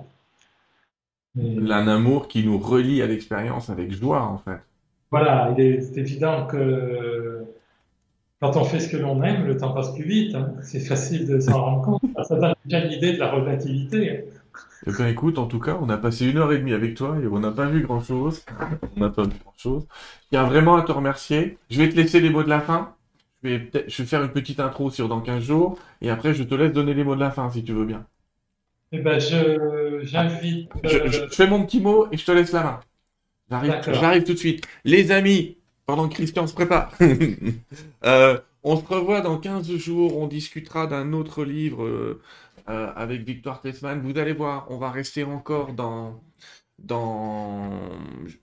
[1.37, 4.61] Un amour qui nous relie à l'expérience avec joie, en fait.
[5.11, 7.45] Voilà, il est évident que
[8.41, 10.35] quand on fait ce que l'on aime, le temps passe plus vite.
[10.35, 10.53] Hein.
[10.61, 12.01] C'est facile de s'en rendre compte.
[12.27, 14.25] Ça donne déjà l'idée de la relativité.
[14.87, 17.17] Eh bien, écoute, en tout cas, on a passé une heure et demie avec toi
[17.21, 18.43] et on n'a pas vu grand-chose.
[18.95, 19.87] On n'a pas vu grand-chose.
[20.31, 21.57] Il y a vraiment à te remercier.
[21.69, 22.95] Je vais te laisser les mots de la fin.
[23.43, 26.43] Je vais, je vais faire une petite intro sur dans 15 jours et après, je
[26.43, 28.05] te laisse donner les mots de la fin si tu veux bien.
[28.91, 30.69] Eh ben, je, j'invite.
[30.83, 32.79] je, je fais mon petit mot et je te laisse la main.
[33.49, 34.67] J'arrive tout de suite.
[34.83, 36.91] Les amis, pendant que Christian se prépare,
[38.05, 40.17] euh, on se revoit dans 15 jours.
[40.17, 42.21] On discutera d'un autre livre euh,
[42.69, 44.01] euh, avec Victoire Tessman.
[44.01, 46.19] Vous allez voir, on va rester encore dans,
[46.79, 47.69] dans.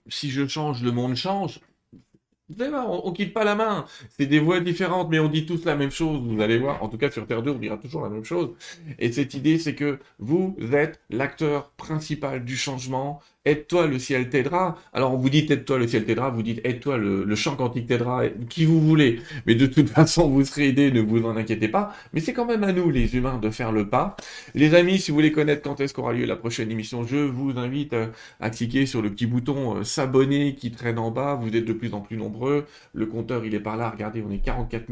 [0.07, 1.59] Si je change, le monde change.
[2.49, 3.85] Vous allez voir, on, ne quitte pas la main.
[4.09, 6.21] C'est des voix différentes, mais on dit tous la même chose.
[6.21, 6.83] Vous allez voir.
[6.83, 8.51] En tout cas, sur Terre 2, on dira toujours la même chose.
[8.99, 14.77] Et cette idée, c'est que vous êtes l'acteur principal du changement aide-toi, le ciel t'aidera.
[14.93, 18.23] Alors on vous dit aide-toi, le ciel t'aidera, vous dites aide-toi, le, champ quantique t'aidera,
[18.49, 19.19] qui vous voulez.
[19.45, 21.93] Mais de toute façon, vous serez aidé, ne vous en inquiétez pas.
[22.13, 24.15] Mais c'est quand même à nous, les humains, de faire le pas.
[24.55, 27.57] Les amis, si vous voulez connaître quand est-ce qu'aura lieu la prochaine émission, je vous
[27.57, 28.07] invite euh,
[28.39, 31.35] à cliquer sur le petit bouton euh, s'abonner qui traîne en bas.
[31.35, 32.65] Vous êtes de plus en plus nombreux.
[32.93, 33.89] Le compteur, il est par là.
[33.89, 34.89] Regardez, on est 44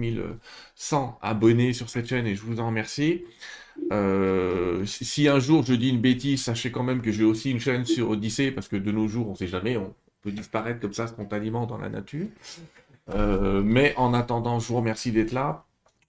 [0.82, 3.24] 100 abonnés sur cette chaîne et je vous en remercie.
[3.92, 7.60] Euh, si un jour je dis une bêtise, sachez quand même que j'ai aussi une
[7.60, 9.94] chaîne sur Odyssée, parce que de nos jours, on ne sait jamais, on
[10.24, 12.26] peut disparaître comme ça spontanément dans la nature.
[13.14, 15.66] Euh, mais en attendant, je vous remercie d'être là.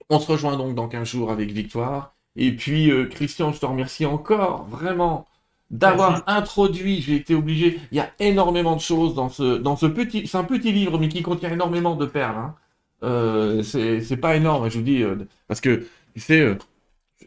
[0.09, 2.15] On se rejoint donc dans 15 jours avec Victoire.
[2.35, 5.27] Et puis, euh, Christian, je te remercie encore, vraiment,
[5.69, 9.85] d'avoir introduit, j'ai été obligé, il y a énormément de choses dans ce, dans ce
[9.85, 12.37] petit, c'est un petit livre, mais qui contient énormément de perles.
[12.37, 12.55] Hein.
[13.03, 15.03] C'est pas énorme, je vous dis,
[15.47, 16.57] parce que, tu sais,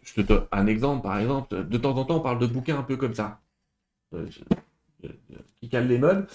[0.03, 2.79] je te donne un exemple, par exemple, de temps en temps, on parle de bouquins
[2.79, 3.41] un peu comme ça,
[4.15, 4.27] euh,
[5.61, 6.27] qui calent les modes,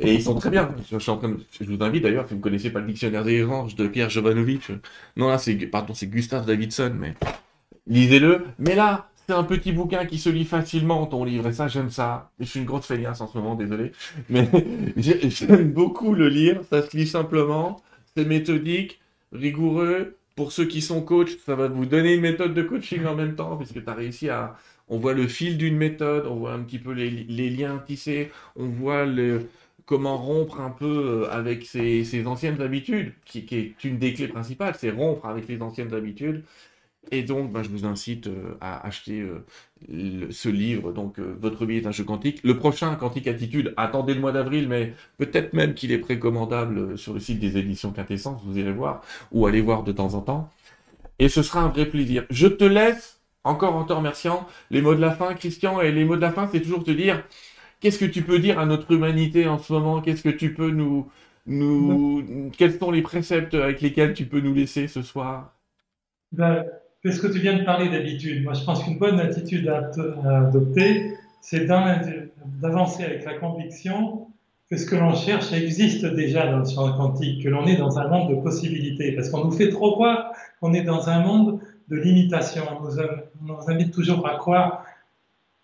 [0.00, 0.74] et ils sont très bien.
[0.90, 3.24] Je, suis en train je vous invite d'ailleurs, si vous ne connaissez pas le dictionnaire
[3.24, 4.70] des ranges de Pierre Jovanovic,
[5.16, 7.14] non là c'est, pardon, c'est Gustave Davidson, mais
[7.86, 8.44] lisez-le.
[8.58, 11.90] Mais là, c'est un petit bouquin qui se lit facilement, ton livre, et ça, j'aime
[11.90, 12.30] ça.
[12.38, 13.92] Je suis une grosse feignasse en ce moment, désolé.
[14.30, 14.48] Mais
[14.96, 17.82] j'aime beaucoup le lire, ça se lit simplement,
[18.18, 19.00] c'est méthodique,
[19.32, 23.14] rigoureux, pour ceux qui sont coachs, ça va vous donner une méthode de coaching en
[23.14, 24.56] même temps, puisque tu as réussi à...
[24.88, 28.66] On voit le fil d'une méthode, on voit un petit peu les, liens tissés, on
[28.66, 29.06] voit
[29.86, 34.74] comment rompre un peu euh, avec ses, anciennes habitudes, qui, est une des clés principales,
[34.76, 36.42] c'est rompre avec les anciennes habitudes.
[37.12, 39.24] Et donc, bah, je vous incite euh, à acheter
[39.90, 42.40] euh, ce livre, donc euh, Votre vie est un jeu quantique.
[42.44, 47.14] Le prochain, Quantique Attitude, attendez le mois d'avril, mais peut-être même qu'il est précommandable sur
[47.14, 49.02] le site des éditions Quintessence, vous irez voir,
[49.32, 50.50] ou allez voir de temps en temps.
[51.18, 52.24] Et ce sera un vrai plaisir.
[52.30, 56.04] Je te laisse, encore en te remerciant, les mots de la fin, Christian, et les
[56.04, 57.24] mots de la fin, c'est toujours te dire,
[57.80, 60.00] qu'est-ce que tu peux dire à notre humanité en ce moment?
[60.02, 61.10] Qu'est-ce que tu peux nous,
[61.46, 65.54] nous, quels sont les préceptes avec lesquels tu peux nous laisser ce soir?
[66.32, 66.64] Ben,
[67.00, 69.90] Puisque tu viens de parler d'habitude, moi je pense qu'une bonne attitude à,
[70.38, 74.26] adopter, c'est d'avancer avec la conviction
[74.70, 77.98] que ce que l'on cherche existe déjà dans le champ quantique, que l'on est dans
[77.98, 81.60] un monde de possibilités, parce qu'on nous fait trop croire qu'on est dans un monde
[81.88, 82.64] de limitation.
[82.80, 84.84] On nous, invite toujours à croire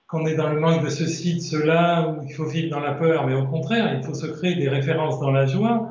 [0.06, 2.92] qu'on est dans le manque de ceci, de cela, ou il faut vivre dans la
[2.92, 5.88] peur, mais au contraire, il faut se créer des références dans la joie,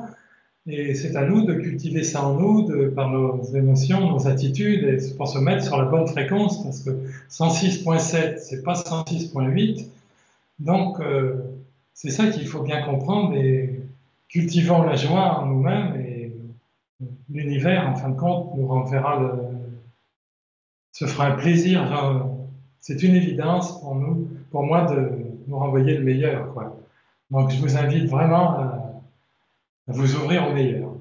[0.66, 5.28] et c'est à nous de cultiver ça en nous, par nos émotions, nos attitudes, pour
[5.28, 6.92] se mettre sur la bonne fréquence, parce que
[7.30, 9.88] 106.7, c'est pas 106.8,
[10.60, 11.36] donc euh,
[11.94, 13.82] c'est ça qu'il faut bien comprendre, et
[14.30, 16.32] cultivons la joie en nous-mêmes, et
[17.30, 19.30] l'univers, en fin de compte, nous renverra le,
[20.94, 21.82] se fera un plaisir
[22.84, 25.10] c'est une évidence pour nous, pour moi, de
[25.48, 26.54] nous renvoyer le meilleur.
[27.32, 28.83] Donc, je vous invite vraiment à,
[29.88, 30.96] vous ouvrir au meilleur.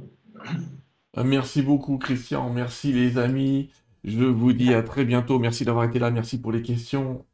[1.19, 2.51] Euh, merci beaucoup, Christian.
[2.51, 3.71] Merci, les amis.
[4.05, 5.39] Je vous dis à très bientôt.
[5.39, 6.11] Merci d'avoir été là.
[6.11, 7.25] Merci pour les questions.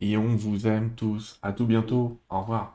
[0.00, 1.38] Et on vous aime tous.
[1.42, 2.20] À tout bientôt.
[2.30, 2.74] Au revoir.